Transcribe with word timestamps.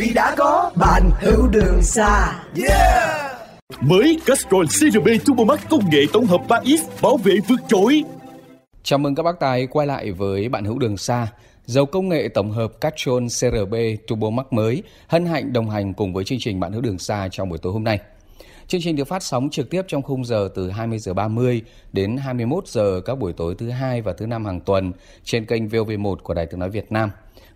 vì 0.00 0.12
đã 0.14 0.34
có 0.38 0.70
bạn 0.76 1.10
hữu 1.20 1.48
đường 1.48 1.82
xa 1.82 2.42
yeah 2.66 3.32
Mới 3.80 4.18
Castrol 4.26 4.64
CRB 4.64 5.08
Turbo 5.26 5.44
Max 5.44 5.60
công 5.70 5.90
nghệ 5.90 6.00
tổng 6.12 6.26
hợp 6.26 6.40
3X 6.48 6.78
bảo 7.02 7.16
vệ 7.16 7.34
vượt 7.48 7.60
trội. 7.68 8.04
Chào 8.82 8.98
mừng 8.98 9.14
các 9.14 9.22
bác 9.22 9.40
tài 9.40 9.66
quay 9.66 9.86
lại 9.86 10.12
với 10.12 10.48
bạn 10.48 10.64
hữu 10.64 10.78
đường 10.78 10.96
xa. 10.96 11.28
Dầu 11.66 11.86
công 11.86 12.08
nghệ 12.08 12.28
tổng 12.34 12.50
hợp 12.50 12.80
Castrol 12.80 13.24
CRB 13.24 13.74
Turbo 14.06 14.30
Max 14.30 14.46
mới 14.50 14.82
hân 15.06 15.26
hạnh 15.26 15.52
đồng 15.52 15.70
hành 15.70 15.94
cùng 15.94 16.12
với 16.12 16.24
chương 16.24 16.38
trình 16.38 16.60
bạn 16.60 16.72
hữu 16.72 16.82
đường 16.82 16.98
xa 16.98 17.28
trong 17.32 17.48
buổi 17.48 17.58
tối 17.58 17.72
hôm 17.72 17.84
nay. 17.84 17.98
Chương 18.66 18.80
trình 18.80 18.96
được 18.96 19.08
phát 19.08 19.22
sóng 19.22 19.50
trực 19.50 19.70
tiếp 19.70 19.82
trong 19.88 20.02
khung 20.02 20.24
giờ 20.24 20.48
từ 20.54 20.70
20 20.70 20.98
giờ 20.98 21.14
30 21.14 21.62
đến 21.92 22.16
21 22.16 22.66
giờ 22.66 23.00
các 23.04 23.18
buổi 23.18 23.32
tối 23.32 23.54
thứ 23.58 23.70
hai 23.70 24.02
và 24.02 24.12
thứ 24.12 24.26
năm 24.26 24.44
hàng 24.44 24.60
tuần 24.60 24.92
trên 25.24 25.46
kênh 25.46 25.68
VOV1 25.68 26.16
của 26.16 26.34
Đài 26.34 26.46
Tiếng 26.46 26.60
nói 26.60 26.70
Việt 26.70 26.92
Nam. 26.92 27.10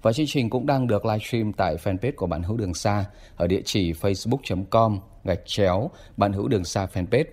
Và 0.05 0.13
chương 0.13 0.27
trình 0.27 0.51
cũng 0.51 0.67
đang 0.67 0.87
được 0.87 1.07
livestream 1.07 1.53
tại 1.53 1.77
fanpage 1.77 2.13
của 2.17 2.27
bạn 2.27 2.43
hữu 2.43 2.57
đường 2.57 2.75
xa 2.75 3.05
ở 3.37 3.47
địa 3.47 3.61
chỉ 3.65 3.93
facebook.com 3.93 5.01
gạch 5.25 5.41
chéo 5.47 5.91
bạn 6.17 6.33
hữu 6.33 6.49
đường 6.49 6.65
xa 6.65 6.87
fanpage. 6.93 7.25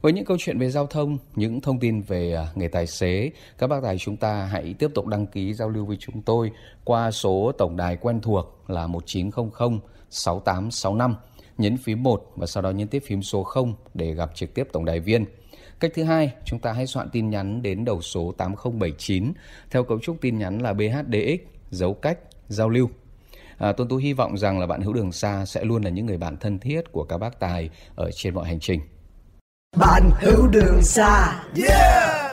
Với 0.00 0.12
những 0.12 0.24
câu 0.24 0.36
chuyện 0.40 0.58
về 0.58 0.70
giao 0.70 0.86
thông, 0.86 1.18
những 1.34 1.60
thông 1.60 1.80
tin 1.80 2.00
về 2.00 2.34
à, 2.34 2.46
nghề 2.54 2.68
tài 2.68 2.86
xế, 2.86 3.30
các 3.58 3.66
bác 3.66 3.82
tài 3.82 3.98
chúng 3.98 4.16
ta 4.16 4.44
hãy 4.44 4.74
tiếp 4.78 4.90
tục 4.94 5.06
đăng 5.06 5.26
ký 5.26 5.54
giao 5.54 5.68
lưu 5.68 5.86
với 5.86 5.96
chúng 6.00 6.22
tôi 6.22 6.50
qua 6.84 7.10
số 7.10 7.52
tổng 7.58 7.76
đài 7.76 7.96
quen 7.96 8.20
thuộc 8.20 8.64
là 8.68 8.86
1900 8.86 9.80
6865, 10.10 11.14
nhấn 11.58 11.76
phím 11.76 12.02
1 12.02 12.32
và 12.36 12.46
sau 12.46 12.62
đó 12.62 12.70
nhấn 12.70 12.88
tiếp 12.88 13.02
phím 13.06 13.22
số 13.22 13.42
0 13.42 13.74
để 13.94 14.14
gặp 14.14 14.30
trực 14.34 14.54
tiếp 14.54 14.68
tổng 14.72 14.84
đài 14.84 15.00
viên. 15.00 15.24
Cách 15.80 15.92
thứ 15.94 16.02
hai, 16.02 16.32
chúng 16.44 16.58
ta 16.58 16.72
hãy 16.72 16.86
soạn 16.86 17.10
tin 17.12 17.30
nhắn 17.30 17.62
đến 17.62 17.84
đầu 17.84 18.02
số 18.02 18.32
8079 18.38 19.32
theo 19.70 19.84
cấu 19.84 19.98
trúc 20.00 20.20
tin 20.20 20.38
nhắn 20.38 20.62
là 20.62 20.72
BHDX, 20.72 21.59
dấu 21.70 21.94
cách, 21.94 22.18
giao 22.48 22.68
lưu. 22.68 22.90
À, 23.58 23.72
Tuân 23.72 23.88
Tú 23.88 23.96
hy 23.96 24.12
vọng 24.12 24.38
rằng 24.38 24.58
là 24.58 24.66
bạn 24.66 24.80
hữu 24.80 24.92
đường 24.92 25.12
xa 25.12 25.44
sẽ 25.44 25.64
luôn 25.64 25.82
là 25.82 25.90
những 25.90 26.06
người 26.06 26.16
bạn 26.16 26.36
thân 26.36 26.58
thiết 26.58 26.92
của 26.92 27.04
các 27.04 27.18
bác 27.18 27.40
tài 27.40 27.70
ở 27.94 28.10
trên 28.14 28.34
mọi 28.34 28.48
hành 28.48 28.60
trình. 28.60 28.80
bạn 29.76 30.10
hữu 30.20 30.46
đường 30.46 30.82
xa 30.82 31.42
yeah 31.56 32.30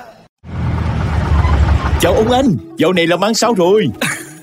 Chào 1.99 2.13
ông 2.13 2.31
anh, 2.31 2.45
dạo 2.77 2.93
này 2.93 3.07
làm 3.07 3.23
ăn 3.23 3.33
sao 3.33 3.53
rồi? 3.53 3.87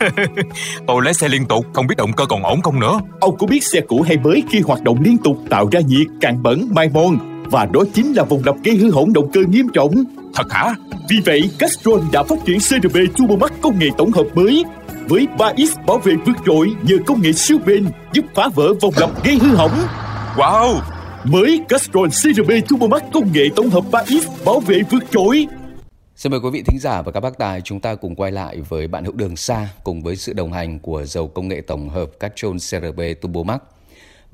Tôi 0.87 1.03
lái 1.05 1.15
xe 1.15 1.29
liên 1.29 1.47
tục, 1.47 1.67
không 1.73 1.87
biết 1.87 1.95
động 1.99 2.13
cơ 2.17 2.27
còn 2.27 2.43
ổn 2.43 2.63
không 2.63 2.81
nữa. 2.81 3.01
Ông 3.21 3.37
có 3.37 3.47
biết 3.47 3.65
xe 3.65 3.81
cũ 3.81 4.03
hay 4.03 4.17
mới 4.17 4.43
khi 4.51 4.61
hoạt 4.61 4.83
động 4.83 4.99
liên 5.01 5.19
tục 5.19 5.39
tạo 5.51 5.69
ra 5.73 5.81
nhiệt, 5.81 6.07
cạn 6.21 6.43
bẩn, 6.43 6.69
mai 6.71 6.89
mòn 6.89 7.19
và 7.51 7.67
đó 7.73 7.81
chính 7.95 8.13
là 8.13 8.23
vòng 8.25 8.43
lặp 8.45 8.55
gây 8.65 8.77
hư 8.77 8.91
hỏng 8.91 9.13
động 9.13 9.31
cơ 9.33 9.41
nghiêm 9.49 9.67
trọng. 9.75 9.95
Thật 10.35 10.53
hả? 10.53 10.75
Vì 11.11 11.17
vậy, 11.27 11.51
Castrol 11.59 12.01
đã 12.13 12.23
phát 12.23 12.39
triển 12.45 12.59
CRB 12.59 12.97
Turbo 13.19 13.37
Max 13.37 13.51
công 13.63 13.79
nghệ 13.79 13.87
tổng 13.99 14.13
hợp 14.13 14.27
mới 14.35 14.65
với 15.09 15.27
3X 15.39 15.85
bảo 15.87 15.99
vệ 15.99 16.13
vượt 16.27 16.37
trội 16.47 16.75
nhờ 16.83 16.97
công 17.07 17.23
nghệ 17.23 17.33
siêu 17.33 17.59
bền 17.67 17.87
giúp 18.13 18.25
phá 18.35 18.49
vỡ 18.55 18.75
vòng 18.81 18.93
lặp 18.97 19.25
gây 19.25 19.39
hư 19.39 19.55
hỏng. 19.55 19.87
Wow! 20.37 20.81
Mới 21.25 21.61
Castrol 21.69 22.09
CRB 22.09 22.51
Turbo 22.69 22.87
Max 22.87 23.03
công 23.13 23.33
nghệ 23.33 23.49
tổng 23.57 23.71
hợp 23.71 23.85
3X 23.91 24.21
bảo 24.45 24.61
vệ 24.61 24.81
vượt 24.91 25.05
trội. 25.11 25.47
Xin 26.17 26.33
mời 26.33 26.41
quý 26.41 26.51
vị 26.53 26.63
thính 26.63 26.79
giả 26.79 27.03
và 27.03 27.13
các 27.13 27.21
bác 27.21 27.39
tài 27.39 27.61
chúng 27.61 27.81
ta 27.81 27.95
cùng 27.95 28.15
quay 28.15 28.33
lại 28.33 28.61
với 28.69 28.89
bạn 28.89 29.05
hữu 29.05 29.13
đường 29.13 29.37
xa 29.37 29.69
cùng 29.85 30.03
với 30.03 30.17
sự 30.17 30.33
đồng 30.33 30.53
hành 30.53 30.79
của 30.79 31.05
dầu 31.05 31.29
công 31.29 31.49
nghệ 31.49 31.61
tổng 31.61 31.89
hợp 31.89 32.11
Castrol 32.21 32.57
CRB 32.57 33.01
Turbo 33.21 33.43
Max. 33.43 33.61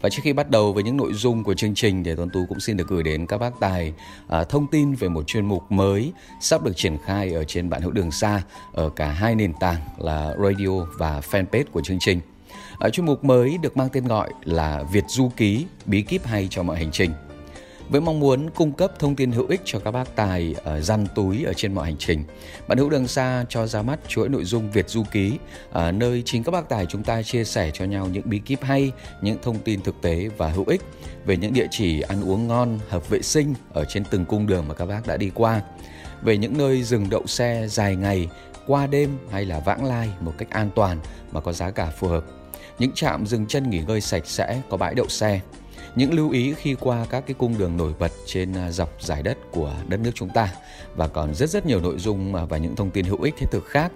Và 0.00 0.09
trước 0.09 0.22
khi 0.22 0.33
bắt 0.33 0.50
đầu 0.50 0.72
với 0.72 0.83
những 0.83 0.97
nội 0.97 1.12
dung 1.12 1.44
của 1.44 1.55
chương 1.55 1.75
trình 1.75 2.05
thì 2.05 2.15
Tuấn 2.16 2.31
Tú 2.31 2.47
cũng 2.49 2.61
xin 2.61 2.77
được 2.77 2.88
gửi 2.88 3.03
đến 3.03 3.27
các 3.27 3.38
bác 3.38 3.61
tài 3.61 3.93
à, 4.28 4.44
thông 4.44 4.66
tin 4.66 4.94
về 4.94 5.09
một 5.09 5.27
chuyên 5.27 5.47
mục 5.47 5.72
mới 5.72 6.12
sắp 6.41 6.62
được 6.62 6.77
triển 6.77 6.97
khai 7.05 7.33
ở 7.33 7.44
trên 7.44 7.71
bạn 7.71 7.83
hữu 7.83 7.93
đường 7.93 8.11
xa 8.11 8.43
ở 8.72 8.91
cả 8.91 9.06
hai 9.06 9.34
nền 9.34 9.53
tảng 9.61 9.81
là 9.99 10.34
radio 10.43 10.87
và 10.99 11.21
fanpage 11.31 11.65
của 11.72 11.81
chương 11.81 11.99
trình. 12.00 12.21
Ở 12.78 12.91
chuyên 12.91 13.06
mục 13.06 13.25
mới 13.25 13.59
được 13.59 13.77
mang 13.77 13.88
tên 13.93 14.06
gọi 14.06 14.31
là 14.44 14.83
Việt 14.93 15.05
Du 15.09 15.31
Ký, 15.37 15.66
bí 15.87 16.03
kíp 16.03 16.27
hay 16.27 16.49
cho 16.50 16.62
mọi 16.62 16.77
hành 16.77 16.91
trình 16.93 17.11
với 17.90 18.00
mong 18.00 18.20
muốn 18.20 18.50
cung 18.50 18.72
cấp 18.72 18.92
thông 18.98 19.16
tin 19.16 19.32
hữu 19.32 19.46
ích 19.46 19.60
cho 19.64 19.78
các 19.78 19.90
bác 19.90 20.16
tài 20.16 20.54
ờ, 20.64 20.74
ở 20.74 20.80
răn 20.80 21.06
túi 21.14 21.44
ở 21.44 21.52
trên 21.52 21.74
mọi 21.74 21.84
hành 21.84 21.96
trình. 21.98 22.24
Bạn 22.68 22.78
hữu 22.78 22.90
đường 22.90 23.08
xa 23.08 23.44
cho 23.48 23.66
ra 23.66 23.82
mắt 23.82 23.98
chuỗi 24.08 24.28
nội 24.28 24.44
dung 24.44 24.70
Việt 24.70 24.88
Du 24.88 25.04
Ký, 25.12 25.38
ở 25.70 25.92
nơi 25.92 26.22
chính 26.26 26.44
các 26.44 26.52
bác 26.52 26.68
tài 26.68 26.86
chúng 26.86 27.02
ta 27.02 27.22
chia 27.22 27.44
sẻ 27.44 27.70
cho 27.74 27.84
nhau 27.84 28.06
những 28.06 28.22
bí 28.24 28.38
kíp 28.38 28.62
hay, 28.62 28.92
những 29.22 29.38
thông 29.42 29.58
tin 29.58 29.82
thực 29.82 30.02
tế 30.02 30.28
và 30.36 30.48
hữu 30.48 30.64
ích 30.66 30.80
về 31.24 31.36
những 31.36 31.52
địa 31.52 31.66
chỉ 31.70 32.00
ăn 32.00 32.24
uống 32.24 32.48
ngon, 32.48 32.78
hợp 32.88 33.08
vệ 33.08 33.22
sinh 33.22 33.54
ở 33.72 33.84
trên 33.84 34.04
từng 34.10 34.24
cung 34.24 34.46
đường 34.46 34.68
mà 34.68 34.74
các 34.74 34.86
bác 34.86 35.06
đã 35.06 35.16
đi 35.16 35.30
qua, 35.34 35.60
về 36.22 36.36
những 36.36 36.58
nơi 36.58 36.82
dừng 36.82 37.10
đậu 37.10 37.26
xe 37.26 37.66
dài 37.68 37.96
ngày, 37.96 38.28
qua 38.66 38.86
đêm 38.86 39.18
hay 39.30 39.44
là 39.44 39.60
vãng 39.60 39.84
lai 39.84 40.08
một 40.20 40.32
cách 40.38 40.50
an 40.50 40.70
toàn 40.74 40.98
mà 41.32 41.40
có 41.40 41.52
giá 41.52 41.70
cả 41.70 41.86
phù 41.86 42.08
hợp. 42.08 42.24
Những 42.78 42.92
trạm 42.94 43.26
dừng 43.26 43.46
chân 43.46 43.70
nghỉ 43.70 43.82
ngơi 43.86 44.00
sạch 44.00 44.26
sẽ, 44.26 44.62
có 44.70 44.76
bãi 44.76 44.94
đậu 44.94 45.08
xe, 45.08 45.40
những 45.94 46.14
lưu 46.14 46.30
ý 46.30 46.54
khi 46.54 46.76
qua 46.80 47.06
các 47.10 47.24
cái 47.26 47.34
cung 47.38 47.58
đường 47.58 47.76
nổi 47.76 47.92
bật 47.98 48.12
trên 48.26 48.52
à, 48.52 48.70
dọc 48.70 49.02
giải 49.02 49.22
đất 49.22 49.38
của 49.50 49.74
đất 49.88 50.00
nước 50.00 50.10
chúng 50.14 50.28
ta 50.28 50.48
và 50.96 51.08
còn 51.08 51.34
rất 51.34 51.50
rất 51.50 51.66
nhiều 51.66 51.80
nội 51.80 51.98
dung 51.98 52.34
à, 52.34 52.44
và 52.44 52.56
những 52.56 52.76
thông 52.76 52.90
tin 52.90 53.04
hữu 53.04 53.22
ích 53.22 53.34
thiết 53.38 53.46
thực 53.50 53.64
khác 53.66 53.92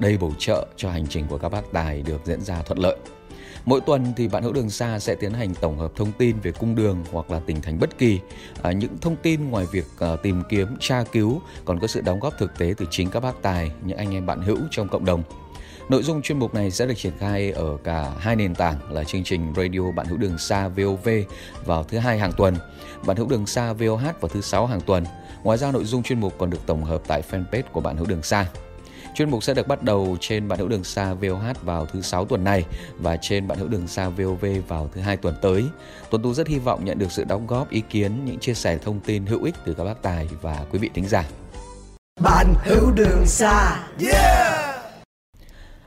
đây 0.00 0.12
đầy 0.12 0.18
bổ 0.18 0.32
trợ 0.38 0.66
cho 0.76 0.90
hành 0.90 1.06
trình 1.06 1.26
của 1.28 1.38
các 1.38 1.48
bác 1.48 1.72
tài 1.72 2.02
được 2.02 2.20
diễn 2.24 2.40
ra 2.40 2.62
thuận 2.62 2.78
lợi. 2.78 2.96
Mỗi 3.64 3.80
tuần 3.80 4.12
thì 4.16 4.28
bạn 4.28 4.42
hữu 4.42 4.52
đường 4.52 4.70
xa 4.70 4.98
sẽ 4.98 5.14
tiến 5.14 5.32
hành 5.32 5.54
tổng 5.54 5.78
hợp 5.78 5.92
thông 5.96 6.12
tin 6.12 6.40
về 6.40 6.52
cung 6.52 6.74
đường 6.74 7.04
hoặc 7.12 7.30
là 7.30 7.40
tỉnh 7.46 7.62
thành 7.62 7.78
bất 7.80 7.98
kỳ. 7.98 8.20
À, 8.62 8.72
những 8.72 8.98
thông 9.00 9.16
tin 9.16 9.50
ngoài 9.50 9.66
việc 9.72 9.86
à, 9.98 10.16
tìm 10.22 10.42
kiếm, 10.48 10.76
tra 10.80 11.04
cứu 11.12 11.40
còn 11.64 11.78
có 11.78 11.86
sự 11.86 12.00
đóng 12.00 12.20
góp 12.20 12.38
thực 12.38 12.58
tế 12.58 12.74
từ 12.76 12.86
chính 12.90 13.10
các 13.10 13.20
bác 13.20 13.42
tài, 13.42 13.70
những 13.84 13.98
anh 13.98 14.14
em 14.14 14.26
bạn 14.26 14.42
hữu 14.42 14.58
trong 14.70 14.88
cộng 14.88 15.04
đồng. 15.04 15.22
Nội 15.88 16.02
dung 16.02 16.22
chuyên 16.22 16.38
mục 16.38 16.54
này 16.54 16.70
sẽ 16.70 16.86
được 16.86 16.94
triển 16.96 17.12
khai 17.18 17.50
ở 17.50 17.76
cả 17.84 18.12
hai 18.18 18.36
nền 18.36 18.54
tảng 18.54 18.92
là 18.92 19.04
chương 19.04 19.24
trình 19.24 19.52
radio 19.56 19.80
Bạn 19.96 20.06
hữu 20.06 20.18
đường 20.18 20.38
xa 20.38 20.68
VOV 20.68 21.08
vào 21.64 21.84
thứ 21.84 21.98
hai 21.98 22.18
hàng 22.18 22.32
tuần, 22.36 22.56
Bạn 23.06 23.16
hữu 23.16 23.28
đường 23.28 23.46
xa 23.46 23.72
VOH 23.72 24.20
vào 24.20 24.28
thứ 24.28 24.40
sáu 24.40 24.66
hàng 24.66 24.80
tuần. 24.80 25.04
Ngoài 25.42 25.58
ra 25.58 25.72
nội 25.72 25.84
dung 25.84 26.02
chuyên 26.02 26.20
mục 26.20 26.34
còn 26.38 26.50
được 26.50 26.66
tổng 26.66 26.84
hợp 26.84 27.02
tại 27.06 27.22
fanpage 27.30 27.62
của 27.72 27.80
Bạn 27.80 27.96
hữu 27.96 28.06
đường 28.06 28.22
xa. 28.22 28.46
Chuyên 29.14 29.30
mục 29.30 29.42
sẽ 29.42 29.54
được 29.54 29.68
bắt 29.68 29.82
đầu 29.82 30.16
trên 30.20 30.48
Bạn 30.48 30.58
hữu 30.58 30.68
đường 30.68 30.84
xa 30.84 31.14
VOH 31.14 31.62
vào 31.62 31.86
thứ 31.86 32.00
sáu 32.00 32.24
tuần 32.24 32.44
này 32.44 32.64
và 32.98 33.16
trên 33.16 33.48
Bạn 33.48 33.58
hữu 33.58 33.68
đường 33.68 33.88
xa 33.88 34.08
VOV 34.08 34.46
vào 34.68 34.90
thứ 34.94 35.00
hai 35.00 35.16
tuần 35.16 35.34
tới. 35.42 35.64
Tuấn 36.10 36.22
Tú 36.22 36.34
rất 36.34 36.48
hy 36.48 36.58
vọng 36.58 36.84
nhận 36.84 36.98
được 36.98 37.12
sự 37.12 37.24
đóng 37.24 37.46
góp 37.46 37.70
ý 37.70 37.82
kiến, 37.90 38.24
những 38.24 38.38
chia 38.38 38.54
sẻ 38.54 38.78
thông 38.78 39.00
tin 39.00 39.26
hữu 39.26 39.44
ích 39.44 39.54
từ 39.64 39.74
các 39.74 39.84
bác 39.84 40.02
tài 40.02 40.28
và 40.42 40.64
quý 40.72 40.78
vị 40.78 40.90
thính 40.94 41.08
giả. 41.08 41.24
bạn 42.20 42.54
hữu 42.64 42.90
đường 42.90 43.26
xa 43.26 43.80
yeah 44.00 44.51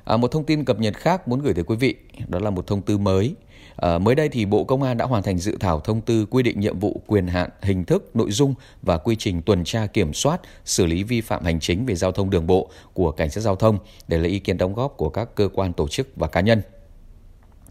À, 0.05 0.17
một 0.17 0.31
thông 0.31 0.43
tin 0.43 0.65
cập 0.65 0.79
nhật 0.79 0.97
khác 0.97 1.27
muốn 1.27 1.41
gửi 1.41 1.53
tới 1.53 1.63
quý 1.63 1.75
vị 1.75 1.95
đó 2.27 2.39
là 2.39 2.49
một 2.49 2.67
thông 2.67 2.81
tư 2.81 2.97
mới. 2.97 3.35
À, 3.75 3.97
mới 3.97 4.15
đây 4.15 4.29
thì 4.29 4.45
Bộ 4.45 4.63
Công 4.63 4.83
an 4.83 4.97
đã 4.97 5.05
hoàn 5.05 5.23
thành 5.23 5.37
dự 5.37 5.57
thảo 5.59 5.79
thông 5.79 6.01
tư 6.01 6.25
quy 6.25 6.43
định 6.43 6.59
nhiệm 6.59 6.79
vụ, 6.79 7.01
quyền 7.07 7.27
hạn, 7.27 7.49
hình 7.61 7.85
thức, 7.85 8.15
nội 8.15 8.31
dung 8.31 8.53
và 8.81 8.97
quy 8.97 9.15
trình 9.15 9.41
tuần 9.41 9.63
tra 9.63 9.85
kiểm 9.85 10.13
soát, 10.13 10.41
xử 10.65 10.85
lý 10.85 11.03
vi 11.03 11.21
phạm 11.21 11.43
hành 11.43 11.59
chính 11.59 11.85
về 11.85 11.95
giao 11.95 12.11
thông 12.11 12.29
đường 12.29 12.47
bộ 12.47 12.69
của 12.93 13.11
cảnh 13.11 13.29
sát 13.29 13.41
giao 13.41 13.55
thông 13.55 13.77
để 14.07 14.17
lấy 14.17 14.31
ý 14.31 14.39
kiến 14.39 14.57
đóng 14.57 14.73
góp 14.73 14.97
của 14.97 15.09
các 15.09 15.35
cơ 15.35 15.49
quan 15.53 15.73
tổ 15.73 15.87
chức 15.87 16.07
và 16.15 16.27
cá 16.27 16.41
nhân. 16.41 16.61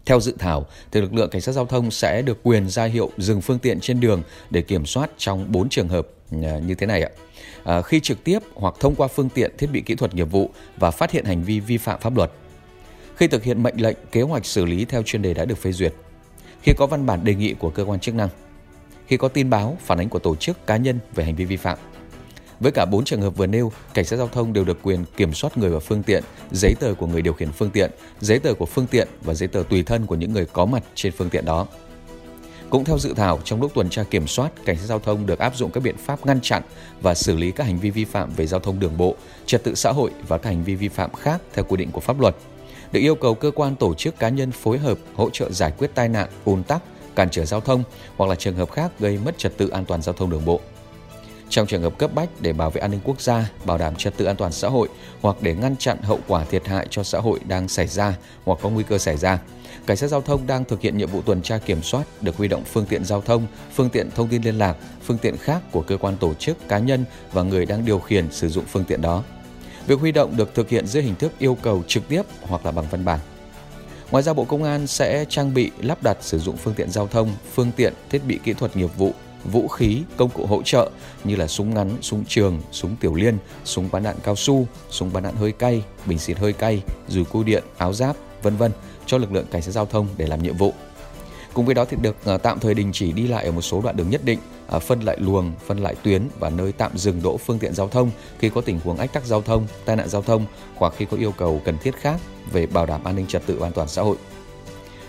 Theo 0.05 0.19
dự 0.19 0.35
thảo, 0.39 0.65
thì 0.91 1.01
lực 1.01 1.13
lượng 1.13 1.29
cảnh 1.29 1.41
sát 1.41 1.51
giao 1.51 1.65
thông 1.65 1.91
sẽ 1.91 2.21
được 2.21 2.43
quyền 2.43 2.69
ra 2.69 2.85
hiệu 2.85 3.11
dừng 3.17 3.41
phương 3.41 3.59
tiện 3.59 3.79
trên 3.79 3.99
đường 3.99 4.21
để 4.49 4.61
kiểm 4.61 4.85
soát 4.85 5.09
trong 5.17 5.51
4 5.51 5.69
trường 5.69 5.87
hợp 5.87 6.07
à, 6.31 6.59
như 6.59 6.75
thế 6.75 6.87
này 6.87 7.01
ạ. 7.01 7.09
À, 7.65 7.81
khi 7.81 7.99
trực 7.99 8.23
tiếp 8.23 8.39
hoặc 8.55 8.75
thông 8.79 8.95
qua 8.95 9.07
phương 9.07 9.29
tiện 9.29 9.51
thiết 9.57 9.67
bị 9.67 9.81
kỹ 9.81 9.95
thuật 9.95 10.15
nghiệp 10.15 10.31
vụ 10.31 10.49
và 10.77 10.91
phát 10.91 11.11
hiện 11.11 11.25
hành 11.25 11.43
vi 11.43 11.59
vi 11.59 11.77
phạm 11.77 11.99
pháp 11.99 12.17
luật. 12.17 12.31
Khi 13.15 13.27
thực 13.27 13.43
hiện 13.43 13.63
mệnh 13.63 13.81
lệnh, 13.81 13.97
kế 14.11 14.21
hoạch 14.21 14.45
xử 14.45 14.65
lý 14.65 14.85
theo 14.85 15.03
chuyên 15.03 15.21
đề 15.21 15.33
đã 15.33 15.45
được 15.45 15.57
phê 15.57 15.71
duyệt. 15.71 15.93
Khi 16.61 16.73
có 16.77 16.87
văn 16.87 17.05
bản 17.05 17.23
đề 17.23 17.35
nghị 17.35 17.53
của 17.53 17.69
cơ 17.69 17.85
quan 17.85 17.99
chức 17.99 18.15
năng. 18.15 18.29
Khi 19.07 19.17
có 19.17 19.27
tin 19.27 19.49
báo, 19.49 19.77
phản 19.81 19.97
ánh 19.97 20.09
của 20.09 20.19
tổ 20.19 20.35
chức 20.35 20.67
cá 20.67 20.77
nhân 20.77 20.99
về 21.15 21.23
hành 21.23 21.35
vi 21.35 21.45
vi 21.45 21.57
phạm. 21.57 21.77
Với 22.59 22.71
cả 22.71 22.85
4 22.85 23.05
trường 23.05 23.21
hợp 23.21 23.29
vừa 23.29 23.47
nêu, 23.47 23.71
cảnh 23.93 24.05
sát 24.05 24.15
giao 24.15 24.27
thông 24.27 24.53
đều 24.53 24.63
được 24.63 24.79
quyền 24.83 25.05
kiểm 25.17 25.33
soát 25.33 25.57
người 25.57 25.69
và 25.69 25.79
phương 25.79 26.03
tiện, 26.03 26.23
giấy 26.51 26.75
tờ 26.79 26.93
của 26.93 27.07
người 27.07 27.21
điều 27.21 27.33
khiển 27.33 27.51
phương 27.51 27.69
tiện, 27.69 27.91
giấy 28.19 28.39
tờ 28.39 28.53
của 28.53 28.65
phương 28.65 28.87
tiện 28.87 29.07
và 29.23 29.33
giấy 29.33 29.47
tờ 29.47 29.63
tùy 29.69 29.83
thân 29.83 30.05
của 30.05 30.15
những 30.15 30.33
người 30.33 30.45
có 30.45 30.65
mặt 30.65 30.83
trên 30.95 31.13
phương 31.17 31.29
tiện 31.29 31.45
đó. 31.45 31.67
Cũng 32.69 32.85
theo 32.85 32.97
dự 32.97 33.13
thảo, 33.13 33.39
trong 33.43 33.61
lúc 33.61 33.71
tuần 33.73 33.89
tra 33.89 34.03
kiểm 34.03 34.27
soát, 34.27 34.51
cảnh 34.65 34.77
sát 34.77 34.85
giao 34.85 34.99
thông 34.99 35.25
được 35.25 35.39
áp 35.39 35.55
dụng 35.55 35.71
các 35.71 35.83
biện 35.83 35.97
pháp 35.97 36.25
ngăn 36.25 36.41
chặn 36.41 36.63
và 37.01 37.15
xử 37.15 37.35
lý 37.35 37.51
các 37.51 37.63
hành 37.63 37.79
vi 37.79 37.89
vi 37.89 38.05
phạm 38.05 38.33
về 38.33 38.47
giao 38.47 38.59
thông 38.59 38.79
đường 38.79 38.97
bộ, 38.97 39.15
trật 39.45 39.63
tự 39.63 39.75
xã 39.75 39.91
hội 39.91 40.11
và 40.27 40.37
các 40.37 40.49
hành 40.49 40.63
vi 40.63 40.75
vi 40.75 40.87
phạm 40.87 41.13
khác 41.13 41.41
theo 41.53 41.65
quy 41.65 41.77
định 41.77 41.91
của 41.91 42.01
pháp 42.01 42.19
luật 42.19 42.35
được 42.91 43.01
yêu 43.01 43.15
cầu 43.15 43.35
cơ 43.35 43.51
quan 43.55 43.75
tổ 43.75 43.93
chức 43.93 44.19
cá 44.19 44.29
nhân 44.29 44.51
phối 44.51 44.77
hợp 44.77 44.97
hỗ 45.15 45.29
trợ 45.29 45.51
giải 45.51 45.71
quyết 45.77 45.91
tai 45.95 46.09
nạn, 46.09 46.29
ùn 46.45 46.63
tắc, 46.63 46.81
cản 47.15 47.29
trở 47.29 47.45
giao 47.45 47.61
thông 47.61 47.83
hoặc 48.17 48.29
là 48.29 48.35
trường 48.35 48.55
hợp 48.55 48.71
khác 48.71 48.91
gây 48.99 49.19
mất 49.25 49.37
trật 49.37 49.57
tự 49.57 49.69
an 49.69 49.85
toàn 49.85 50.01
giao 50.01 50.13
thông 50.13 50.29
đường 50.29 50.45
bộ. 50.45 50.59
Trong 51.49 51.67
trường 51.67 51.81
hợp 51.81 51.97
cấp 51.97 52.13
bách 52.13 52.29
để 52.39 52.53
bảo 52.53 52.69
vệ 52.69 52.81
an 52.81 52.91
ninh 52.91 52.99
quốc 53.03 53.21
gia, 53.21 53.49
bảo 53.65 53.77
đảm 53.77 53.95
trật 53.95 54.17
tự 54.17 54.25
an 54.25 54.35
toàn 54.35 54.51
xã 54.51 54.69
hội 54.69 54.87
hoặc 55.21 55.35
để 55.41 55.55
ngăn 55.55 55.75
chặn 55.77 55.97
hậu 56.01 56.19
quả 56.27 56.45
thiệt 56.45 56.67
hại 56.67 56.87
cho 56.89 57.03
xã 57.03 57.19
hội 57.19 57.39
đang 57.47 57.67
xảy 57.67 57.87
ra 57.87 58.17
hoặc 58.45 58.59
có 58.61 58.69
nguy 58.69 58.83
cơ 58.83 58.97
xảy 58.97 59.17
ra, 59.17 59.39
cảnh 59.87 59.97
sát 59.97 60.07
giao 60.07 60.21
thông 60.21 60.47
đang 60.47 60.65
thực 60.65 60.81
hiện 60.81 60.97
nhiệm 60.97 61.09
vụ 61.09 61.21
tuần 61.21 61.41
tra 61.41 61.57
kiểm 61.57 61.83
soát 61.83 62.03
được 62.21 62.37
huy 62.37 62.47
động 62.47 62.63
phương 62.65 62.85
tiện 62.85 63.05
giao 63.05 63.21
thông, 63.21 63.47
phương 63.73 63.89
tiện 63.89 64.11
thông 64.11 64.27
tin 64.27 64.41
liên 64.41 64.57
lạc, 64.57 64.75
phương 65.03 65.17
tiện 65.17 65.37
khác 65.37 65.61
của 65.71 65.81
cơ 65.81 65.97
quan 65.97 66.17
tổ 66.17 66.33
chức, 66.33 66.67
cá 66.67 66.79
nhân 66.79 67.05
và 67.31 67.43
người 67.43 67.65
đang 67.65 67.85
điều 67.85 67.99
khiển 67.99 68.31
sử 68.31 68.49
dụng 68.49 68.65
phương 68.67 68.83
tiện 68.83 69.01
đó. 69.01 69.23
Việc 69.87 69.99
huy 69.99 70.11
động 70.11 70.37
được 70.37 70.55
thực 70.55 70.69
hiện 70.69 70.87
dưới 70.87 71.03
hình 71.03 71.15
thức 71.15 71.31
yêu 71.39 71.57
cầu 71.61 71.83
trực 71.87 72.07
tiếp 72.07 72.21
hoặc 72.41 72.65
là 72.65 72.71
bằng 72.71 72.85
văn 72.91 73.05
bản. 73.05 73.19
Ngoài 74.11 74.23
ra 74.23 74.33
Bộ 74.33 74.45
Công 74.45 74.63
an 74.63 74.87
sẽ 74.87 75.25
trang 75.29 75.53
bị 75.53 75.71
lắp 75.77 76.03
đặt 76.03 76.17
sử 76.21 76.39
dụng 76.39 76.57
phương 76.57 76.73
tiện 76.73 76.91
giao 76.91 77.07
thông, 77.07 77.29
phương 77.53 77.71
tiện, 77.75 77.93
thiết 78.09 78.21
bị 78.27 78.39
kỹ 78.43 78.53
thuật 78.53 78.77
nghiệp 78.77 78.89
vụ, 78.97 79.13
vũ 79.43 79.67
khí, 79.67 80.01
công 80.17 80.29
cụ 80.29 80.45
hỗ 80.45 80.61
trợ 80.63 80.89
như 81.23 81.35
là 81.35 81.47
súng 81.47 81.73
ngắn, 81.73 81.97
súng 82.01 82.25
trường, 82.25 82.61
súng 82.71 82.95
tiểu 82.95 83.15
liên, 83.15 83.37
súng 83.63 83.89
bắn 83.91 84.03
đạn 84.03 84.15
cao 84.23 84.35
su, 84.35 84.67
súng 84.89 85.13
bắn 85.13 85.23
đạn 85.23 85.35
hơi 85.35 85.51
cay, 85.51 85.83
bình 86.05 86.19
xịt 86.19 86.37
hơi 86.37 86.53
cay, 86.53 86.83
dùi 87.07 87.25
cui 87.25 87.43
điện, 87.43 87.63
áo 87.77 87.93
giáp, 87.93 88.15
vân 88.45 88.55
vân 88.55 88.71
cho 89.05 89.17
lực 89.17 89.31
lượng 89.31 89.45
cảnh 89.51 89.61
sát 89.61 89.71
giao 89.71 89.85
thông 89.85 90.07
để 90.17 90.27
làm 90.27 90.43
nhiệm 90.43 90.57
vụ. 90.57 90.73
Cùng 91.53 91.65
với 91.65 91.75
đó 91.75 91.85
thì 91.85 91.97
được 92.01 92.15
à, 92.25 92.37
tạm 92.37 92.59
thời 92.59 92.73
đình 92.73 92.89
chỉ 92.93 93.11
đi 93.11 93.27
lại 93.27 93.45
ở 93.45 93.51
một 93.51 93.61
số 93.61 93.81
đoạn 93.81 93.97
đường 93.97 94.09
nhất 94.09 94.21
định, 94.25 94.39
à, 94.67 94.79
phân 94.79 95.01
lại 95.01 95.17
luồng, 95.19 95.51
phân 95.65 95.77
lại 95.77 95.95
tuyến 96.03 96.21
và 96.39 96.49
nơi 96.49 96.71
tạm 96.71 96.97
dừng 96.97 97.21
đỗ 97.23 97.37
phương 97.37 97.59
tiện 97.59 97.73
giao 97.73 97.87
thông 97.87 98.11
khi 98.39 98.49
có 98.49 98.61
tình 98.61 98.79
huống 98.83 98.97
ách 98.97 99.13
tắc 99.13 99.25
giao 99.25 99.41
thông, 99.41 99.67
tai 99.85 99.95
nạn 99.95 100.09
giao 100.09 100.21
thông 100.21 100.45
hoặc 100.75 100.93
khi 100.97 101.05
có 101.05 101.17
yêu 101.17 101.31
cầu 101.31 101.61
cần 101.65 101.77
thiết 101.77 101.95
khác 101.95 102.19
về 102.51 102.65
bảo 102.65 102.85
đảm 102.85 103.03
an 103.03 103.15
ninh 103.15 103.27
trật 103.27 103.45
tự 103.45 103.59
an 103.59 103.71
toàn 103.71 103.87
xã 103.87 104.01
hội. 104.01 104.17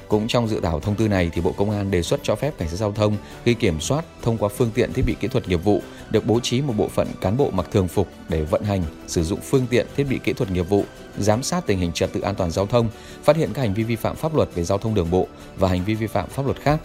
Cũng 0.08 0.28
trong 0.28 0.48
dự 0.48 0.60
thảo 0.60 0.80
thông 0.80 0.94
tư 0.94 1.08
này 1.08 1.30
thì 1.32 1.40
Bộ 1.40 1.52
Công 1.56 1.70
an 1.70 1.90
đề 1.90 2.02
xuất 2.02 2.20
cho 2.22 2.34
phép 2.34 2.58
cảnh 2.58 2.68
sát 2.68 2.76
giao 2.76 2.92
thông 2.92 3.16
khi 3.44 3.54
kiểm 3.54 3.80
soát 3.80 4.04
thông 4.22 4.38
qua 4.38 4.48
phương 4.48 4.70
tiện 4.74 4.92
thiết 4.92 5.02
bị 5.06 5.16
kỹ 5.20 5.28
thuật 5.28 5.48
nghiệp 5.48 5.64
vụ 5.64 5.82
được 6.10 6.26
bố 6.26 6.40
trí 6.40 6.62
một 6.62 6.74
bộ 6.76 6.88
phận 6.88 7.08
cán 7.20 7.36
bộ 7.36 7.50
mặc 7.50 7.66
thường 7.72 7.88
phục 7.88 8.08
để 8.28 8.42
vận 8.42 8.62
hành, 8.64 8.82
sử 9.06 9.24
dụng 9.24 9.40
phương 9.40 9.66
tiện 9.70 9.86
thiết 9.96 10.04
bị 10.04 10.18
kỹ 10.24 10.32
thuật 10.32 10.50
nghiệp 10.50 10.68
vụ, 10.68 10.84
giám 11.18 11.42
sát 11.42 11.66
tình 11.66 11.78
hình 11.78 11.92
trật 11.92 12.12
tự 12.12 12.20
an 12.20 12.34
toàn 12.34 12.50
giao 12.50 12.66
thông, 12.66 12.88
phát 13.24 13.36
hiện 13.36 13.50
các 13.54 13.62
hành 13.62 13.74
vi 13.74 13.82
vi 13.82 13.96
phạm 13.96 14.16
pháp 14.16 14.34
luật 14.34 14.48
về 14.54 14.64
giao 14.64 14.78
thông 14.78 14.94
đường 14.94 15.10
bộ 15.10 15.26
và 15.58 15.68
hành 15.68 15.84
vi 15.84 15.94
vi 15.94 16.06
phạm 16.06 16.28
pháp 16.28 16.46
luật 16.46 16.60
khác. 16.60 16.80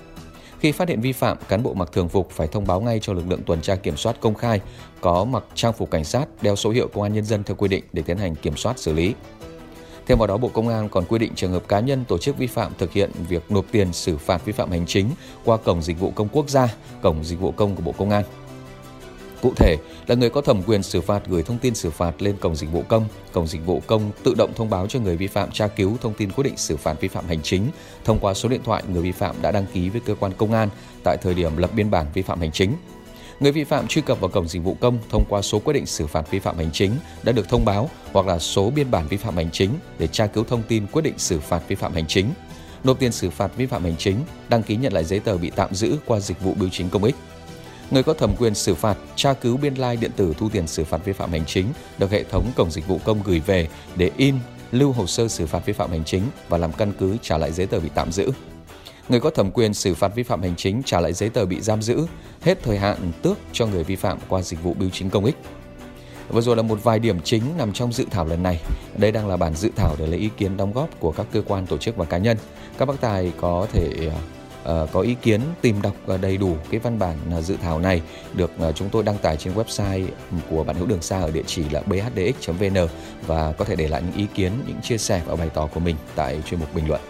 Khi 0.59 0.71
phát 0.71 0.89
hiện 0.89 1.01
vi 1.01 1.11
phạm, 1.11 1.37
cán 1.49 1.63
bộ 1.63 1.73
mặc 1.73 1.89
thường 1.91 2.09
phục 2.09 2.29
phải 2.31 2.47
thông 2.47 2.67
báo 2.67 2.81
ngay 2.81 2.99
cho 3.01 3.13
lực 3.13 3.27
lượng 3.29 3.43
tuần 3.45 3.61
tra 3.61 3.75
kiểm 3.75 3.97
soát 3.97 4.15
công 4.19 4.35
khai, 4.35 4.61
có 5.01 5.25
mặc 5.25 5.43
trang 5.55 5.73
phục 5.73 5.91
cảnh 5.91 6.03
sát, 6.03 6.25
đeo 6.41 6.55
số 6.55 6.69
hiệu 6.69 6.87
công 6.93 7.03
an 7.03 7.13
nhân 7.13 7.25
dân 7.25 7.43
theo 7.43 7.55
quy 7.55 7.67
định 7.67 7.83
để 7.93 8.03
tiến 8.05 8.17
hành 8.17 8.35
kiểm 8.35 8.57
soát 8.57 8.79
xử 8.79 8.93
lý. 8.93 9.13
Thêm 10.07 10.17
vào 10.17 10.27
đó, 10.27 10.37
Bộ 10.37 10.47
Công 10.47 10.67
an 10.67 10.89
còn 10.89 11.05
quy 11.05 11.19
định 11.19 11.35
trường 11.35 11.51
hợp 11.51 11.67
cá 11.67 11.79
nhân 11.79 12.05
tổ 12.05 12.17
chức 12.17 12.37
vi 12.37 12.47
phạm 12.47 12.71
thực 12.77 12.93
hiện 12.93 13.11
việc 13.29 13.51
nộp 13.51 13.65
tiền 13.71 13.93
xử 13.93 14.17
phạt 14.17 14.45
vi 14.45 14.53
phạm 14.53 14.71
hành 14.71 14.85
chính 14.85 15.09
qua 15.45 15.57
cổng 15.57 15.81
dịch 15.81 15.99
vụ 15.99 16.11
công 16.15 16.27
quốc 16.31 16.49
gia, 16.49 16.67
cổng 17.01 17.23
dịch 17.23 17.39
vụ 17.39 17.51
công 17.51 17.75
của 17.75 17.81
Bộ 17.81 17.91
Công 17.91 18.09
an. 18.09 18.23
Cụ 19.41 19.53
thể 19.55 19.77
là 20.07 20.15
người 20.15 20.29
có 20.29 20.41
thẩm 20.41 20.63
quyền 20.63 20.83
xử 20.83 21.01
phạt 21.01 21.21
gửi 21.27 21.43
thông 21.43 21.57
tin 21.57 21.75
xử 21.75 21.89
phạt 21.89 22.21
lên 22.21 22.37
cổng 22.41 22.55
dịch 22.55 22.71
vụ 22.71 22.83
công, 22.87 23.05
cổng 23.31 23.47
dịch 23.47 23.65
vụ 23.65 23.81
công 23.87 24.11
tự 24.23 24.33
động 24.37 24.51
thông 24.55 24.69
báo 24.69 24.87
cho 24.87 24.99
người 24.99 25.17
vi 25.17 25.27
phạm 25.27 25.51
tra 25.51 25.67
cứu 25.67 25.97
thông 26.01 26.13
tin 26.13 26.31
quyết 26.31 26.43
định 26.43 26.57
xử 26.57 26.77
phạt 26.77 27.01
vi 27.01 27.07
phạm 27.07 27.27
hành 27.27 27.41
chính 27.41 27.63
thông 28.03 28.19
qua 28.19 28.33
số 28.33 28.49
điện 28.49 28.61
thoại 28.63 28.83
người 28.87 29.01
vi 29.01 29.11
phạm 29.11 29.35
đã 29.41 29.51
đăng 29.51 29.65
ký 29.73 29.89
với 29.89 30.01
cơ 30.05 30.15
quan 30.15 30.31
công 30.37 30.53
an 30.53 30.69
tại 31.03 31.17
thời 31.21 31.33
điểm 31.33 31.57
lập 31.57 31.69
biên 31.75 31.91
bản 31.91 32.05
vi 32.13 32.21
phạm 32.21 32.39
hành 32.39 32.51
chính. 32.51 32.73
Người 33.41 33.51
vi 33.51 33.63
phạm 33.63 33.87
truy 33.87 34.01
cập 34.01 34.19
vào 34.19 34.29
cổng 34.29 34.47
dịch 34.47 34.63
vụ 34.63 34.77
công 34.81 34.97
thông 35.09 35.25
qua 35.29 35.41
số 35.41 35.59
quyết 35.59 35.73
định 35.73 35.85
xử 35.85 36.07
phạt 36.07 36.31
vi 36.31 36.39
phạm 36.39 36.57
hành 36.57 36.71
chính 36.71 36.91
đã 37.23 37.31
được 37.31 37.49
thông 37.49 37.65
báo 37.65 37.89
hoặc 38.11 38.25
là 38.25 38.39
số 38.39 38.69
biên 38.69 38.91
bản 38.91 39.07
vi 39.07 39.17
phạm 39.17 39.35
hành 39.35 39.51
chính 39.51 39.69
để 39.99 40.07
tra 40.07 40.27
cứu 40.27 40.43
thông 40.43 40.63
tin 40.63 40.87
quyết 40.87 41.01
định 41.01 41.13
xử 41.17 41.39
phạt 41.39 41.61
vi 41.67 41.75
phạm 41.75 41.93
hành 41.93 42.07
chính, 42.07 42.29
nộp 42.83 42.99
tiền 42.99 43.11
xử 43.11 43.29
phạt 43.29 43.51
vi 43.57 43.65
phạm 43.65 43.83
hành 43.83 43.95
chính, 43.97 44.15
đăng 44.49 44.63
ký 44.63 44.75
nhận 44.75 44.93
lại 44.93 45.03
giấy 45.03 45.19
tờ 45.19 45.37
bị 45.37 45.51
tạm 45.55 45.75
giữ 45.75 45.97
qua 46.05 46.19
dịch 46.19 46.41
vụ 46.41 46.53
bưu 46.53 46.69
chính 46.69 46.89
công 46.89 47.03
ích. 47.03 47.15
Người 47.91 48.03
có 48.03 48.13
thẩm 48.13 48.35
quyền 48.39 48.55
xử 48.55 48.75
phạt 48.75 48.97
tra 49.15 49.33
cứu 49.33 49.57
biên 49.57 49.75
lai 49.75 49.95
like 49.95 50.01
điện 50.01 50.11
tử 50.15 50.33
thu 50.37 50.49
tiền 50.49 50.67
xử 50.67 50.83
phạt 50.83 51.05
vi 51.05 51.13
phạm 51.13 51.31
hành 51.31 51.45
chính 51.45 51.65
được 51.97 52.11
hệ 52.11 52.23
thống 52.23 52.51
cổng 52.55 52.71
dịch 52.71 52.87
vụ 52.87 52.99
công 53.05 53.23
gửi 53.23 53.39
về 53.39 53.67
để 53.95 54.11
in, 54.17 54.35
lưu 54.71 54.91
hồ 54.91 55.07
sơ 55.07 55.27
xử 55.27 55.45
phạt 55.45 55.65
vi 55.65 55.73
phạm 55.73 55.91
hành 55.91 56.03
chính 56.05 56.23
và 56.49 56.57
làm 56.57 56.73
căn 56.73 56.93
cứ 56.99 57.17
trả 57.21 57.37
lại 57.37 57.51
giấy 57.51 57.67
tờ 57.67 57.79
bị 57.79 57.89
tạm 57.95 58.11
giữ 58.11 58.31
người 59.11 59.19
có 59.19 59.29
thẩm 59.29 59.51
quyền 59.51 59.73
xử 59.73 59.95
phạt 59.95 60.15
vi 60.15 60.23
phạm 60.23 60.41
hành 60.41 60.55
chính 60.55 60.83
trả 60.85 60.99
lại 60.99 61.13
giấy 61.13 61.29
tờ 61.29 61.45
bị 61.45 61.61
giam 61.61 61.81
giữ, 61.81 62.05
hết 62.41 62.63
thời 62.63 62.77
hạn 62.77 63.11
tước 63.21 63.37
cho 63.51 63.65
người 63.67 63.83
vi 63.83 63.95
phạm 63.95 64.17
qua 64.29 64.41
dịch 64.41 64.63
vụ 64.63 64.73
bưu 64.73 64.89
chính 64.89 65.09
công 65.09 65.25
ích. 65.25 65.35
Vừa 66.29 66.41
rồi 66.41 66.55
là 66.55 66.61
một 66.61 66.83
vài 66.83 66.99
điểm 66.99 67.19
chính 67.23 67.43
nằm 67.57 67.73
trong 67.73 67.93
dự 67.93 68.05
thảo 68.11 68.25
lần 68.25 68.43
này. 68.43 68.61
Đây 68.97 69.11
đang 69.11 69.27
là 69.27 69.37
bản 69.37 69.55
dự 69.55 69.69
thảo 69.75 69.95
để 69.99 70.07
lấy 70.07 70.19
ý 70.19 70.29
kiến 70.37 70.57
đóng 70.57 70.73
góp 70.73 70.99
của 70.99 71.11
các 71.11 71.25
cơ 71.31 71.41
quan, 71.47 71.67
tổ 71.67 71.77
chức 71.77 71.97
và 71.97 72.05
cá 72.05 72.17
nhân. 72.17 72.37
Các 72.77 72.85
bác 72.85 73.01
tài 73.01 73.31
có 73.41 73.67
thể 73.73 74.11
uh, 74.63 74.91
có 74.91 75.01
ý 75.01 75.15
kiến 75.21 75.41
tìm 75.61 75.81
đọc 75.81 75.95
ờ, 76.07 76.17
đầy 76.17 76.37
đủ 76.37 76.55
cái 76.69 76.79
văn 76.79 76.99
bản 76.99 77.17
uh, 77.37 77.43
dự 77.43 77.57
thảo 77.61 77.79
này 77.79 78.01
được 78.33 78.51
uh, 78.69 78.75
chúng 78.75 78.89
tôi 78.89 79.03
đăng 79.03 79.17
tải 79.17 79.37
trên 79.37 79.53
website 79.53 80.05
của 80.49 80.63
bạn 80.63 80.75
hữu 80.75 80.87
đường 80.87 81.01
xa 81.01 81.19
ở 81.19 81.31
địa 81.31 81.43
chỉ 81.45 81.63
là 81.69 81.81
bhdx.vn 81.81 82.87
và 83.27 83.51
có 83.51 83.65
thể 83.65 83.75
để 83.75 83.87
lại 83.87 84.01
những 84.05 84.15
ý 84.15 84.27
kiến, 84.35 84.51
những 84.67 84.81
chia 84.81 84.97
sẻ 84.97 85.21
và 85.25 85.35
bày 85.35 85.49
tỏ 85.49 85.67
của 85.73 85.79
mình 85.79 85.95
tại 86.15 86.41
chuyên 86.45 86.59
mục 86.59 86.73
bình 86.75 86.87
luận. 86.87 87.01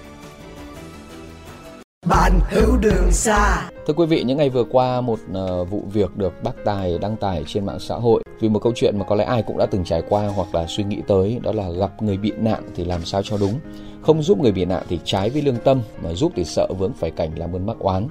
Bạn 2.10 2.40
hữu 2.50 2.78
đường 2.78 3.12
xa 3.12 3.70
Thưa 3.88 3.94
quý 3.94 4.06
vị, 4.06 4.24
những 4.24 4.38
ngày 4.38 4.50
vừa 4.50 4.64
qua 4.64 5.02
một 5.02 5.20
uh, 5.32 5.70
vụ 5.70 5.84
việc 5.94 6.18
được 6.18 6.34
bác 6.44 6.52
Tài 6.66 6.98
đăng 6.98 7.18
tải 7.18 7.44
trên 7.48 7.66
mạng 7.66 7.80
xã 7.80 7.96
hội 7.96 8.24
vì 8.40 8.50
một 8.50 8.60
câu 8.60 8.74
chuyện 8.76 9.00
mà 9.00 9.06
có 9.06 9.16
lẽ 9.16 9.24
ai 9.24 9.44
cũng 9.44 9.58
đã 9.58 9.66
từng 9.66 9.84
trải 9.84 10.04
qua 10.10 10.28
hoặc 10.28 10.56
là 10.56 10.66
suy 10.68 10.84
nghĩ 10.84 11.02
tới 11.08 11.40
đó 11.44 11.52
là 11.52 11.70
gặp 11.70 12.02
người 12.02 12.18
bị 12.18 12.32
nạn 12.38 12.64
thì 12.76 12.86
làm 12.86 13.06
sao 13.06 13.22
cho 13.24 13.38
đúng. 13.38 13.54
Không 14.02 14.24
giúp 14.24 14.40
người 14.40 14.52
bị 14.52 14.66
nạn 14.66 14.84
thì 14.90 15.00
trái 15.04 15.30
với 15.30 15.42
lương 15.42 15.56
tâm 15.56 15.82
mà 16.04 16.14
giúp 16.14 16.32
thì 16.36 16.44
sợ 16.44 16.68
vướng 16.80 16.94
phải 16.94 17.12
cảnh 17.12 17.32
làm 17.36 17.56
ơn 17.56 17.66
mắc 17.66 17.80
oán. 17.80 18.08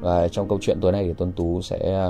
Và 0.00 0.28
trong 0.28 0.48
câu 0.48 0.58
chuyện 0.62 0.78
tối 0.80 0.92
nay 0.92 1.04
thì 1.04 1.14
Tuấn 1.18 1.32
Tú 1.32 1.62
sẽ 1.62 2.08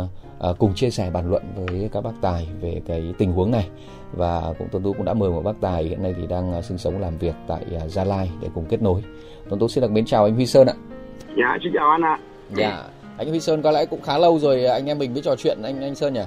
uh, 0.51 0.59
cùng 0.59 0.75
chia 0.75 0.91
sẻ 0.91 1.11
bàn 1.11 1.31
luận 1.31 1.43
với 1.57 1.91
các 1.93 2.01
bác 2.01 2.15
Tài 2.21 2.49
về 2.61 2.81
cái 2.87 3.15
tình 3.19 3.33
huống 3.33 3.51
này 3.51 3.69
và 4.13 4.55
cũng 4.59 4.69
Tuấn 4.73 4.83
Tú 4.83 4.93
cũng 4.93 5.05
đã 5.05 5.15
mời 5.15 5.31
một 5.31 5.43
bác 5.43 5.61
Tài 5.61 5.85
hiện 5.85 6.03
nay 6.03 6.15
thì 6.17 6.27
đang 6.27 6.59
uh, 6.59 6.65
sinh 6.65 6.79
sống 6.79 7.01
làm 7.01 7.19
việc 7.19 7.35
tại 7.49 7.65
uh, 7.77 7.91
Gia 7.91 8.05
Lai 8.05 8.31
để 8.41 8.49
cùng 8.55 8.65
kết 8.69 8.83
nối. 8.83 9.03
Tuấn 9.49 9.61
Tú 9.61 9.69
xin 9.69 9.83
được 9.83 9.91
mến 9.91 10.05
chào 10.05 10.25
anh 10.25 10.35
Huy 10.35 10.47
Sơn 10.47 10.67
ạ. 10.67 10.75
Dạ, 11.39 11.59
xin 11.63 11.73
chào 11.73 11.91
anh 11.91 12.03
ạ. 12.03 12.19
Dạ, 12.55 12.83
anh 13.19 13.29
Huy 13.29 13.41
Sơn 13.41 13.63
có 13.63 13.71
lẽ 13.71 13.87
cũng 13.87 14.03
khá 14.03 14.19
lâu 14.19 14.39
rồi 14.39 14.65
anh 14.65 14.87
em 14.87 14.99
mình 14.99 15.13
mới 15.13 15.23
trò 15.23 15.37
chuyện 15.37 15.59
anh 15.63 15.83
anh 15.83 15.95
Sơn 15.95 16.15
nhỉ? 16.15 16.21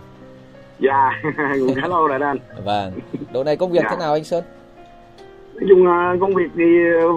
Dạ, 0.80 1.22
cũng 1.68 1.76
khá 1.76 1.88
lâu 1.88 2.08
rồi 2.08 2.20
đó 2.20 2.28
anh. 2.28 2.38
Vâng, 2.66 2.92
độ 3.34 3.44
này 3.44 3.56
công 3.56 3.72
việc 3.72 3.80
dạ. 3.84 3.90
thế 3.90 3.96
nào 4.00 4.14
anh 4.14 4.24
Sơn? 4.24 4.44
Nói 5.56 5.66
chung 5.70 5.86
công 6.20 6.36
việc 6.36 6.52
thì 6.56 6.64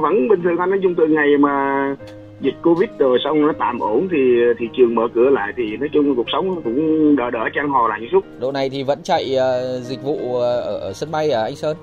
vẫn 0.02 0.28
bình 0.28 0.42
thường 0.42 0.58
anh 0.58 0.70
nói 0.70 0.78
chung 0.82 0.94
từ 0.94 1.06
ngày 1.06 1.38
mà 1.38 1.96
dịch 2.40 2.54
covid 2.62 2.90
rồi 2.98 3.18
xong 3.24 3.46
nó 3.46 3.52
tạm 3.58 3.78
ổn 3.78 4.08
thì 4.10 4.18
thị 4.58 4.66
trường 4.76 4.94
mở 4.94 5.08
cửa 5.14 5.30
lại 5.30 5.52
thì 5.56 5.76
nói 5.76 5.88
chung 5.92 6.16
cuộc 6.16 6.26
sống 6.32 6.62
cũng 6.62 7.16
đỡ 7.16 7.30
đỡ 7.30 7.48
trang 7.54 7.68
hòa 7.68 7.88
lại 7.88 8.08
chút. 8.12 8.24
Độ 8.40 8.52
này 8.52 8.70
thì 8.70 8.82
vẫn 8.82 8.98
chạy 9.02 9.36
uh, 9.36 9.82
dịch 9.82 10.02
vụ 10.02 10.36
ở, 10.36 10.60
ở 10.60 10.92
sân 10.92 11.10
bay 11.10 11.30
à 11.30 11.42
anh 11.42 11.56
Sơn? 11.56 11.76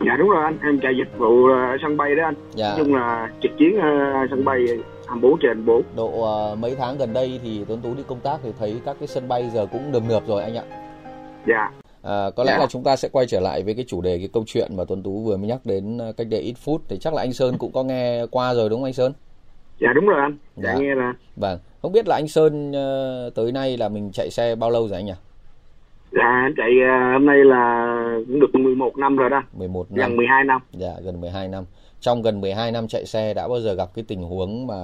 Dạ 0.00 0.16
đúng 0.18 0.28
rồi 0.28 0.44
anh, 0.44 0.58
em 0.62 0.80
chạy 0.82 0.96
dịch 0.96 1.18
vụ 1.18 1.44
uh, 1.44 1.80
sân 1.82 1.96
bay 1.96 2.14
đó 2.14 2.24
anh. 2.24 2.34
Dạ. 2.54 2.68
Nói 2.68 2.78
chung 2.78 2.94
là 2.94 3.30
trực 3.42 3.52
chiến 3.58 3.76
uh, 3.76 4.30
sân 4.30 4.44
bay 4.44 4.66
24 5.06 5.38
trên 5.40 5.56
24. 5.66 5.82
Độ 5.96 6.06
uh, 6.52 6.58
mấy 6.58 6.74
tháng 6.78 6.98
gần 6.98 7.12
đây 7.12 7.40
thì 7.44 7.64
Tuấn 7.68 7.80
Tú 7.82 7.94
đi 7.94 8.02
công 8.08 8.20
tác 8.20 8.38
thì 8.42 8.50
thấy 8.58 8.80
các 8.84 8.96
cái 9.00 9.06
sân 9.08 9.28
bay 9.28 9.50
giờ 9.54 9.66
cũng 9.72 9.92
nườm 9.92 10.08
nượp 10.08 10.26
rồi 10.26 10.42
anh 10.42 10.56
ạ. 10.56 10.62
Dạ. 11.46 11.70
À, 12.02 12.30
có 12.36 12.44
lẽ 12.44 12.52
dạ. 12.52 12.58
là 12.58 12.66
chúng 12.66 12.84
ta 12.84 12.96
sẽ 12.96 13.08
quay 13.12 13.26
trở 13.26 13.40
lại 13.40 13.62
với 13.62 13.74
cái 13.74 13.84
chủ 13.88 14.00
đề 14.00 14.18
cái 14.18 14.28
câu 14.32 14.44
chuyện 14.46 14.76
mà 14.76 14.84
Tuấn 14.88 15.02
Tú 15.02 15.22
vừa 15.24 15.36
mới 15.36 15.46
nhắc 15.46 15.60
đến 15.64 15.98
cách 16.16 16.26
đây 16.30 16.40
ít 16.40 16.54
phút 16.64 16.82
thì 16.88 16.98
chắc 17.00 17.14
là 17.14 17.22
anh 17.22 17.32
Sơn 17.32 17.58
cũng 17.58 17.72
có 17.72 17.82
nghe 17.82 18.26
qua 18.30 18.54
rồi 18.54 18.68
đúng 18.68 18.78
không 18.78 18.84
anh 18.84 18.92
Sơn? 18.92 19.12
Dạ 19.80 19.88
đúng 19.94 20.06
rồi 20.06 20.20
anh. 20.20 20.36
Dạ, 20.56 20.72
dạ 20.72 20.80
nghe 20.80 20.94
là. 20.94 21.14
Vâng. 21.36 21.58
Không 21.82 21.92
biết 21.92 22.08
là 22.08 22.16
anh 22.16 22.28
Sơn 22.28 22.72
tới 23.34 23.52
nay 23.52 23.76
là 23.76 23.88
mình 23.88 24.10
chạy 24.12 24.30
xe 24.30 24.54
bao 24.54 24.70
lâu 24.70 24.88
rồi 24.88 24.98
anh 24.98 25.06
nhỉ? 25.06 25.12
Dạ 26.12 26.48
chạy 26.56 26.70
hôm 27.12 27.26
nay 27.26 27.36
là 27.44 27.95
cũng 28.28 28.40
được 28.40 28.54
11 28.54 28.96
năm 28.98 29.16
rồi 29.16 29.30
đó. 29.30 29.42
11 29.52 29.86
năm. 29.90 30.08
Gần 30.08 30.16
12 30.16 30.44
năm. 30.44 30.60
Dạ 30.72 30.92
gần 31.04 31.20
12 31.20 31.48
năm 31.48 31.64
trong 32.00 32.22
gần 32.22 32.40
12 32.40 32.72
năm 32.72 32.88
chạy 32.88 33.06
xe 33.06 33.34
đã 33.34 33.48
bao 33.48 33.60
giờ 33.60 33.74
gặp 33.74 33.88
cái 33.94 34.04
tình 34.08 34.22
huống 34.22 34.66
mà 34.66 34.74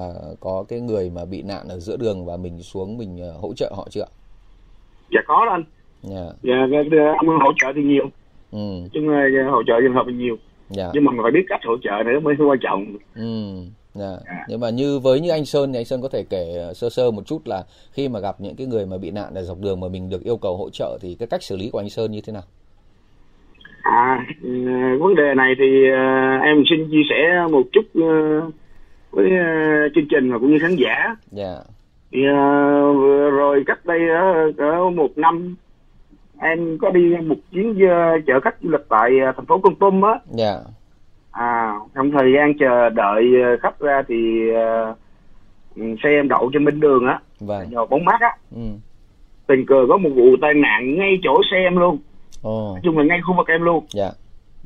có 0.41 0.65
cái 0.69 0.81
người 0.81 1.11
mà 1.11 1.25
bị 1.25 1.43
nạn 1.43 1.69
ở 1.69 1.79
giữa 1.79 1.97
đường 1.97 2.27
và 2.27 2.37
mình 2.37 2.63
xuống 2.63 2.99
mình 2.99 3.19
ờ, 3.21 3.33
hỗ 3.41 3.55
trợ 3.55 3.73
họ 3.77 3.89
chưa? 3.91 4.05
Dạ 5.11 5.21
có 5.27 5.47
đó 5.47 5.53
anh. 5.53 5.65
Dạ. 6.03 6.33
Dạ 6.43 6.57
ông 7.19 7.29
hỗ 7.29 7.53
trợ 7.57 7.73
thì 7.77 7.83
nhiều. 7.83 8.05
Ừ. 8.53 8.89
Chứ 8.93 9.01
hỗ 9.51 9.63
trợ 9.67 9.75
trường 9.83 9.95
hợp 9.95 10.05
thì 10.07 10.13
nhiều. 10.13 10.37
Dạ. 10.71 10.91
Nhưng 10.95 11.05
mà 11.05 11.13
phải 11.23 11.33
biết 11.33 11.45
cách 11.49 11.61
hỗ 11.65 11.77
trợ 11.83 11.91
nữa 12.07 12.21
mới 12.21 12.35
quan 12.39 12.59
trọng. 12.63 12.97
Ừ. 13.15 13.55
Dạ. 13.95 14.17
dạ. 14.27 14.45
Nhưng 14.49 14.61
mà 14.61 14.71
như 14.71 14.99
với 14.99 15.21
như 15.21 15.31
anh 15.31 15.45
Sơn 15.45 15.73
thì 15.73 15.79
anh 15.79 15.85
Sơn 15.85 16.03
có 16.03 16.09
thể 16.09 16.25
kể 16.31 16.55
ờ, 16.57 16.75
sơ 16.75 16.91
sơ 16.91 17.11
một 17.11 17.27
chút 17.27 17.47
là 17.47 17.65
khi 17.93 18.09
mà 18.09 18.21
gặp 18.21 18.41
những 18.41 18.57
cái 18.57 18.67
người 18.67 18.87
mà 18.87 18.99
bị 18.99 19.11
nạn 19.11 19.35
ở 19.35 19.43
dọc 19.43 19.61
đường 19.61 19.81
mà 19.81 19.89
mình 19.89 20.11
được 20.11 20.25
yêu 20.25 20.37
cầu 20.37 20.57
hỗ 20.57 20.71
trợ 20.71 20.99
thì 21.01 21.17
cái 21.19 21.29
cách 21.29 21.43
xử 21.43 21.57
lý 21.57 21.71
của 21.71 21.81
anh 21.81 21.91
Sơn 21.91 22.13
như 22.13 22.21
thế 22.21 22.33
nào? 22.33 22.43
À, 23.83 24.27
ừ, 24.43 24.49
vấn 25.01 25.15
đề 25.15 25.35
này 25.35 25.55
thì 25.59 25.91
uh, 25.91 26.43
em 26.43 26.63
xin 26.71 26.91
chia 26.91 27.03
sẻ 27.11 27.47
một 27.51 27.63
chút 27.73 27.85
uh, 27.99 28.55
với 29.11 29.27
uh, 29.27 29.93
chương 29.95 30.09
trình 30.11 30.33
và 30.33 30.39
cũng 30.39 30.51
như 30.51 30.59
khán 30.59 30.77
giả. 30.77 31.17
Dạ. 31.31 31.45
Yeah. 31.45 31.65
Thì 32.13 32.21
uh, 32.21 32.97
vừa 32.97 33.31
rồi 33.31 33.63
cách 33.67 33.87
đây 33.87 34.01
uh, 34.01 34.57
cỡ 34.57 34.91
một 34.95 35.19
năm 35.19 35.57
em 36.41 36.79
có 36.79 36.91
đi 36.91 37.17
một 37.27 37.37
chuyến 37.53 37.71
uh, 37.71 38.27
chở 38.27 38.41
khách 38.41 38.57
du 38.63 38.71
lịch 38.71 38.87
tại 38.89 39.11
thành 39.37 39.47
phố 39.47 39.59
Con 39.59 39.75
Tum 39.75 40.03
á. 40.03 40.19
Dạ. 40.31 40.55
à 41.33 41.75
trong 41.95 42.11
thời 42.11 42.33
gian 42.37 42.59
chờ 42.59 42.89
đợi 42.89 43.25
ờ, 43.43 43.57
khách 43.63 43.81
ra 43.81 44.03
thì 44.09 44.51
ờ, 44.55 44.95
xe 45.77 46.11
em 46.11 46.29
đậu 46.29 46.51
trên 46.53 46.65
bên 46.65 46.81
đường 46.81 47.07
á 47.07 47.19
vâng 47.41 47.71
bóng 47.91 48.05
mát 48.05 48.21
á 48.21 48.37
ừ 48.57 48.63
tình 49.47 49.67
cờ 49.67 49.87
có 49.89 49.97
một 49.97 50.11
vụ 50.15 50.37
tai 50.43 50.55
nạn 50.55 50.99
ngay 50.99 51.19
chỗ 51.23 51.41
xe 51.51 51.57
em 51.57 51.77
luôn 51.77 51.99
ồ. 52.43 52.71
Nói 52.73 52.81
chung 52.85 52.99
là 52.99 53.05
ngay 53.05 53.21
khu 53.23 53.35
vực 53.37 53.49
em 53.49 53.63
luôn. 53.63 53.85
Dạ. 53.91 54.11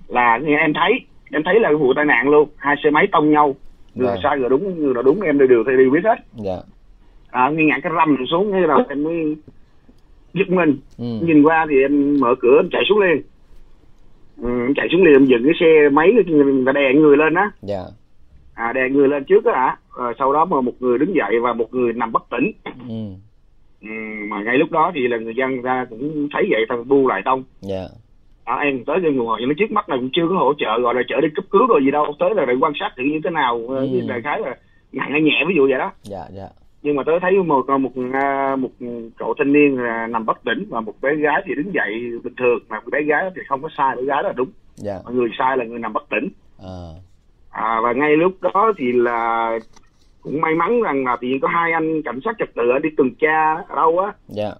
Là 0.08 0.38
em 0.60 0.72
thấy 0.74 0.92
em 1.32 1.42
thấy 1.44 1.60
là 1.60 1.72
vụ 1.78 1.92
tai 1.96 2.04
nạn 2.04 2.28
luôn. 2.28 2.48
Hai 2.56 2.76
xe 2.84 2.90
máy 2.90 3.06
tông 3.12 3.30
nhau. 3.30 3.54
Người 3.94 4.06
Vâng. 4.06 4.18
sai 4.22 4.38
người 4.38 4.48
đúng 4.48 4.78
người 4.82 4.94
là 4.94 5.02
đúng 5.02 5.20
em 5.20 5.38
đều 5.38 5.48
đều 5.48 5.64
đều 5.64 5.90
biết 5.90 6.04
hết. 6.04 6.16
Dạ. 6.34 6.56
À, 7.30 7.50
nghe 7.50 7.64
ngạn 7.64 7.80
cái 7.80 7.92
rầm 7.96 8.26
xuống 8.30 8.52
cái 8.52 8.60
đầu 8.68 8.78
em 8.88 9.04
mới 9.04 9.36
giật 10.34 10.48
mình. 10.48 10.76
Ừ. 10.98 11.04
Nhìn 11.22 11.42
qua 11.42 11.66
thì 11.70 11.80
em 11.82 12.20
mở 12.20 12.34
cửa 12.40 12.56
em 12.62 12.68
chạy 12.72 12.82
xuống 12.88 12.98
liền. 12.98 13.22
Ừ, 14.42 14.72
chạy 14.76 14.88
xuống 14.92 15.04
liền 15.04 15.14
em 15.14 15.24
dừng 15.24 15.44
cái 15.44 15.52
xe 15.60 15.88
máy 15.92 16.12
người 16.26 16.62
ta 16.66 16.72
đè 16.72 16.92
người 16.94 17.16
lên 17.16 17.34
á. 17.34 17.50
Dạ. 17.62 17.82
À, 18.54 18.72
đè 18.72 18.88
người 18.90 19.08
lên 19.08 19.24
trước 19.24 19.44
á 19.44 19.52
hả? 19.52 19.76
Rồi 19.96 20.14
sau 20.18 20.32
đó 20.32 20.44
mà 20.44 20.60
một 20.60 20.72
người 20.80 20.98
đứng 20.98 21.14
dậy 21.14 21.40
và 21.42 21.52
một 21.52 21.74
người 21.74 21.92
nằm 21.92 22.12
bất 22.12 22.22
tỉnh. 22.30 22.52
Ừ, 22.88 22.94
mà 24.28 24.42
ngay 24.42 24.58
lúc 24.58 24.70
đó 24.70 24.92
thì 24.94 25.08
là 25.08 25.16
người 25.16 25.34
dân 25.34 25.62
ra 25.62 25.86
cũng 25.90 26.28
thấy 26.32 26.46
vậy 26.50 26.60
ta 26.68 26.76
bu 26.86 27.08
lại 27.08 27.22
tông. 27.24 27.44
Dạ. 27.60 27.82
À, 28.44 28.54
em 28.56 28.84
tới 28.84 28.96
cái 29.02 29.12
ngồi 29.12 29.40
nó 29.46 29.54
trước 29.58 29.70
mắt 29.70 29.88
này 29.88 29.98
cũng 29.98 30.10
chưa 30.12 30.28
có 30.28 30.34
hỗ 30.34 30.54
trợ 30.58 30.78
gọi 30.80 30.94
là 30.94 31.02
chở 31.08 31.20
đi 31.20 31.28
cấp 31.34 31.44
cứu 31.50 31.66
rồi 31.66 31.80
gì 31.84 31.90
đâu. 31.90 32.14
Tới 32.18 32.30
là 32.34 32.46
quan 32.60 32.72
sát 32.80 32.90
thử 32.96 33.02
như 33.02 33.20
thế 33.24 33.30
nào 33.30 33.64
Ừ. 33.68 33.76
ừ. 33.92 34.00
đại 34.08 34.20
khái 34.22 34.40
là 34.40 34.56
nặng 34.92 35.08
hay 35.10 35.22
nhẹ 35.22 35.44
ví 35.48 35.54
dụ 35.56 35.62
vậy 35.70 35.78
đó. 35.78 35.92
Dạ 36.02 36.24
dạ. 36.32 36.48
Nhưng 36.82 36.96
mà 36.96 37.02
tôi 37.06 37.20
thấy 37.20 37.32
một 37.42 37.66
một 37.80 37.92
à, 38.12 38.56
một 38.56 38.70
cậu 39.18 39.34
thanh 39.38 39.52
niên 39.52 39.78
là 39.78 40.06
nằm 40.06 40.26
bất 40.26 40.44
tỉnh 40.44 40.64
và 40.68 40.80
một 40.80 40.92
bé 41.02 41.14
gái 41.14 41.42
thì 41.46 41.54
đứng 41.54 41.74
dậy 41.74 42.10
bình 42.24 42.34
thường 42.36 42.58
mà 42.68 42.80
bé 42.92 43.02
gái 43.02 43.30
thì 43.36 43.42
không 43.48 43.62
có 43.62 43.68
sai 43.76 43.96
bé 43.96 44.02
gái 44.02 44.22
đó 44.22 44.28
là 44.28 44.32
đúng. 44.36 44.48
Dạ. 44.74 44.98
Mà 45.04 45.10
người 45.10 45.28
sai 45.38 45.56
là 45.56 45.64
người 45.64 45.78
nằm 45.78 45.92
bất 45.92 46.08
tỉnh. 46.10 46.28
À. 46.62 46.78
À, 47.50 47.80
và 47.82 47.92
ngay 47.92 48.16
lúc 48.16 48.32
đó 48.42 48.72
thì 48.78 48.92
là 48.92 49.50
cũng 50.26 50.40
may 50.40 50.54
mắn 50.54 50.82
rằng 50.82 51.04
là 51.04 51.16
thì 51.20 51.38
có 51.42 51.48
hai 51.48 51.72
anh 51.72 52.02
cảnh 52.02 52.18
sát 52.24 52.36
trật 52.38 52.54
tự 52.54 52.62
ở 52.70 52.78
đi 52.78 52.88
tuần 52.96 53.10
tra 53.14 53.54
ở 53.54 53.76
đâu 53.76 53.98
á. 53.98 54.12
Dạ. 54.28 54.50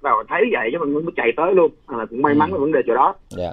Vào 0.00 0.22
thấy 0.28 0.42
vậy 0.52 0.68
chứ 0.72 0.78
mình 0.78 0.94
mới 0.94 1.12
chạy 1.16 1.32
tới 1.36 1.54
luôn. 1.54 1.70
À, 1.86 1.96
là 1.96 2.06
cũng 2.06 2.22
may 2.22 2.34
mắn 2.34 2.50
Ừ. 2.50 2.54
là 2.54 2.58
vấn 2.60 2.72
đề 2.72 2.80
chỗ 2.86 2.94
đó. 2.94 3.14
Dạ. 3.28 3.52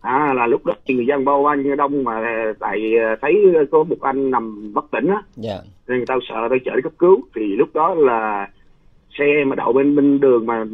À 0.00 0.32
là 0.36 0.46
lúc 0.46 0.66
đó 0.66 0.74
thì 0.86 0.94
người 0.94 1.06
dân 1.06 1.24
bao 1.24 1.40
quanh 1.42 1.76
đông 1.76 2.04
mà 2.04 2.22
tại 2.58 2.98
à, 2.98 3.16
thấy 3.20 3.34
có 3.70 3.84
một 3.84 4.00
anh 4.00 4.30
nằm 4.30 4.72
bất 4.74 4.84
tỉnh 4.90 5.06
á. 5.06 5.22
Dạ. 5.36 5.58
Nên 5.88 5.96
người 5.96 6.06
ta 6.06 6.14
sợ 6.28 6.46
tôi 6.48 6.60
chở 6.64 6.70
đi 6.76 6.82
cấp 6.82 6.92
cứu. 6.98 7.22
Thì 7.34 7.42
lúc 7.56 7.68
đó 7.74 7.94
là 7.94 8.48
xe 9.18 9.44
mà 9.46 9.56
đậu 9.56 9.72
bên 9.72 9.96
bên 9.96 10.20
đường 10.20 10.46
mà 10.46 10.64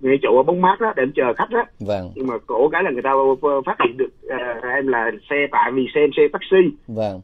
ngay 0.00 0.18
chỗ 0.22 0.42
bóng 0.42 0.60
mát 0.60 0.80
đó 0.80 0.92
để 0.96 1.02
em 1.02 1.12
chờ 1.14 1.34
khách 1.36 1.50
đó 1.50 1.64
vâng. 1.80 2.10
Nhưng 2.14 2.26
mà 2.26 2.34
cổ 2.46 2.68
cái 2.68 2.82
là 2.82 2.90
người 2.90 3.02
ta 3.02 3.12
phát 3.66 3.76
hiện 3.84 3.96
được 3.96 4.10
à, 4.28 4.60
em 4.74 4.86
là 4.86 5.10
xe 5.30 5.36
tại 5.50 5.72
vì 5.72 5.86
xe 5.94 6.00
em 6.00 6.10
xe 6.16 6.22
taxi. 6.32 6.76
Vâng 6.88 7.20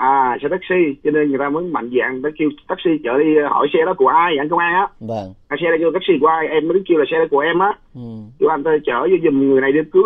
à 0.00 0.38
xe 0.42 0.48
taxi 0.48 0.80
cho 1.04 1.10
nên 1.10 1.28
người 1.28 1.38
ta 1.38 1.48
mới 1.48 1.64
mạnh 1.64 1.90
dạn 1.98 2.22
tới 2.22 2.32
kêu 2.38 2.48
taxi 2.68 2.90
chở 3.04 3.18
đi 3.18 3.24
hỏi 3.50 3.66
xe 3.72 3.78
đó 3.86 3.94
của 3.94 4.08
ai 4.08 4.36
anh 4.38 4.48
công 4.48 4.58
an 4.58 4.74
á? 4.74 4.86
Vâng. 5.00 5.34
À, 5.48 5.56
xe 5.60 5.66
đó 5.70 5.76
kêu 5.78 5.90
taxi 5.92 6.12
của 6.20 6.26
ai 6.26 6.48
em 6.48 6.68
mới 6.68 6.82
kêu 6.88 6.98
là 6.98 7.04
xe 7.10 7.18
đó 7.18 7.24
của 7.30 7.38
em 7.38 7.58
á. 7.58 7.72
Ừ. 7.94 8.00
Kêu 8.38 8.48
anh 8.48 8.62
tới 8.62 8.78
chở 8.86 9.08
giùm 9.24 9.40
người 9.40 9.60
này 9.60 9.72
đi 9.72 9.80
cứu 9.92 10.02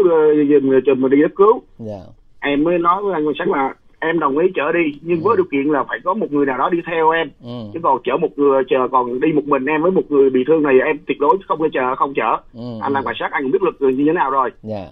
giùm 0.50 0.68
người 0.68 0.80
chùm 0.86 1.10
đi 1.10 1.22
cấp 1.22 1.30
cứu. 1.36 1.62
Dạ. 1.78 2.00
Em 2.40 2.64
mới 2.64 2.78
nói 2.78 3.02
với 3.02 3.14
anh 3.14 3.26
quan 3.26 3.34
sát 3.38 3.48
là 3.48 3.74
em 3.98 4.18
đồng 4.18 4.38
ý 4.38 4.46
chở 4.54 4.72
đi 4.72 4.98
nhưng 5.02 5.20
với 5.24 5.36
điều 5.36 5.46
kiện 5.52 5.72
là 5.72 5.84
phải 5.88 5.98
có 6.04 6.14
một 6.14 6.32
người 6.32 6.46
nào 6.46 6.58
đó 6.58 6.68
đi 6.68 6.78
theo 6.86 7.10
em. 7.10 7.30
Ừ. 7.42 7.56
Chứ 7.74 7.80
còn 7.82 7.98
chở 8.04 8.16
một 8.16 8.38
người 8.38 8.62
chờ 8.70 8.88
còn 8.92 9.20
đi 9.20 9.32
một 9.32 9.44
mình 9.44 9.64
em 9.66 9.82
với 9.82 9.90
một 9.90 10.10
người 10.10 10.30
bị 10.30 10.44
thương 10.46 10.62
này 10.62 10.74
em 10.84 10.98
tuyệt 11.06 11.18
đối 11.20 11.38
không 11.48 11.58
có 11.58 11.68
chờ 11.72 11.94
không 11.96 12.14
chở. 12.14 12.36
Ừ. 12.54 12.78
Anh 12.82 12.92
làm 12.92 13.04
cảnh 13.04 13.16
sát 13.18 13.32
anh 13.32 13.42
cũng 13.42 13.52
biết 13.52 13.62
luật 13.62 13.74
như 13.80 14.04
thế 14.06 14.12
nào 14.12 14.30
rồi. 14.30 14.50
Dạ. 14.62 14.86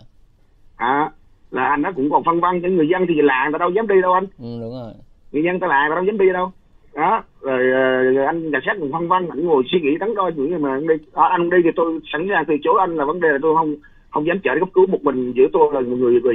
À 0.77 1.11
là 1.53 1.65
anh 1.65 1.83
nó 1.83 1.93
cũng 1.97 2.11
còn 2.11 2.25
phân 2.25 2.41
vân 2.41 2.63
cho 2.63 2.69
người 2.69 2.89
dân 2.89 3.07
thì 3.09 3.15
lạ 3.23 3.45
người 3.45 3.53
ta 3.53 3.59
đâu 3.59 3.71
dám 3.71 3.87
đi 3.87 4.03
đâu 4.03 4.13
anh. 4.13 4.27
Ừ 4.39 4.59
đúng 4.61 4.73
rồi. 4.73 4.93
Người 5.33 5.43
dân 5.43 5.61
ta 5.61 5.67
lạ 5.67 5.81
người 5.81 5.91
ta 5.91 5.95
đâu 5.95 6.05
dám 6.05 6.19
đi 6.19 6.33
đâu. 6.33 6.53
Đó 6.95 7.23
rồi, 7.41 7.71
ờ, 7.73 8.03
rồi 8.03 8.27
anh 8.27 8.53
cảnh 8.53 8.63
sát 8.67 8.77
cũng 8.81 8.93
phân 8.93 9.09
vân 9.09 9.29
anh 9.29 9.47
ngồi 9.47 9.63
suy 9.73 9.81
nghĩ 9.81 9.99
đắn 10.01 10.15
đo 10.15 10.31
chuyện 10.37 10.51
nhưng 10.51 10.63
mà 10.63 10.71
anh 10.73 10.87
đi. 10.87 10.95
À, 11.13 11.25
anh 11.31 11.51
đi 11.51 11.57
thì 11.65 11.71
tôi 11.77 12.01
sẵn 12.13 12.27
sàng 12.31 12.45
từ 12.49 12.55
chối 12.63 12.75
anh 12.81 12.97
là 12.97 13.05
vấn 13.05 13.21
đề 13.21 13.29
là 13.29 13.39
tôi 13.43 13.57
không 13.57 13.75
không 14.11 14.27
dám 14.27 14.39
chở 14.45 14.55
đi 14.55 14.61
cấp 14.61 14.69
cứu 14.75 14.87
một 14.87 15.03
mình 15.03 15.33
giữa 15.33 15.47
tôi 15.53 15.73
là 15.73 15.81
một 15.81 15.97
người 15.99 16.21
bị 16.21 16.35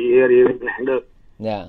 nạn 0.59 0.85
được. 0.85 1.07
Dạ. 1.39 1.59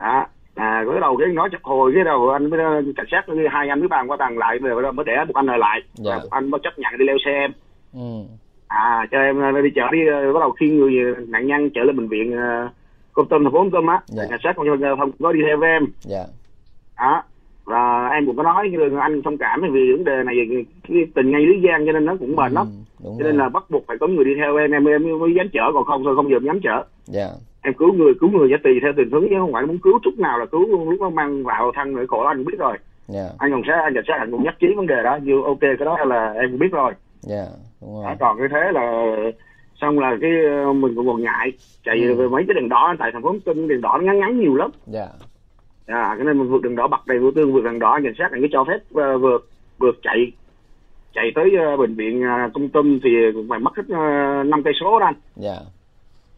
Đó 0.00 0.26
à 0.54 0.84
cái 0.90 1.00
đầu 1.00 1.16
cái 1.16 1.28
nói 1.28 1.48
chặt 1.52 1.62
hồi 1.62 1.92
cái 1.94 2.04
đầu 2.04 2.30
anh 2.30 2.50
mới 2.50 2.60
ờ, 2.60 2.82
cảnh 2.96 3.06
sát 3.10 3.24
với 3.26 3.36
hai 3.50 3.68
anh 3.68 3.80
mới 3.80 3.88
bàn 3.88 4.10
qua 4.10 4.16
bàn 4.16 4.38
lại 4.38 4.58
rồi 4.58 4.92
mới 4.92 5.04
để 5.06 5.16
một 5.28 5.34
anh 5.34 5.46
ở 5.46 5.56
lại. 5.56 5.82
Dạ. 5.94 6.10
Và 6.10 6.18
một 6.22 6.28
anh 6.30 6.50
mới 6.50 6.60
chấp 6.64 6.78
nhận 6.78 6.98
đi 6.98 7.04
leo 7.04 7.16
xe 7.24 7.30
em. 7.30 7.52
Ừ 7.94 8.00
à 8.68 9.06
cho 9.10 9.18
em 9.18 9.40
ờ, 9.40 9.60
đi 9.62 9.70
chở 9.74 9.82
đi 9.92 9.98
ờ, 10.06 10.32
bắt 10.32 10.40
đầu 10.40 10.50
khi 10.50 10.70
người 10.70 11.14
nạn 11.28 11.46
nhân 11.46 11.70
chở 11.70 11.80
lên 11.84 11.96
bệnh 11.96 12.08
viện 12.08 12.34
uh, 12.34 12.70
công 13.12 13.28
tâm 13.28 13.44
thành 13.44 13.52
phố 13.52 13.66
công 13.72 13.88
á 13.88 14.00
Dạ. 14.06 14.22
cảnh 14.30 14.40
sát 14.42 14.56
không 14.56 14.66
không 14.98 15.10
có 15.20 15.32
đi 15.32 15.40
theo 15.46 15.56
với 15.56 15.70
em. 15.70 15.86
Dạ. 16.00 16.24
Đó 16.98 17.22
và 17.64 18.08
em 18.08 18.26
cũng 18.26 18.36
có 18.36 18.42
nói 18.42 18.72
với 18.76 18.90
anh 19.00 19.22
thông 19.22 19.38
cảm 19.38 19.60
vì 19.72 19.92
vấn 19.92 20.04
đề 20.04 20.22
này 20.24 20.34
cái 20.88 21.06
tình 21.14 21.30
ngay 21.30 21.40
lý 21.46 21.60
gian 21.60 21.86
cho 21.86 21.92
nên 21.92 22.04
nó 22.04 22.16
cũng 22.20 22.36
mệt 22.36 22.52
lắm. 22.52 22.66
Ừ, 22.66 23.04
đúng 23.04 23.14
cho 23.18 23.22
rồi. 23.24 23.32
nên 23.32 23.40
là 23.40 23.48
bắt 23.48 23.70
buộc 23.70 23.84
phải 23.86 23.96
có 24.00 24.06
người 24.06 24.24
đi 24.24 24.30
theo 24.36 24.56
em 24.56 24.70
em 24.70 24.84
em 24.84 25.18
mới 25.18 25.34
dám 25.36 25.48
chở 25.52 25.70
còn 25.74 25.84
không 25.84 26.04
thôi 26.04 26.16
không 26.16 26.30
giờ 26.30 26.36
dám 26.42 26.60
chở. 26.62 26.84
Dạ. 27.04 27.28
Em 27.62 27.74
cứu 27.74 27.92
người 27.92 28.12
cứu 28.20 28.30
người 28.30 28.50
giá 28.50 28.56
tùy 28.64 28.72
theo 28.82 28.92
tình 28.96 29.10
huống 29.10 29.28
chứ 29.28 29.36
không 29.38 29.52
phải 29.52 29.66
muốn 29.66 29.78
cứu 29.78 29.98
chút 30.02 30.18
nào 30.18 30.38
là 30.38 30.46
cứu 30.46 30.68
luôn 30.68 30.90
lúc 30.90 31.00
nó 31.00 31.10
mang 31.10 31.44
vào 31.44 31.72
thân 31.74 31.94
nữa 31.94 32.04
khổ 32.08 32.22
anh 32.24 32.44
biết 32.44 32.58
rồi. 32.58 32.76
Dạ. 33.08 33.28
Anh 33.38 33.50
còn 33.50 33.62
sẽ 33.66 33.72
anh 33.84 33.94
cảnh 33.94 34.04
sát 34.06 34.14
anh 34.18 34.30
cũng 34.30 34.44
nhắc 34.44 34.54
chí 34.60 34.66
vấn 34.76 34.86
đề 34.86 35.02
đó 35.02 35.18
như 35.22 35.42
ok 35.44 35.60
cái 35.60 35.84
đó 35.84 36.04
là 36.04 36.32
em 36.32 36.50
cũng 36.50 36.58
biết 36.58 36.72
rồi. 36.72 36.92
Dạ 37.20 37.44
đúng 37.86 38.04
rồi. 38.04 38.16
Còn 38.20 38.38
cái 38.38 38.48
thế 38.48 38.72
là 38.72 39.14
xong 39.80 39.98
là 39.98 40.16
cái 40.20 40.30
ờ, 40.44 40.72
mình 40.72 40.94
cũng 40.94 41.06
còn 41.06 41.22
ngại. 41.22 41.52
Chạy 41.84 42.00
Ừ. 42.00 42.14
về 42.14 42.28
mấy 42.28 42.44
cái 42.48 42.54
đèn 42.54 42.68
đỏ 42.68 42.94
tại 42.98 43.10
thành 43.12 43.22
phố 43.22 43.28
Hồ 43.28 43.36
Chí 43.54 43.66
đèn 43.68 43.80
đỏ 43.80 43.98
nó 43.98 44.04
ngắn 44.04 44.18
ngắn 44.18 44.40
nhiều 44.40 44.54
lắm. 44.54 44.70
Dạ. 44.86 45.06
À, 45.86 46.14
cái 46.16 46.24
nên 46.24 46.38
mình 46.38 46.48
vượt 46.48 46.62
đèn 46.62 46.76
đỏ 46.76 46.88
bật 46.88 47.06
đèn 47.06 47.20
ưu 47.20 47.30
tiên 47.30 47.52
vượt 47.52 47.64
đèn 47.64 47.78
đỏ 47.78 47.98
cảnh 48.04 48.14
sát 48.18 48.32
anh 48.32 48.40
cứ 48.42 48.48
cho 48.52 48.64
phép 48.64 48.78
ờ, 48.94 49.18
vượt 49.18 49.48
vượt 49.78 49.96
chạy 50.02 50.32
chạy 51.14 51.32
tới 51.34 51.50
ờ, 51.58 51.76
bệnh 51.76 51.94
viện 51.94 52.24
uh, 52.24 52.52
công 52.54 52.68
tâm 52.68 52.98
thì 53.02 53.10
cũng 53.34 53.46
phải 53.48 53.58
mất 53.58 53.76
hết 53.76 53.82
uh, 53.82 54.46
năm 54.46 54.62
cây 54.62 54.72
số 54.80 54.98
đó 55.00 55.06
anh. 55.06 55.14
Dạ 55.36 55.56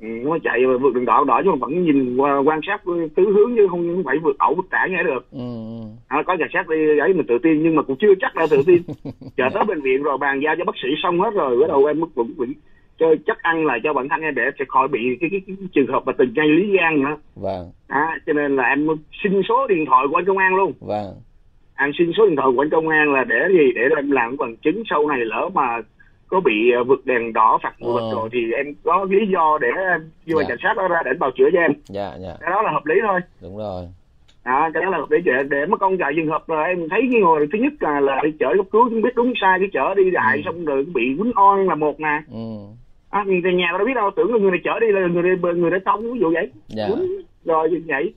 ừ, 0.00 0.06
nó 0.06 0.38
chạy 0.44 0.66
vượt 0.80 0.94
đèn 0.94 1.04
đỏ 1.04 1.24
đỏ 1.24 1.42
nhưng 1.44 1.52
mà 1.52 1.66
vẫn 1.66 1.84
nhìn 1.84 2.16
qua 2.16 2.38
quan 2.38 2.60
sát 2.66 2.82
tứ 3.16 3.32
hướng 3.32 3.56
chứ 3.56 3.66
không 3.70 3.94
không 3.94 4.04
phải 4.04 4.18
vượt 4.18 4.38
ẩu 4.38 4.54
vượt 4.54 4.66
tả 4.70 4.86
nghe 4.90 5.02
được. 5.02 5.26
Ừ 5.32 5.38
ừ. 5.38 5.86
à, 6.08 6.22
có 6.26 6.36
cảnh 6.38 6.48
sát 6.52 6.68
đi 6.68 6.98
ấy 6.98 7.12
mình 7.12 7.26
tự 7.26 7.38
tin 7.42 7.62
nhưng 7.62 7.76
mà 7.76 7.82
cũng 7.82 7.96
chưa 8.00 8.14
chắc 8.20 8.36
là 8.36 8.46
tự 8.50 8.62
tin. 8.66 8.82
Chờ 9.36 9.44
tới 9.54 9.64
bệnh 9.64 9.80
viện 9.80 10.02
rồi 10.02 10.18
bàn 10.18 10.40
giao 10.44 10.54
cho 10.58 10.64
bác 10.64 10.76
sĩ 10.82 10.88
xong 11.02 11.20
hết 11.20 11.30
rồi 11.34 11.58
bắt 11.60 11.68
đầu 11.68 11.84
em 11.84 12.00
mới 12.00 12.10
cũng 12.14 12.32
bị 12.38 12.46
chơi 12.98 13.16
chắc 13.26 13.38
ăn 13.42 13.66
là 13.66 13.78
cho 13.84 13.92
bản 13.92 14.08
thân 14.08 14.20
em 14.20 14.34
để 14.34 14.42
sẽ 14.58 14.64
khỏi 14.68 14.88
bị 14.88 15.00
cái, 15.20 15.30
cái, 15.30 15.40
cái, 15.46 15.56
trường 15.72 15.86
hợp 15.86 16.02
mà 16.06 16.12
tình 16.18 16.32
ngay 16.34 16.48
lý 16.48 16.76
gian 16.78 17.02
nữa. 17.02 17.16
Vâng. 17.34 17.70
À, 17.88 18.18
cho 18.26 18.32
nên 18.32 18.56
là 18.56 18.62
em 18.62 18.86
xin 19.22 19.42
số 19.48 19.66
điện 19.66 19.84
thoại 19.86 20.06
của 20.10 20.16
anh 20.16 20.24
công 20.24 20.38
an 20.38 20.54
luôn. 20.54 20.72
Vâng. 20.80 21.14
Em 21.78 21.90
xin 21.98 22.12
số 22.16 22.26
điện 22.26 22.36
thoại 22.36 22.48
của 22.56 22.62
anh 22.62 22.70
công 22.70 22.88
an 22.88 23.12
là 23.12 23.24
để 23.24 23.48
gì? 23.50 23.72
Để 23.74 23.82
em 23.96 24.10
làm 24.10 24.36
bằng 24.36 24.56
chứng 24.56 24.82
sau 24.90 25.06
này 25.08 25.18
lỡ 25.24 25.48
mà 25.54 25.80
có 26.28 26.40
bị 26.40 26.70
ờ, 26.76 26.84
vượt 26.84 27.06
đèn 27.06 27.32
đỏ 27.32 27.58
phạt 27.62 27.72
nguội 27.78 28.02
Ờ. 28.02 28.10
rồi 28.12 28.28
thì 28.32 28.52
em 28.56 28.66
có 28.84 29.06
lý 29.10 29.26
do 29.32 29.58
để 29.60 29.68
em 29.76 30.10
kêu 30.26 30.38
Dạ. 30.40 30.44
cảnh 30.48 30.58
sát 30.62 30.74
đó 30.76 30.88
ra 30.88 30.98
để 31.04 31.10
bào 31.18 31.30
chữa 31.30 31.48
cho 31.52 31.58
em. 31.60 31.72
Dạ 31.88 32.12
dạ. 32.20 32.34
Cái 32.40 32.50
đó 32.50 32.62
là 32.62 32.70
hợp 32.72 32.86
lý 32.86 32.94
thôi. 33.06 33.20
Đúng 33.42 33.56
rồi. 33.58 33.82
À, 34.42 34.70
cái 34.74 34.82
đó 34.82 34.90
là 34.90 34.98
để 35.10 35.18
để, 35.24 35.32
để 35.50 35.66
mất 35.66 35.80
công 35.80 35.98
chạy 35.98 36.12
trường 36.16 36.28
hợp 36.28 36.48
là 36.50 36.62
em 36.62 36.88
thấy 36.88 37.00
cái 37.12 37.20
người 37.20 37.46
thứ 37.52 37.58
nhất 37.58 37.72
là 37.80 38.00
là 38.00 38.20
đi 38.24 38.30
chở 38.40 38.46
cấp 38.56 38.66
cứu 38.72 38.82
không 38.84 39.02
biết 39.02 39.14
đúng 39.16 39.32
sai 39.40 39.58
cái 39.58 39.68
chở 39.72 39.94
đi 39.94 40.10
đại 40.10 40.36
Ừ. 40.36 40.42
xong 40.44 40.64
rồi 40.64 40.84
bị 40.94 41.02
quýnh 41.18 41.32
on 41.34 41.66
là 41.66 41.74
một 41.74 42.00
nè. 42.00 42.20
Ừ. 42.32 42.38
À, 43.10 43.24
người 43.26 43.52
nhà 43.54 43.66
đâu 43.78 43.86
biết 43.86 43.94
đâu 43.94 44.10
tưởng 44.16 44.32
là 44.32 44.38
người 44.38 44.50
này 44.50 44.60
chở 44.64 44.80
đi 44.80 44.86
là 44.92 45.00
người 45.06 45.22
này 45.22 45.54
người 45.54 45.70
này 45.70 45.80
tông 45.84 46.12
ví 46.12 46.20
dụ 46.20 46.30
vậy. 46.34 46.50
Dạ. 46.68 46.86
Quýnh 46.88 47.06
rồi 47.44 47.70
như 47.70 47.82
vậy. 47.86 48.12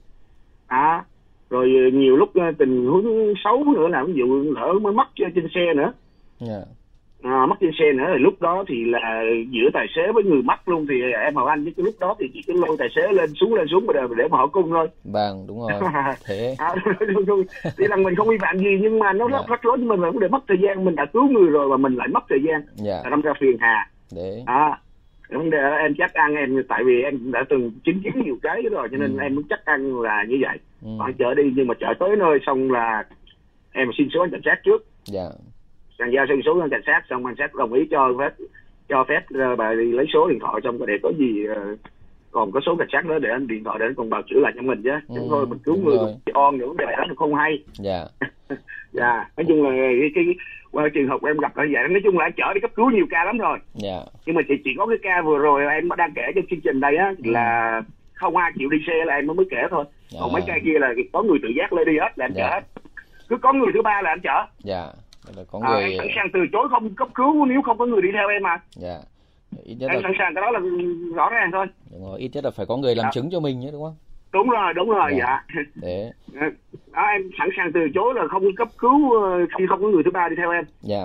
À 0.66 1.04
rồi 1.50 1.72
ờ, 1.84 1.98
nhiều 1.98 2.16
lúc 2.16 2.30
ờ, 2.34 2.52
tình 2.58 2.86
huống 2.86 3.34
xấu 3.44 3.64
nữa 3.76 3.88
là 3.88 4.04
ví 4.04 4.12
dụ 4.16 4.44
lỡ 4.56 4.72
mới 4.72 4.92
mất 4.92 5.08
trên 5.14 5.32
trên 5.34 5.46
xe 5.54 5.74
nữa. 5.74 5.92
Dạ 6.40 6.60
à, 7.22 7.46
mất 7.46 7.54
trên 7.60 7.70
xe 7.78 7.92
nữa. 7.92 8.04
Thì 8.12 8.18
lúc 8.22 8.34
đó 8.42 8.64
thì 8.68 8.84
là 8.84 9.22
giữa 9.50 9.70
tài 9.74 9.86
xế 9.96 10.12
với 10.14 10.24
người 10.24 10.42
mất 10.42 10.68
luôn 10.68 10.86
thì 10.88 10.94
em 11.24 11.34
hỏi 11.34 11.50
anh 11.50 11.64
chứ 11.64 11.70
cái 11.76 11.84
lúc 11.84 11.94
đó 12.00 12.14
thì 12.20 12.30
chỉ 12.34 12.42
có 12.46 12.54
lôi 12.66 12.76
tài 12.78 12.88
xế 12.96 13.12
lên 13.12 13.30
xuống 13.34 13.54
lên 13.54 13.66
xuống 13.70 13.86
mà 13.86 13.92
để, 13.94 14.00
để 14.16 14.28
mà 14.30 14.38
hỏi 14.38 14.48
cung 14.52 14.70
thôi. 14.70 14.88
Vâng 15.04 15.44
đúng 15.48 15.60
rồi. 15.60 15.72
Thế. 16.26 16.54
À, 16.58 16.74
thì 17.78 17.84
là 17.88 17.96
mình 17.96 18.14
không 18.14 18.28
vi 18.28 18.38
phạm 18.40 18.58
gì 18.58 18.78
nhưng 18.82 18.98
mà 18.98 19.12
nó 19.12 19.28
rất 19.28 19.38
Dạ. 19.40 19.46
rắc 19.50 19.62
rối 19.62 19.76
mình 19.76 20.00
vấn 20.00 20.18
đề 20.20 20.28
mất 20.28 20.44
thời 20.48 20.58
gian. 20.62 20.84
Mình 20.84 20.96
đã 20.96 21.04
cứu 21.12 21.28
người 21.28 21.50
rồi 21.50 21.68
mà 21.68 21.76
mình 21.76 21.94
lại 21.94 22.08
mất 22.08 22.24
thời 22.28 22.38
gian. 22.48 22.62
Dạ. 22.74 23.00
Là 23.04 23.10
đâm 23.10 23.20
ra 23.20 23.32
phiền 23.40 23.56
hà. 23.60 23.88
Để. 24.16 24.42
À 24.46 24.78
vấn 25.30 25.50
đề 25.50 25.58
em 25.80 25.94
chắc 25.98 26.14
ăn 26.14 26.34
em 26.34 26.62
tại 26.68 26.84
vì 26.84 27.02
em 27.02 27.32
đã 27.32 27.44
từng 27.48 27.70
chứng 27.84 28.00
kiến 28.04 28.12
nhiều 28.24 28.36
cái 28.42 28.62
rồi 28.70 28.88
cho 28.90 28.96
nên 28.96 29.16
Ừ. 29.16 29.22
em 29.22 29.34
muốn 29.34 29.44
chắc 29.50 29.64
ăn 29.64 30.00
là 30.00 30.24
như 30.28 30.36
vậy. 30.40 30.58
Ừ. 30.82 30.88
phải 30.98 31.12
chở 31.18 31.34
đi 31.34 31.42
nhưng 31.56 31.66
mà 31.66 31.74
chở 31.80 31.86
tới 32.00 32.16
nơi 32.18 32.38
xong 32.46 32.70
là 32.72 33.04
em 33.72 33.90
xin 33.98 34.08
số 34.14 34.20
anh 34.20 34.30
cảnh 34.30 34.40
sát 34.44 34.58
trước. 34.64 34.84
Dạ 35.04 35.28
bàn 35.98 36.10
giao 36.14 36.26
số 36.44 36.60
anh 36.60 36.70
cảnh 36.70 36.82
sát 36.86 37.02
xong 37.10 37.26
anh 37.26 37.34
cảnh 37.34 37.48
sát 37.48 37.54
đồng 37.54 37.72
ý 37.72 37.86
cho 37.90 38.14
phép 38.18 38.32
cho 38.88 39.04
phép 39.08 39.20
ờ, 39.34 39.56
bà 39.56 39.72
đi 39.74 39.92
lấy 39.92 40.06
số 40.12 40.28
điện 40.28 40.38
thoại 40.40 40.60
xong 40.64 40.78
rồi 40.78 40.86
để 40.86 40.94
có 41.02 41.12
gì 41.18 41.44
ờ, 41.46 41.76
còn 42.30 42.52
có 42.52 42.60
số 42.66 42.76
cảnh 42.76 42.88
sát 42.92 43.06
nữa 43.06 43.18
để 43.18 43.30
anh 43.30 43.46
điện 43.46 43.64
thoại 43.64 43.76
để 43.80 43.86
anh 43.86 43.94
còn 43.94 44.10
bào 44.10 44.22
chữa 44.22 44.40
lại 44.40 44.52
cho 44.56 44.62
mình 44.62 44.82
chứ 44.84 44.90
chứ 45.08 45.14
Ừ, 45.20 45.26
thôi 45.30 45.46
mình 45.46 45.58
cứu 45.64 45.76
người 45.76 45.98
mình 45.98 46.34
on 46.34 46.58
những 46.58 46.68
vấn 46.68 46.76
đề 46.76 46.86
đó 46.98 47.04
không 47.16 47.34
hay. 47.34 47.64
Dạ. 47.78 48.04
Dạ 48.92 49.28
nói 49.36 49.44
chung 49.48 49.62
là 49.64 49.70
cái, 49.76 50.10
cái, 50.14 50.24
qua 50.70 50.88
trường 50.94 51.08
hợp 51.08 51.24
em 51.24 51.38
gặp 51.38 51.56
là 51.56 51.64
vậy 51.72 51.88
nói 51.88 52.00
chung 52.04 52.18
là 52.18 52.24
anh 52.24 52.32
chở 52.36 52.52
đi 52.54 52.60
cấp 52.60 52.70
cứu 52.76 52.90
nhiều 52.90 53.06
ca 53.10 53.24
lắm 53.24 53.38
rồi. 53.38 53.58
Dạ. 53.74 53.98
Nhưng 54.26 54.36
mà 54.36 54.42
chỉ 54.48 54.54
chỉ 54.64 54.70
có 54.78 54.86
cái 54.86 54.98
ca 55.02 55.22
vừa 55.22 55.38
rồi 55.38 55.62
em 55.74 55.88
đang 55.96 56.12
kể 56.14 56.22
trong 56.34 56.44
chương 56.50 56.60
trình 56.60 56.80
đây 56.80 56.96
á 56.96 57.12
là 57.24 57.82
không 58.14 58.36
ai 58.36 58.52
chịu 58.58 58.68
đi 58.68 58.78
xe 58.86 58.92
là 59.06 59.14
em 59.14 59.26
mới 59.26 59.46
kể 59.50 59.56
thôi. 59.70 59.84
Còn 60.20 60.30
À. 60.30 60.32
mấy 60.32 60.42
cây 60.46 60.60
kia 60.64 60.78
là 60.78 60.92
có 61.12 61.22
người 61.22 61.38
tự 61.42 61.48
giác 61.56 61.72
lên 61.72 61.86
đi 61.86 61.98
hết 61.98 62.08
là 62.18 62.24
em 62.24 62.32
Dạ. 62.34 62.48
chở 62.48 62.54
hết. 62.54 62.60
Cứ 63.28 63.36
có 63.36 63.52
người 63.52 63.68
thứ 63.74 63.82
ba 63.82 64.02
là 64.02 64.10
em 64.10 64.20
chở. 64.20 64.46
Dạ. 64.58 64.84
Vậy 64.86 64.94
là 65.36 65.42
có 65.50 65.60
à, 65.62 65.70
người 65.70 65.82
em 65.82 65.98
sẵn 65.98 66.08
sàng 66.16 66.26
từ 66.32 66.40
chối 66.52 66.68
không 66.70 66.94
cấp 66.94 67.08
cứu 67.14 67.44
nếu 67.46 67.62
không 67.62 67.78
có 67.78 67.86
người 67.86 68.02
đi 68.02 68.08
theo 68.12 68.28
em 68.28 68.42
mà. 68.42 68.60
Dạ 68.70 68.98
ít 69.64 69.74
nhất 69.74 69.88
em 69.90 69.94
là 69.96 70.00
sẵn 70.02 70.12
sàng 70.18 70.34
cái 70.34 70.42
đó 70.42 70.50
là 70.50 70.60
rõ 71.14 71.30
ràng 71.30 71.50
thôi. 71.52 71.66
Đúng 71.92 72.04
rồi, 72.04 72.20
ít 72.20 72.30
nhất 72.34 72.44
là 72.44 72.50
phải 72.50 72.66
có 72.66 72.76
người 72.76 72.94
làm 72.94 73.04
Dạ. 73.04 73.10
chứng 73.12 73.30
cho 73.32 73.40
mình 73.40 73.60
nhé 73.60 73.68
đúng 73.72 73.82
không? 73.82 73.96
Đúng 74.32 74.48
rồi 74.50 74.74
đúng 74.74 74.90
rồi 74.90 75.10
Dạ. 75.18 75.44
dạ, 75.54 75.62
thế. 75.82 76.12
Đó, 76.92 77.02
em 77.02 77.30
sẵn 77.38 77.48
sàng 77.56 77.70
từ 77.74 77.80
chối 77.94 78.14
là 78.14 78.22
không 78.30 78.54
cấp 78.56 78.68
cứu 78.78 79.12
ờ, 79.22 79.46
khi 79.58 79.64
không 79.68 79.82
có 79.82 79.88
người 79.88 80.02
thứ 80.02 80.10
ba 80.10 80.28
đi 80.28 80.36
theo 80.36 80.50
em. 80.50 80.64
Dạ. 80.80 81.04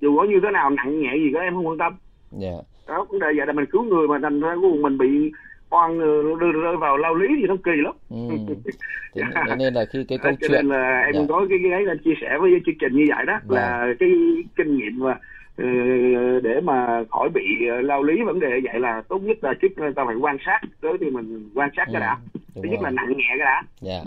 Dù 0.00 0.16
có 0.18 0.24
như 0.24 0.40
thế 0.42 0.50
nào 0.50 0.70
nặng 0.70 1.00
nhẹ 1.00 1.12
gì 1.16 1.30
đó 1.30 1.40
em 1.40 1.54
không 1.54 1.66
quan 1.66 1.78
tâm. 1.78 1.96
Dạ. 2.30 2.56
Đó 2.88 3.06
vấn 3.10 3.18
đề 3.18 3.26
vậy 3.36 3.46
là 3.46 3.52
mình 3.52 3.66
cứu 3.66 3.82
người 3.82 4.08
mà 4.08 4.18
thành 4.22 4.40
ra 4.40 4.54
cùng 4.62 4.82
mình 4.82 4.98
bị 4.98 5.32
oan 5.70 5.98
ờ, 6.00 6.22
rơi, 6.62 6.76
vào 6.76 6.96
lao 6.96 7.14
lý 7.14 7.28
thì 7.40 7.46
nó 7.46 7.56
kỳ 7.64 7.70
lắm 7.76 7.94
ừ. 8.10 8.16
thế, 9.14 9.22
thế 9.46 9.54
nên 9.58 9.74
là 9.74 9.84
khi 9.84 10.04
cái 10.04 10.18
câu 10.18 10.32
cho 10.32 10.36
chuyện 10.48 10.52
nên 10.52 10.68
là 10.68 11.00
em 11.06 11.14
Dạ. 11.14 11.20
có 11.28 11.46
cái 11.50 11.58
cái 11.62 11.72
ấy 11.72 11.84
là 11.86 11.94
chia 12.04 12.14
sẻ 12.20 12.38
với 12.40 12.50
chương 12.66 12.74
trình 12.80 12.92
như 12.96 13.04
vậy 13.16 13.26
đó 13.26 13.38
Vâng. 13.46 13.56
là 13.56 13.86
cái 14.00 14.08
kinh 14.56 14.76
nghiệm 14.76 14.98
mà 14.98 15.14
ờ, 15.56 15.64
để 16.42 16.60
mà 16.60 17.04
khỏi 17.10 17.28
bị 17.34 17.66
ờ, 17.70 17.80
lao 17.80 18.02
lý 18.02 18.22
vấn 18.22 18.40
đề 18.40 18.48
vậy 18.72 18.80
là 18.80 19.02
tốt 19.08 19.18
nhất 19.18 19.36
là 19.42 19.54
trước 19.62 19.68
ta 19.96 20.04
phải 20.06 20.14
quan 20.16 20.36
sát 20.46 20.60
tới 20.80 20.92
thì 21.00 21.10
mình 21.10 21.50
quan 21.54 21.70
sát 21.76 21.84
cái 21.92 21.94
Ừ, 21.94 22.00
đã 22.00 22.16
đúng 22.54 22.64
thứ 22.64 22.70
nhất 22.70 22.80
là 22.82 22.90
nặng 22.90 23.08
nhẹ 23.16 23.24
cái 23.28 23.38
đã 23.38 23.62
dạ 23.80 24.00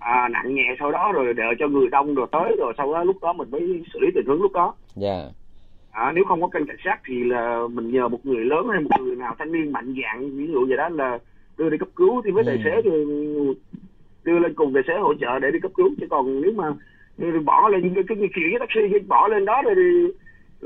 à, 0.00 0.28
nặng 0.28 0.54
nhẹ 0.54 0.76
sau 0.78 0.90
đó 0.92 1.12
rồi 1.14 1.34
đợi 1.34 1.54
cho 1.58 1.68
người 1.68 1.88
đông 1.88 2.14
rồi 2.14 2.26
tới 2.32 2.56
rồi 2.58 2.72
sau 2.76 2.92
đó 2.94 3.04
lúc 3.04 3.16
đó 3.22 3.32
mình 3.32 3.50
mới 3.50 3.82
xử 3.92 3.98
lý 4.00 4.08
tình 4.14 4.26
huống 4.26 4.42
lúc 4.42 4.52
đó 4.52 4.74
dạ 4.94 5.24
à, 5.96 6.12
nếu 6.14 6.24
không 6.28 6.40
có 6.42 6.48
kênh 6.48 6.66
cảnh 6.66 6.76
sát 6.84 6.98
thì 7.06 7.24
là 7.24 7.60
mình 7.70 7.90
nhờ 7.90 8.08
một 8.08 8.26
người 8.26 8.44
lớn 8.44 8.66
hay 8.72 8.80
một 8.80 8.90
người 9.04 9.16
nào 9.16 9.34
thanh 9.38 9.52
niên 9.52 9.72
mạnh 9.72 9.94
dạng 10.02 10.30
ví 10.36 10.46
dụ 10.52 10.66
vậy 10.68 10.76
đó 10.76 10.88
là 10.88 11.18
đưa 11.58 11.70
đi 11.70 11.78
cấp 11.78 11.88
cứu 11.96 12.22
thì 12.24 12.30
với 12.30 12.44
Ừ. 12.44 12.46
tài 12.48 12.58
xế 12.64 12.82
thì 12.84 12.90
đưa 14.24 14.38
lên 14.38 14.54
cùng 14.54 14.74
tài 14.74 14.82
xế 14.86 14.92
hỗ 15.00 15.14
trợ 15.20 15.38
để 15.38 15.50
đi 15.50 15.58
cấp 15.62 15.70
cứu 15.76 15.88
chứ 16.00 16.06
còn 16.10 16.40
nếu 16.40 16.52
mà 16.52 16.64
ừ, 17.18 17.40
bỏ 17.44 17.68
lên 17.68 17.94
cái 17.94 18.04
cái 18.08 18.16
kiểu 18.34 18.48
với 18.50 18.58
taxi 18.60 18.98
bỏ 19.08 19.28
lên 19.28 19.44
đó 19.44 19.62
rồi 19.62 19.74
thì, 19.76 20.12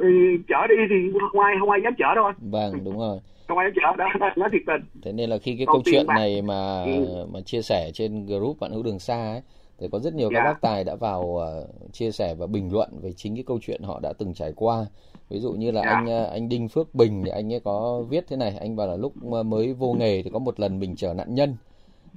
thì 0.02 0.08
chở 0.48 0.66
đi 0.66 0.74
thì 0.90 1.18
không 1.30 1.40
ai 1.40 1.54
không 1.60 1.70
ai 1.70 1.80
dám 1.84 1.94
chở 1.98 2.14
đâu 2.14 2.30
vâng 2.38 2.84
đúng 2.84 2.98
rồi 2.98 3.18
không 3.48 3.58
ai 3.58 3.70
dám 3.70 3.96
chở 3.96 4.04
đó 4.04 4.30
nói 4.36 4.48
thiệt 4.52 4.62
tình 4.66 4.82
thế 5.02 5.12
nên 5.12 5.30
là 5.30 5.38
khi 5.38 5.56
cái 5.56 5.66
Còn 5.66 5.74
câu 5.74 5.82
chuyện 5.92 6.06
này 6.06 6.42
mà 6.42 6.84
Ừ. 6.84 7.26
mà 7.32 7.40
chia 7.40 7.62
sẻ 7.62 7.90
trên 7.94 8.26
group 8.26 8.60
bạn 8.60 8.72
hữu 8.72 8.82
đường 8.82 8.98
xa 8.98 9.30
ấy 9.32 9.42
thì 9.80 9.88
có 9.92 9.98
rất 9.98 10.14
nhiều 10.14 10.30
các 10.30 10.40
Dạ. 10.40 10.44
bác 10.44 10.60
tài 10.60 10.84
đã 10.84 10.94
vào 10.96 11.36
ờ, 11.36 11.66
chia 11.92 12.10
sẻ 12.12 12.34
và 12.34 12.46
bình 12.46 12.72
luận 12.72 12.90
về 13.02 13.12
chính 13.12 13.34
cái 13.34 13.44
câu 13.46 13.58
chuyện 13.62 13.82
họ 13.82 14.00
đã 14.02 14.12
từng 14.18 14.34
trải 14.34 14.52
qua 14.56 14.86
ví 15.28 15.40
dụ 15.40 15.52
như 15.52 15.70
là 15.70 15.82
Dạ. 15.82 15.90
anh 15.90 16.06
ờ, 16.06 16.24
anh 16.24 16.48
Đinh 16.48 16.68
Phước 16.68 16.94
Bình 16.94 17.22
thì 17.24 17.30
anh 17.30 17.52
ấy 17.52 17.60
có 17.60 18.02
viết 18.08 18.24
thế 18.28 18.36
này 18.36 18.56
anh 18.60 18.76
bảo 18.76 18.86
là 18.86 18.96
lúc 18.96 19.16
mới 19.22 19.72
vô 19.72 19.92
nghề 19.92 20.22
thì 20.22 20.30
có 20.30 20.38
một 20.38 20.60
lần 20.60 20.78
mình 20.78 20.96
chở 20.96 21.14
nạn 21.14 21.34
nhân 21.34 21.56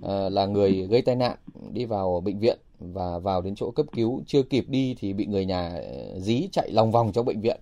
ờ, 0.02 0.30
là 0.30 0.46
người 0.46 0.88
gây 0.88 1.02
tai 1.02 1.16
nạn 1.16 1.38
đi 1.72 1.86
vào 1.86 2.22
bệnh 2.22 2.40
viện 2.40 2.58
và 2.80 3.20
vào 3.20 3.42
đến 3.42 3.56
chỗ 3.56 3.72
cấp 3.72 3.86
cứu 3.92 4.22
chưa 4.28 4.44
kịp 4.44 4.66
đi 4.68 4.96
thì 5.00 5.14
bị 5.14 5.26
người 5.26 5.46
nhà 5.46 5.82
dí 6.18 6.48
chạy 6.52 6.72
lòng 6.72 6.92
vòng 6.92 7.12
trong 7.12 7.26
bệnh 7.26 7.42
viện 7.42 7.60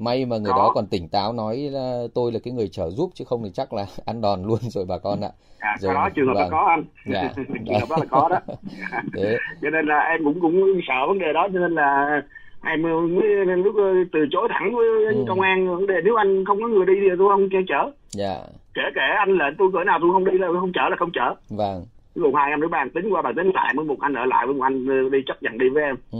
may 0.00 0.26
mà 0.26 0.38
người 0.38 0.52
Có. 0.52 0.58
đó 0.58 0.72
còn 0.74 0.86
tỉnh 0.86 1.08
táo 1.08 1.32
nói 1.32 1.56
là 1.56 2.02
tôi 2.14 2.32
là 2.32 2.38
cái 2.44 2.52
người 2.54 2.68
chở 2.72 2.90
giúp 2.90 3.10
chứ 3.14 3.24
không 3.28 3.42
thì 3.44 3.50
chắc 3.54 3.72
là 3.72 3.86
ăn 4.06 4.20
đòn 4.20 4.42
luôn 4.42 4.58
rồi 4.62 4.84
bà 4.88 4.98
con 4.98 5.20
ạ. 5.20 5.30
À, 5.58 5.76
Rồi, 5.80 5.94
cái 5.94 6.02
đó 6.02 6.08
trường 6.14 6.26
hợp 6.26 6.34
vâng. 6.34 6.42
là 6.42 6.48
có 6.50 6.66
anh. 6.68 6.84
Dạ. 7.06 7.32
trường 7.66 7.80
hợp 7.80 7.86
đó 7.90 7.96
là 8.00 8.06
có 8.10 8.28
đó. 8.28 8.38
Thế. 9.16 9.36
Cho 9.62 9.70
nên 9.70 9.86
là 9.86 9.98
em 9.98 10.24
cũng 10.24 10.40
cũng 10.40 10.80
sợ 10.88 10.94
vấn 11.08 11.18
đề 11.18 11.32
đó 11.32 11.48
cho 11.52 11.58
nên 11.58 11.74
là 11.74 12.22
em 12.64 12.82
mới 12.82 12.92
lúc 13.56 13.74
ờ, 13.76 13.82
từ 14.12 14.18
chối 14.30 14.48
thẳng 14.50 14.74
với 14.76 14.86
Ừ. 15.14 15.24
công 15.28 15.40
an 15.40 15.68
vấn 15.76 15.86
đề. 15.86 15.94
Nếu 16.04 16.14
anh 16.16 16.44
không 16.44 16.60
có 16.62 16.68
người 16.68 16.86
đi 16.86 16.92
thì 17.00 17.08
tôi 17.18 17.28
không 17.28 17.48
cho 17.52 17.58
chở. 17.68 17.90
Dạ. 18.10 18.36
Kể 18.74 18.82
kể 18.94 19.02
anh 19.18 19.30
lệnh 19.38 19.54
tôi 19.58 19.68
cỡ 19.72 19.84
nào 19.84 19.98
tôi 20.02 20.10
không 20.12 20.24
đi 20.24 20.38
là 20.38 20.46
tôi 20.46 20.60
không 20.60 20.72
chở 20.72 20.82
là 20.90 20.96
không 20.98 21.10
chở. 21.14 21.34
Vâng. 21.50 21.84
Dụ 22.14 22.32
hai 22.34 22.50
em 22.50 22.60
đứa 22.60 22.68
bàn 22.68 22.90
tính 22.90 23.10
qua 23.12 23.22
bàn 23.22 23.34
tính 23.36 23.50
lại 23.54 23.72
với 23.76 23.84
một 23.84 23.96
anh 24.00 24.14
ở 24.14 24.24
lại 24.24 24.46
với 24.46 24.54
một 24.54 24.62
anh 24.62 24.86
ờ, 24.88 25.08
đi 25.12 25.18
chấp 25.26 25.42
nhận 25.42 25.58
đi 25.58 25.68
với 25.68 25.82
em. 25.82 25.96
Ừ. 26.12 26.18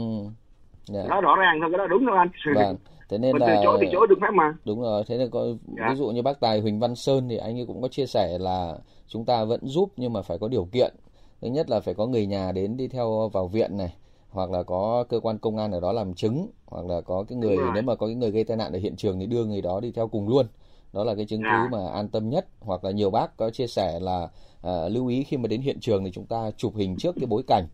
Dạ. 0.85 1.01
Đó 1.09 1.21
rõ 1.21 1.35
ràng 1.35 1.59
thôi 1.61 1.69
cái 1.71 1.77
đó 1.77 1.87
đúng 1.87 2.05
thôi 2.07 2.17
anh. 2.17 2.27
Vâng 2.55 2.75
thế 3.11 3.17
nên 3.17 3.31
mình 3.31 3.41
từ 3.41 3.53
là 3.53 3.61
chối 3.63 3.77
thì 3.81 3.87
chối 3.91 4.07
được 4.09 4.15
phép 4.21 4.27
mà. 4.33 4.53
Đúng 4.65 4.81
rồi 4.81 5.03
thế 5.07 5.17
nên 5.17 5.29
có 5.29 5.45
Dạ. 5.77 5.85
ví 5.89 5.95
dụ 5.95 6.07
như 6.07 6.21
bác 6.21 6.39
tài 6.39 6.59
Huỳnh 6.59 6.79
Văn 6.79 6.95
Sơn 6.95 7.29
thì 7.29 7.37
anh 7.37 7.59
ấy 7.59 7.65
cũng 7.65 7.81
có 7.81 7.87
chia 7.87 8.05
sẻ 8.05 8.37
là 8.37 8.77
chúng 9.07 9.25
ta 9.25 9.43
vẫn 9.43 9.59
giúp 9.67 9.89
nhưng 9.97 10.13
mà 10.13 10.21
phải 10.21 10.37
có 10.37 10.47
điều 10.47 10.65
kiện. 10.65 10.93
Thứ 11.41 11.47
nhất 11.47 11.69
là 11.69 11.79
phải 11.79 11.93
có 11.93 12.05
người 12.05 12.25
nhà 12.25 12.51
đến 12.51 12.77
đi 12.77 12.87
theo 12.87 13.29
vào 13.33 13.47
viện 13.47 13.77
này 13.77 13.93
hoặc 14.29 14.51
là 14.51 14.63
có 14.63 15.03
cơ 15.09 15.19
quan 15.19 15.37
công 15.37 15.57
an 15.57 15.71
ở 15.71 15.79
đó 15.79 15.91
làm 15.91 16.13
chứng 16.13 16.47
hoặc 16.65 16.85
là 16.85 17.01
có 17.01 17.23
cái 17.27 17.37
người 17.37 17.57
nếu 17.73 17.83
mà 17.83 17.95
có 17.95 18.05
cái 18.07 18.15
người 18.15 18.31
gây 18.31 18.43
tai 18.43 18.57
nạn 18.57 18.73
ở 18.73 18.79
hiện 18.79 18.95
trường 18.95 19.19
thì 19.19 19.25
đưa 19.25 19.45
người 19.45 19.61
đó 19.61 19.79
đi 19.79 19.91
theo 19.91 20.07
cùng 20.07 20.27
luôn. 20.29 20.45
Đó 20.93 21.03
là 21.03 21.15
cái 21.15 21.25
chứng 21.25 21.41
cứ 21.41 21.45
Dạ. 21.47 21.67
mà 21.71 21.89
an 21.89 22.07
tâm 22.09 22.29
nhất. 22.29 22.47
Hoặc 22.59 22.83
là 22.83 22.91
nhiều 22.91 23.09
bác 23.09 23.37
có 23.37 23.49
chia 23.49 23.67
sẻ 23.67 23.99
là 23.99 24.27
à, 24.61 24.89
lưu 24.89 25.07
ý 25.07 25.23
khi 25.23 25.37
mà 25.37 25.47
đến 25.47 25.61
hiện 25.61 25.79
trường 25.79 26.03
thì 26.05 26.11
chúng 26.11 26.25
ta 26.25 26.51
chụp 26.57 26.75
hình 26.75 26.95
trước 26.97 27.15
cái 27.15 27.25
bối 27.25 27.43
cảnh 27.47 27.67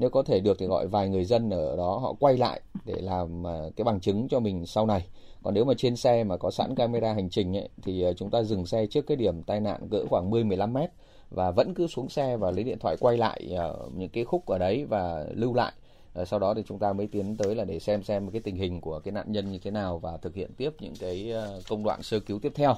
nếu 0.00 0.10
có 0.10 0.22
thể 0.22 0.40
được 0.40 0.56
thì 0.58 0.66
gọi 0.66 0.86
vài 0.86 1.08
người 1.08 1.24
dân 1.24 1.50
ở 1.50 1.76
đó 1.76 1.98
họ 2.02 2.14
quay 2.20 2.36
lại 2.36 2.60
để 2.86 2.94
làm 3.00 3.46
à, 3.46 3.56
cái 3.76 3.84
bằng 3.84 4.00
chứng 4.00 4.28
cho 4.28 4.40
mình 4.40 4.66
sau 4.66 4.86
này. 4.86 5.06
Còn 5.42 5.54
nếu 5.54 5.64
mà 5.64 5.74
trên 5.76 5.96
xe 5.96 6.24
mà 6.24 6.36
có 6.36 6.50
sẵn 6.50 6.74
camera 6.74 7.12
hành 7.12 7.30
trình 7.30 7.56
ấy, 7.56 7.68
thì 7.82 8.02
à, 8.02 8.12
chúng 8.12 8.30
ta 8.30 8.42
dừng 8.42 8.66
xe 8.66 8.86
trước 8.86 9.06
cái 9.06 9.16
điểm 9.16 9.42
tai 9.42 9.60
nạn 9.60 9.88
cỡ 9.90 10.04
khoảng 10.10 10.30
10-15 10.30 10.72
mét 10.72 10.90
và 11.30 11.50
vẫn 11.50 11.74
cứ 11.74 11.86
xuống 11.86 12.08
xe 12.08 12.36
và 12.36 12.50
lấy 12.50 12.64
điện 12.64 12.78
thoại 12.80 12.96
quay 13.00 13.16
lại 13.16 13.40
ờ, 13.56 13.88
những 13.94 14.08
cái 14.08 14.24
khúc 14.24 14.46
ở 14.46 14.58
đấy 14.58 14.86
và 14.88 15.26
lưu 15.34 15.54
lại. 15.54 15.72
Ờ, 16.14 16.24
sau 16.24 16.38
đó 16.38 16.54
thì 16.54 16.62
chúng 16.66 16.78
ta 16.78 16.92
mới 16.92 17.06
tiến 17.06 17.36
tới 17.36 17.54
là 17.54 17.64
để 17.64 17.78
xem 17.78 18.02
xem 18.02 18.30
cái 18.30 18.40
tình 18.44 18.56
hình 18.56 18.80
của 18.80 19.00
cái 19.00 19.12
nạn 19.12 19.26
nhân 19.28 19.52
như 19.52 19.58
thế 19.62 19.70
nào 19.70 19.98
và 19.98 20.16
thực 20.22 20.34
hiện 20.34 20.50
tiếp 20.56 20.70
những 20.80 20.94
cái 21.00 21.32
công 21.68 21.84
đoạn 21.84 22.02
sơ 22.02 22.20
cứu 22.20 22.38
tiếp 22.38 22.52
theo. 22.54 22.74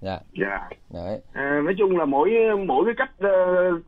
Dạ. 0.00 0.20
Dạ. 0.40 0.68
Đấy. 0.94 1.20
À, 1.32 1.60
nói 1.64 1.74
chung 1.78 1.96
là 1.96 2.04
mỗi 2.04 2.30
mỗi 2.66 2.84
cái 2.84 2.94
cách 2.98 3.10
ờ, 3.18 3.30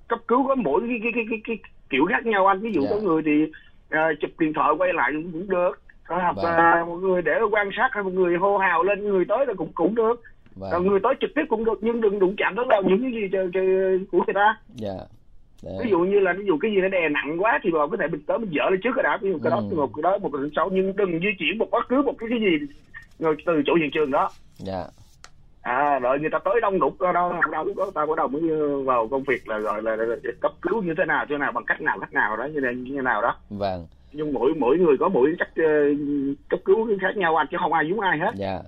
cấp 0.08 0.18
cứu 0.28 0.48
có 0.48 0.54
mỗi 0.54 0.80
cái 0.88 0.98
cái 1.02 1.12
cái 1.14 1.24
cái, 1.30 1.40
cái 1.44 1.56
kiểu 1.90 2.04
khác 2.10 2.26
nhau. 2.26 2.46
Anh 2.46 2.60
ví 2.60 2.72
dụ 2.74 2.82
Dạ. 2.82 2.88
có 2.90 2.96
người 2.96 3.22
thì 3.26 3.32
ờ, 3.90 4.00
chụp 4.20 4.30
điện 4.40 4.52
thoại 4.52 4.72
quay 4.78 4.92
lại 4.92 5.12
cũng, 5.32 5.48
được. 5.48 5.70
Rồi 6.08 6.20
hoặc 6.22 6.36
Vâng. 6.36 6.44
là 6.56 6.84
một 6.84 6.96
người 6.96 7.22
để 7.22 7.32
quan 7.50 7.68
sát 7.76 7.88
hay 7.92 8.02
một 8.02 8.12
người 8.12 8.36
hô 8.36 8.58
hào 8.58 8.82
lên 8.82 9.04
người 9.04 9.24
tới 9.28 9.46
là 9.46 9.54
cũng 9.54 9.72
cũng 9.74 9.94
được. 9.94 10.22
Còn 10.72 10.86
người 10.86 11.00
tới 11.02 11.14
trực 11.20 11.30
tiếp 11.34 11.42
cũng 11.48 11.64
được 11.64 11.78
nhưng 11.80 12.00
đừng 12.00 12.18
đụng 12.18 12.34
chạm 12.38 12.56
tới 12.56 12.64
đâu 12.68 12.82
những 12.86 13.02
cái 13.02 13.12
gì 13.12 13.28
cho, 13.32 13.38
cho, 13.54 13.60
của 14.12 14.18
người 14.26 14.34
ta. 14.34 14.56
Dạ. 14.74 14.94
Đấy. 15.64 15.74
ví 15.84 15.90
dụ 15.90 15.98
như 15.98 16.20
là 16.20 16.32
ví 16.38 16.44
dụ 16.46 16.58
cái 16.58 16.70
gì 16.70 16.76
nó 16.80 16.88
đè 16.88 17.08
nặng 17.08 17.36
quá 17.42 17.60
thì 17.62 17.70
bà 17.70 17.86
có 17.90 17.96
thể 18.00 18.06
mình 18.08 18.20
tới 18.26 18.38
mình 18.38 18.50
dỡ 18.56 18.70
lên 18.70 18.80
trước 18.82 18.90
cái 18.96 19.02
đã 19.02 19.18
ví 19.22 19.30
dụ 19.30 19.38
cái 19.42 19.50
đó 19.50 19.56
Ừ. 19.70 19.76
một 19.76 19.90
cái 19.96 20.02
đó 20.02 20.18
một 20.18 20.30
cái 20.32 20.42
sau. 20.56 20.70
Nhưng 20.72 20.96
đừng 20.96 21.10
di 21.20 21.26
chuyển 21.38 21.58
một 21.58 21.70
bất 21.70 21.88
cứ 21.88 22.02
một 22.02 22.12
cái 22.18 22.28
cái 22.30 22.38
gì 22.40 22.66
rồi 23.18 23.36
từ 23.46 23.62
chỗ 23.66 23.74
hiện 23.74 23.90
trường 23.92 24.10
đó. 24.10 24.28
Dạ 24.56 24.84
à 25.66 25.98
đợi 25.98 26.18
người 26.18 26.30
ta 26.30 26.38
tới 26.44 26.54
đông 26.62 26.78
đúc 26.80 27.00
đâu 27.00 27.12
đâu 27.12 27.32
đâu 27.52 27.64
đó 27.76 27.90
ta 27.94 28.06
bắt 28.06 28.16
đầu 28.16 28.28
mới 28.28 28.42
vào 28.84 29.08
công 29.08 29.22
việc 29.22 29.48
là 29.48 29.58
gọi 29.58 29.82
là, 29.82 29.96
là, 29.96 30.04
là 30.04 30.16
cấp 30.40 30.52
cứu 30.62 30.82
như 30.82 30.94
thế 30.98 31.04
nào 31.04 31.26
thế 31.28 31.38
nào 31.38 31.52
bằng 31.52 31.64
cách 31.66 31.80
nào 31.80 31.98
cách 32.00 32.12
nào 32.12 32.36
đó 32.36 32.44
như 32.44 32.60
thế 32.60 32.74
như 32.74 32.94
thế 32.96 33.02
nào 33.02 33.22
đó. 33.22 33.36
Vâng. 33.50 33.86
Nhưng 34.12 34.32
mỗi 34.32 34.54
mỗi 34.58 34.78
người 34.78 34.96
có 35.00 35.08
mỗi 35.08 35.34
cách 35.38 35.48
ờ, 35.56 35.64
cấp 36.48 36.60
cứu 36.64 36.88
khác 37.00 37.16
nhau 37.16 37.36
anh 37.36 37.46
chứ 37.50 37.56
không 37.60 37.72
ai 37.72 37.84
giống 37.88 38.00
ai 38.00 38.18
hết. 38.18 38.30
Dạ. 38.34 38.58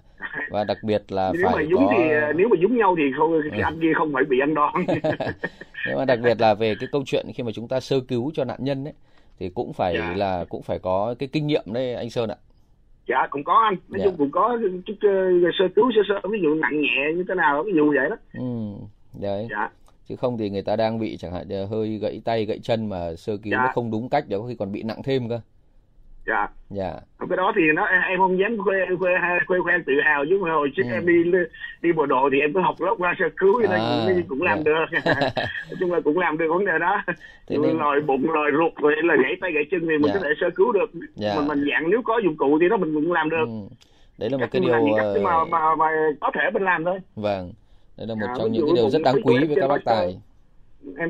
Và 0.50 0.64
đặc 0.64 0.76
biệt 0.82 1.02
là 1.08 1.32
nếu 1.34 1.42
mà 1.46 1.50
phải 1.54 1.66
giống 1.70 1.86
có 1.86 1.92
thì 1.98 2.04
nếu 2.36 2.48
mà 2.48 2.56
giống 2.60 2.76
nhau 2.76 2.94
thì 2.98 3.02
không 3.18 3.32
Ừ. 3.32 3.42
cái 3.50 3.60
anh 3.60 3.78
kia 3.80 3.92
không 3.96 4.12
phải 4.14 4.24
bị 4.24 4.40
ăn 4.40 4.54
đòn. 4.54 4.72
Nhưng 5.86 5.96
mà 5.98 6.04
đặc 6.04 6.18
biệt 6.22 6.40
là 6.40 6.54
về 6.54 6.74
cái 6.80 6.88
câu 6.92 7.02
chuyện 7.06 7.26
khi 7.34 7.42
mà 7.42 7.50
chúng 7.54 7.68
ta 7.68 7.80
sơ 7.80 8.00
cứu 8.08 8.30
cho 8.34 8.44
nạn 8.44 8.58
nhân 8.62 8.84
ấy 8.84 8.94
thì 9.38 9.48
cũng 9.54 9.72
phải 9.72 9.94
Dạ. 9.94 10.14
là 10.16 10.44
cũng 10.48 10.62
phải 10.62 10.78
có 10.78 11.14
cái 11.18 11.28
kinh 11.32 11.46
nghiệm 11.46 11.62
đấy 11.66 11.94
anh 11.94 12.10
Sơn 12.10 12.30
ạ 12.30 12.36
dạ 13.08 13.26
cũng 13.30 13.44
có 13.44 13.54
anh. 13.54 13.76
Nói 13.88 13.98
Dạ. 14.00 14.04
chung 14.04 14.14
cũng 14.18 14.30
có 14.30 14.58
chút 14.86 14.94
ờ, 15.00 15.08
sơ 15.58 15.64
cứu 15.76 15.90
sơ 15.94 16.00
sơ 16.08 16.28
ví 16.28 16.38
dụ 16.42 16.54
nặng 16.54 16.80
nhẹ 16.80 17.12
như 17.16 17.24
thế 17.28 17.34
nào 17.34 17.62
ví 17.66 17.72
dụ 17.76 17.92
vậy 17.96 18.10
đó. 18.10 18.16
Ừ 18.32 18.40
đấy. 19.20 19.46
Dạ. 19.50 19.70
Chứ 20.08 20.16
không 20.16 20.38
thì 20.38 20.50
người 20.50 20.62
ta 20.62 20.76
đang 20.76 20.98
bị 20.98 21.16
chẳng 21.16 21.32
hạn 21.32 21.48
như 21.48 21.64
hơi 21.64 21.98
gãy 21.98 22.20
tay 22.24 22.44
gãy 22.44 22.58
chân 22.62 22.88
mà 22.88 23.14
sơ 23.16 23.36
cứu 23.36 23.50
Dạ. 23.52 23.58
nó 23.58 23.70
không 23.74 23.90
đúng 23.90 24.08
cách 24.08 24.28
đó 24.28 24.38
có 24.38 24.46
khi 24.48 24.54
còn 24.54 24.72
bị 24.72 24.82
nặng 24.82 25.02
thêm 25.04 25.28
cơ 25.28 25.40
dạ 26.28 26.48
dạ 26.70 26.92
cái 27.28 27.36
đó 27.36 27.52
thì 27.56 27.62
nó 27.74 27.84
em 27.84 28.18
không 28.18 28.38
dám 28.38 28.56
khoe 28.58 28.76
khoe 28.98 29.10
khoe 29.46 29.58
khoe 29.64 29.72
tự 29.86 29.92
hào 30.04 30.24
chứ 30.28 30.38
mà 30.42 30.52
hồi 30.52 30.68
trước 30.76 30.82
Ừ. 30.86 30.92
em 30.92 31.06
đi 31.06 31.14
đi 31.82 31.92
bộ 31.92 32.06
đội 32.06 32.30
thì 32.32 32.40
em 32.40 32.52
có 32.52 32.60
học 32.60 32.74
lớp 32.80 32.94
ra 33.00 33.14
sơ 33.18 33.24
cứu 33.36 33.62
À, 33.70 33.78
cũng, 34.06 34.22
cũng 34.28 34.42
làm 34.42 34.58
dạ. 34.58 34.64
được 34.64 34.86
nói 35.68 35.76
chung 35.80 35.92
là 35.92 36.00
cũng 36.04 36.18
làm 36.18 36.38
được 36.38 36.46
vấn 36.48 36.64
đề 36.64 36.72
đó 36.80 37.02
Dù 37.48 37.62
nên- 37.62 37.78
lòi 37.78 38.00
bụng 38.00 38.30
lòi 38.30 38.50
ruột 38.58 38.72
rồi 38.82 38.92
là 39.04 39.14
gãy 39.22 39.36
tay 39.40 39.52
gãy 39.52 39.64
chân 39.70 39.80
thì 39.80 39.86
mình 39.86 40.02
Dạ. 40.06 40.12
có 40.14 40.20
thể 40.24 40.30
sơ 40.40 40.50
cứu 40.54 40.72
được 40.72 40.90
Dạ. 41.14 41.34
mình 41.36 41.48
mình 41.48 41.64
dạng 41.70 41.90
nếu 41.90 42.02
có 42.04 42.20
dụng 42.24 42.36
cụ 42.36 42.58
thì 42.60 42.68
nó 42.68 42.76
mình 42.76 42.94
cũng 42.94 43.12
làm 43.12 43.30
được 43.30 43.44
ừ. 43.46 43.74
đấy 44.18 44.30
là 44.30 44.36
một 44.36 44.40
Cách 44.40 44.50
cái 44.52 44.60
điều 44.60 44.72
cách 44.96 45.22
mà, 45.22 45.30
ờ, 45.32 45.44
mà 45.44 45.74
mà 45.76 45.86
có 46.20 46.30
thể 46.34 46.50
mình 46.54 46.62
làm 46.62 46.84
thôi 46.84 46.98
vâng 47.16 47.52
đấy 47.98 48.06
là 48.06 48.14
một 48.14 48.26
À, 48.28 48.34
trong 48.38 48.52
những 48.52 48.66
cái 48.66 48.74
điều 48.76 48.90
rất 48.90 49.02
đáng 49.04 49.16
quý 49.24 49.36
với 49.46 49.56
các 49.60 49.68
bác 49.68 49.84
tài 49.84 50.18
em 50.98 51.08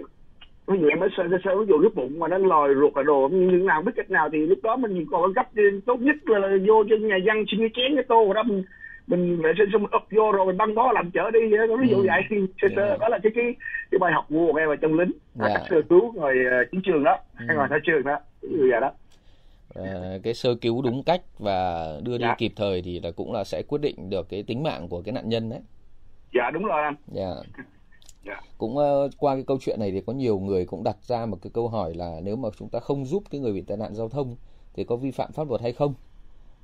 dụ 0.81 0.89
em 0.89 1.01
mới 1.01 1.09
sơ 1.17 1.23
sơ 1.45 1.57
ví 1.59 1.67
dụ 1.69 1.79
cái 1.83 1.91
bụng 1.95 2.19
mà 2.19 2.29
nó 2.29 2.39
lòi 2.39 2.75
ruột 2.75 2.97
là 2.97 3.03
đồ. 3.03 3.29
Nhưng 3.33 3.49
như 3.49 3.57
nào 3.65 3.83
biết 3.83 3.93
cách 3.97 4.11
nào 4.11 4.29
thì 4.33 4.39
lúc 4.39 4.59
đó 4.63 4.77
mình 4.77 5.07
còn 5.11 5.33
gấp 5.33 5.47
tốt 5.87 5.97
nhất 6.01 6.17
là, 6.27 6.39
là 6.39 6.49
vô 6.69 6.85
cho 6.91 6.97
nhà 6.97 7.17
dân 7.17 7.37
xin 7.51 7.61
cái 7.61 7.69
chén 7.77 7.95
cái 7.97 8.05
tô 8.09 8.33
đó. 8.33 8.43
Mình 8.43 8.65
mình 9.07 9.41
vệ 9.43 9.53
sinh 9.59 9.69
xong 9.73 9.83
mình 9.83 9.91
ấp 9.91 10.03
vô 10.11 10.33
rồi 10.33 10.47
mình 10.47 10.57
băng 10.57 10.75
bó 10.75 10.93
làm 10.93 11.11
chở 11.11 11.31
đi. 11.31 11.41
Ví 11.81 11.89
dụ 11.91 11.97
Ừ. 11.97 12.05
vậy. 12.07 12.23
Thì 12.31 12.37
sơ 12.63 12.69
sơ 12.77 12.87
Dạ. 12.91 12.97
đó 13.01 13.09
là 13.09 13.19
cái 13.23 13.33
cái 13.35 13.55
cái 13.91 13.99
bài 13.99 14.13
học 14.13 14.25
của 14.29 14.55
em 14.59 14.69
ở 14.69 14.77
trong 14.77 14.99
lính. 14.99 15.11
Dạ. 15.35 15.45
cách 15.55 15.63
sơ 15.71 15.83
cứu 15.89 16.13
rồi 16.21 16.35
ờ, 16.51 16.57
chiến 16.73 16.81
trường 16.85 17.05
đó. 17.05 17.17
Ừ. 17.39 17.45
hay 17.49 17.57
ngoài 17.57 17.69
thao 17.71 17.79
trường 17.87 18.03
đó. 18.05 18.19
Ví 18.43 18.49
dụ 18.59 18.67
vậy 18.71 18.81
đó. 18.81 18.91
Ờ, 19.75 20.19
cái 20.23 20.35
sơ 20.35 20.55
cứu 20.61 20.83
đúng 20.83 21.03
cách 21.07 21.21
và 21.39 21.87
đưa 22.05 22.19
đi 22.19 22.23
Dạ. 22.25 22.35
kịp 22.39 22.53
thời 22.57 22.83
thì 22.83 23.01
là 23.01 23.11
cũng 23.17 23.33
là 23.33 23.45
sẽ 23.45 23.63
quyết 23.63 23.81
định 23.81 24.11
được 24.11 24.27
cái 24.31 24.43
tính 24.47 24.63
mạng 24.63 24.89
của 24.89 25.03
cái 25.03 25.13
nạn 25.13 25.29
nhân 25.29 25.51
đấy. 25.51 25.61
Dạ 26.35 26.51
đúng 26.51 26.65
rồi 26.65 26.83
anh. 26.83 26.95
Dạ 27.07 27.31
Dạ. 28.29 28.41
cũng 28.59 28.77
uh, 28.77 29.11
qua 29.19 29.35
cái 29.35 29.45
câu 29.47 29.59
chuyện 29.61 29.81
này 29.81 29.91
thì 29.91 30.01
có 30.01 30.13
nhiều 30.13 30.39
người 30.39 30.65
cũng 30.67 30.85
đặt 30.85 30.97
ra 31.07 31.27
một 31.27 31.39
cái 31.43 31.51
câu 31.55 31.69
hỏi 31.69 31.95
là 31.95 32.21
nếu 32.23 32.37
mà 32.37 32.49
chúng 32.59 32.69
ta 32.69 32.81
không 32.81 33.05
giúp 33.07 33.23
cái 33.31 33.41
người 33.41 33.53
bị 33.53 33.61
tai 33.61 33.77
nạn 33.77 33.95
giao 33.95 34.09
thông 34.09 34.37
thì 34.75 34.85
có 34.85 34.97
vi 34.97 35.11
phạm 35.11 35.33
pháp 35.33 35.49
luật 35.49 35.61
hay 35.61 35.73
không 35.73 35.95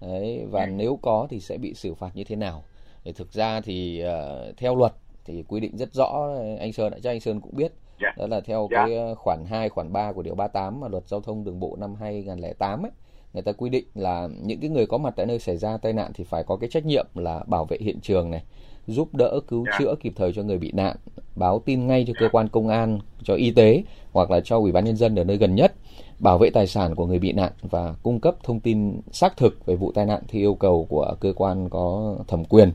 đấy 0.01 0.47
và 0.51 0.67
nếu 0.67 0.99
có 1.03 1.27
thì 1.31 1.41
sẽ 1.41 1.59
bị 1.59 1.75
xử 1.75 1.95
phạt 1.95 2.11
như 2.17 2.25
thế 2.25 2.37
nào 2.37 2.63
thì 3.05 3.13
thực 3.13 3.33
ra 3.33 3.61
thì 3.61 4.05
uh, 4.05 4.57
theo 4.57 4.77
luật 4.77 4.93
thì 5.25 5.43
quy 5.49 5.61
định 5.61 5.77
rất 5.77 5.95
rõ 5.95 6.29
anh 6.61 6.73
Sơn 6.73 6.91
đã 6.91 6.99
cho 7.03 7.11
anh 7.11 7.21
Sơn 7.21 7.41
cũng 7.41 7.57
biết 7.57 7.73
Dạ. 8.01 8.15
đó 8.19 8.27
là 8.27 8.41
theo 8.41 8.69
Dạ. 8.71 8.87
cái 8.87 8.97
ờ, 8.97 9.15
khoản 9.15 9.45
2 9.45 9.69
khoản 9.69 9.93
3 9.93 10.13
của 10.13 10.23
điều 10.23 10.35
38 10.35 10.81
mà 10.81 10.89
luật 10.89 11.09
giao 11.09 11.21
thông 11.21 11.45
đường 11.45 11.61
bộ 11.61 11.77
năm 11.81 11.95
2008 11.95 12.83
ấy 12.83 12.91
người 13.33 13.43
ta 13.43 13.53
quy 13.53 13.71
định 13.71 13.85
là 13.95 14.29
những 14.43 14.61
cái 14.61 14.71
người 14.71 14.87
có 14.87 14.99
mặt 14.99 15.15
tại 15.17 15.27
nơi 15.27 15.39
xảy 15.39 15.57
ra 15.57 15.77
tai 15.77 15.93
nạn 15.93 16.13
thì 16.15 16.25
phải 16.25 16.45
có 16.45 16.57
cái 16.57 16.71
trách 16.71 16.87
nhiệm 16.87 17.07
là 17.15 17.45
bảo 17.47 17.65
vệ 17.65 17.77
hiện 17.81 18.01
trường 18.01 18.31
này 18.31 18.43
giúp 18.87 19.15
đỡ 19.15 19.41
cứu 19.49 19.65
Dạ. 19.67 19.79
chữa 19.79 19.95
kịp 20.01 20.13
thời 20.17 20.33
cho 20.33 20.43
người 20.43 20.59
bị 20.59 20.73
nạn. 20.73 20.97
Báo 21.37 21.59
tin 21.65 21.87
ngay 21.87 22.05
cho 22.09 22.13
cơ 22.21 22.29
quan 22.33 22.49
công 22.49 22.69
an 22.69 22.99
cho 23.23 23.35
y 23.35 23.51
tế 23.51 23.83
hoặc 24.13 24.31
là 24.31 24.41
cho 24.41 24.59
ủy 24.59 24.73
ban 24.73 24.85
nhân 24.85 24.97
dân 24.97 25.15
ở 25.17 25.25
nơi 25.25 25.37
gần 25.37 25.55
nhất 25.55 25.73
bảo 26.19 26.39
vệ 26.39 26.51
tài 26.51 26.67
sản 26.67 26.95
của 26.95 27.07
người 27.07 27.19
bị 27.19 27.33
nạn 27.33 27.53
và 27.63 27.95
cung 28.03 28.21
cấp 28.21 28.35
thông 28.43 28.61
tin 28.61 29.01
xác 29.13 29.37
thực 29.37 29.67
về 29.67 29.77
vụ 29.77 29.93
tai 29.93 30.07
nạn 30.07 30.23
theo 30.29 30.41
yêu 30.41 30.55
cầu 30.55 30.87
của 30.89 31.15
cơ 31.21 31.33
quan 31.37 31.69
có 31.69 32.17
thẩm 32.29 32.45
quyền. 32.45 32.73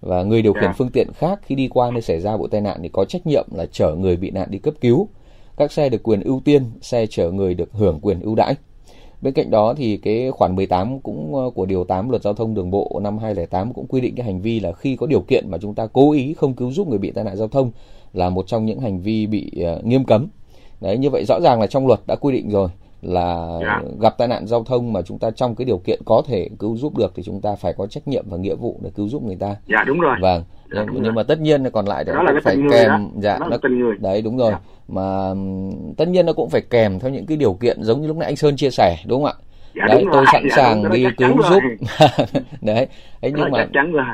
Và 0.00 0.22
người 0.22 0.42
điều 0.42 0.52
khiển 0.52 0.62
Dạ. 0.62 0.74
phương 0.78 0.90
tiện 0.90 1.08
khác 1.12 1.40
khi 1.42 1.54
đi 1.54 1.68
qua 1.68 1.90
nơi 1.90 2.02
xảy 2.02 2.20
ra 2.20 2.36
vụ 2.36 2.48
tai 2.48 2.60
nạn 2.60 2.78
thì 2.82 2.88
có 2.88 3.04
trách 3.04 3.26
nhiệm 3.26 3.46
là 3.54 3.66
chở 3.66 3.94
người 3.94 4.16
bị 4.16 4.30
nạn 4.30 4.48
đi 4.50 4.58
cấp 4.58 4.74
cứu. 4.80 5.08
Các 5.56 5.72
xe 5.72 5.88
được 5.88 6.02
quyền 6.02 6.20
ưu 6.20 6.40
tiên 6.44 6.62
xe 6.80 7.06
chở 7.06 7.30
người 7.30 7.54
được 7.54 7.72
hưởng 7.72 7.98
quyền 8.02 8.20
ưu 8.20 8.34
đãi 8.34 8.54
Bên 9.22 9.34
cạnh 9.34 9.50
đó 9.50 9.74
thì 9.76 9.96
cái 9.96 10.30
khoản 10.30 10.56
18 10.56 11.00
cũng 11.00 11.34
ờ, 11.34 11.50
của 11.54 11.66
điều 11.66 11.84
8 11.84 12.10
luật 12.10 12.22
giao 12.22 12.34
thông 12.34 12.54
đường 12.54 12.70
bộ 12.70 13.00
năm 13.02 13.18
2008 13.18 13.72
cũng 13.72 13.86
quy 13.86 14.00
định 14.00 14.14
cái 14.16 14.26
hành 14.26 14.40
vi 14.40 14.60
là 14.60 14.72
khi 14.72 14.96
có 14.96 15.06
điều 15.06 15.20
kiện 15.20 15.44
mà 15.50 15.58
chúng 15.58 15.74
ta 15.74 15.86
cố 15.92 16.12
ý 16.12 16.34
không 16.34 16.54
cứu 16.54 16.70
giúp 16.72 16.88
người 16.88 16.98
bị 16.98 17.10
tai 17.10 17.24
nạn 17.24 17.36
giao 17.36 17.48
thông 17.48 17.70
là 18.12 18.28
một 18.30 18.46
trong 18.46 18.66
những 18.66 18.80
hành 18.80 19.00
vi 19.00 19.26
bị 19.26 19.50
ờ, 19.64 19.80
nghiêm 19.84 20.04
cấm. 20.04 20.26
Đấy 20.80 20.98
như 20.98 21.10
vậy 21.10 21.24
rõ 21.28 21.40
ràng 21.40 21.60
là 21.60 21.66
trong 21.66 21.86
luật 21.86 22.00
đã 22.06 22.16
quy 22.16 22.32
định 22.32 22.50
rồi 22.50 22.68
là 23.02 23.58
Dạ. 23.62 23.82
gặp 24.00 24.18
tai 24.18 24.28
nạn 24.28 24.46
giao 24.46 24.64
thông 24.64 24.92
mà 24.92 25.02
chúng 25.02 25.18
ta 25.18 25.30
trong 25.30 25.54
cái 25.54 25.64
điều 25.64 25.78
kiện 25.78 26.00
có 26.04 26.22
thể 26.26 26.48
cứu 26.58 26.76
giúp 26.76 26.96
được 26.98 27.12
thì 27.16 27.22
chúng 27.22 27.40
ta 27.40 27.54
phải 27.54 27.72
có 27.72 27.86
trách 27.86 28.08
nhiệm 28.08 28.24
và 28.30 28.36
nghĩa 28.36 28.54
vụ 28.54 28.80
để 28.82 28.90
cứu 28.94 29.08
giúp 29.08 29.22
người 29.22 29.36
ta. 29.36 29.56
dạ 29.68 29.84
đúng 29.86 30.00
rồi 30.00 30.16
Vâng. 30.22 30.42
Dạ, 30.74 30.84
nhưng, 30.92 31.02
nhưng 31.02 31.14
mà 31.14 31.22
tất 31.22 31.40
nhiên 31.40 31.62
là 31.64 31.70
còn 31.70 31.86
lại 31.86 32.04
thì 32.04 32.12
phải 32.44 32.56
kèm 32.70 32.88
đó 32.88 32.98
dạ 33.22 33.38
nó 33.50 33.56
tình 33.62 33.78
người 33.78 33.96
đấy 34.00 34.22
đúng 34.22 34.36
rồi 34.36 34.50
Dạ. 34.52 34.60
Mà 34.88 35.34
tất 35.96 36.08
nhiên 36.08 36.26
nó 36.26 36.32
cũng 36.32 36.50
phải 36.50 36.60
kèm 36.70 36.98
theo 36.98 37.10
những 37.10 37.26
cái 37.26 37.36
điều 37.36 37.52
kiện 37.52 37.82
giống 37.82 38.00
như 38.00 38.06
lúc 38.06 38.16
nãy 38.16 38.26
anh 38.26 38.36
Sơn 38.36 38.56
chia 38.56 38.70
sẻ 38.70 38.96
đúng 39.06 39.24
không 39.24 39.32
ạ? 39.32 39.46
Dạ, 39.76 39.84
đấy 39.88 40.04
tôi 40.12 40.16
rồi. 40.16 40.26
sẵn 40.32 40.42
Dạ, 40.50 40.56
sàng 40.56 40.92
đi 40.92 41.04
cứu 41.16 41.42
giúp. 41.50 41.62
đấy 42.60 42.86
Cái 43.20 43.32
nhưng 43.36 43.50
mà 43.50 43.68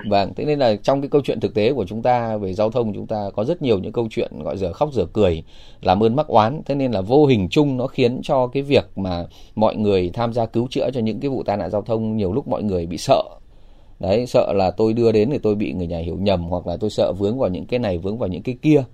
vâng 0.08 0.32
thế 0.36 0.44
nên 0.44 0.58
là 0.58 0.76
trong 0.76 1.00
cái 1.00 1.08
câu 1.08 1.20
chuyện 1.24 1.40
thực 1.40 1.54
tế 1.54 1.72
của 1.72 1.84
chúng 1.84 2.02
ta 2.02 2.36
về 2.36 2.52
giao 2.52 2.70
thông 2.70 2.94
chúng 2.94 3.06
ta 3.06 3.30
có 3.36 3.44
rất 3.44 3.62
nhiều 3.62 3.78
những 3.78 3.92
câu 3.92 4.08
chuyện 4.10 4.42
gọi 4.42 4.56
dở 4.56 4.72
khóc 4.72 4.92
dở 4.92 5.04
cười 5.12 5.42
làm 5.82 6.02
ơn 6.02 6.16
mắc 6.16 6.26
oán. 6.26 6.60
Thế 6.66 6.74
nên 6.74 6.92
là 6.92 7.00
vô 7.00 7.26
hình 7.26 7.48
chung 7.48 7.76
nó 7.76 7.86
khiến 7.86 8.20
cho 8.22 8.46
cái 8.46 8.62
việc 8.62 8.84
mà 8.96 9.24
mọi 9.54 9.76
người 9.76 10.10
tham 10.14 10.32
gia 10.32 10.46
cứu 10.46 10.68
chữa 10.70 10.90
cho 10.90 11.00
những 11.00 11.20
cái 11.20 11.28
vụ 11.28 11.42
tai 11.42 11.56
nạn 11.56 11.70
giao 11.70 11.82
thông 11.82 12.16
nhiều 12.16 12.32
lúc 12.32 12.48
mọi 12.48 12.62
người 12.62 12.86
bị 12.86 12.98
sợ. 12.98 13.22
Đấy 14.00 14.26
sợ 14.26 14.52
là 14.52 14.70
tôi 14.70 14.92
đưa 14.92 15.12
đến 15.12 15.30
thì 15.30 15.38
tôi 15.38 15.54
bị 15.54 15.72
người 15.72 15.86
nhà 15.86 15.98
hiểu 15.98 16.16
nhầm 16.20 16.42
hoặc 16.42 16.66
là 16.66 16.76
tôi 16.76 16.90
sợ 16.90 17.12
vướng 17.18 17.38
vào 17.38 17.50
những 17.50 17.66
cái 17.66 17.78
này 17.78 17.98
vướng 17.98 18.18
vào 18.18 18.28
những 18.28 18.42
cái 18.42 18.56
kia 18.62 18.84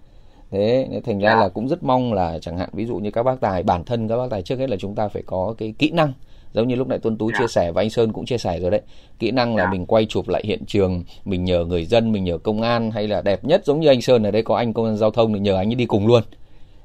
thế 0.50 0.88
thành 1.04 1.18
ra 1.18 1.30
Dạ. 1.34 1.40
là 1.40 1.48
cũng 1.48 1.68
rất 1.68 1.82
mong 1.82 2.12
là 2.12 2.38
chẳng 2.40 2.58
hạn 2.58 2.68
ví 2.72 2.86
dụ 2.86 2.96
như 2.96 3.10
các 3.10 3.22
bác 3.22 3.40
tài 3.40 3.62
bản 3.62 3.84
thân 3.84 4.08
các 4.08 4.16
bác 4.16 4.30
tài 4.30 4.42
trước 4.42 4.58
hết 4.58 4.70
là 4.70 4.76
chúng 4.76 4.94
ta 4.94 5.08
phải 5.08 5.22
có 5.26 5.54
cái 5.58 5.74
kỹ 5.78 5.90
năng 5.90 6.12
giống 6.54 6.68
như 6.68 6.74
lúc 6.74 6.88
nãy 6.88 6.98
tuân 6.98 7.16
tú 7.18 7.30
Dạ. 7.32 7.38
chia 7.38 7.46
sẻ 7.46 7.72
và 7.72 7.82
anh 7.82 7.90
sơn 7.90 8.12
cũng 8.12 8.24
chia 8.26 8.38
sẻ 8.38 8.60
rồi 8.60 8.70
đấy 8.70 8.80
kỹ 9.18 9.30
năng 9.30 9.56
là 9.56 9.64
Dạ. 9.64 9.70
mình 9.70 9.86
quay 9.86 10.06
chụp 10.06 10.28
lại 10.28 10.42
hiện 10.46 10.64
trường 10.66 11.04
mình 11.24 11.44
nhờ 11.44 11.64
người 11.64 11.84
dân 11.84 12.12
mình 12.12 12.24
nhờ 12.24 12.38
công 12.38 12.62
an 12.62 12.90
hay 12.90 13.08
là 13.08 13.22
đẹp 13.22 13.44
nhất 13.44 13.62
giống 13.64 13.80
như 13.80 13.88
anh 13.88 14.00
sơn 14.02 14.22
ở 14.22 14.30
đây 14.30 14.42
có 14.42 14.56
anh 14.56 14.72
công 14.72 14.84
an 14.86 14.96
giao 14.96 15.10
thông 15.10 15.32
thì 15.34 15.40
nhờ 15.40 15.56
anh 15.56 15.68
ấy 15.70 15.74
đi 15.74 15.86
cùng 15.86 16.06
luôn 16.06 16.22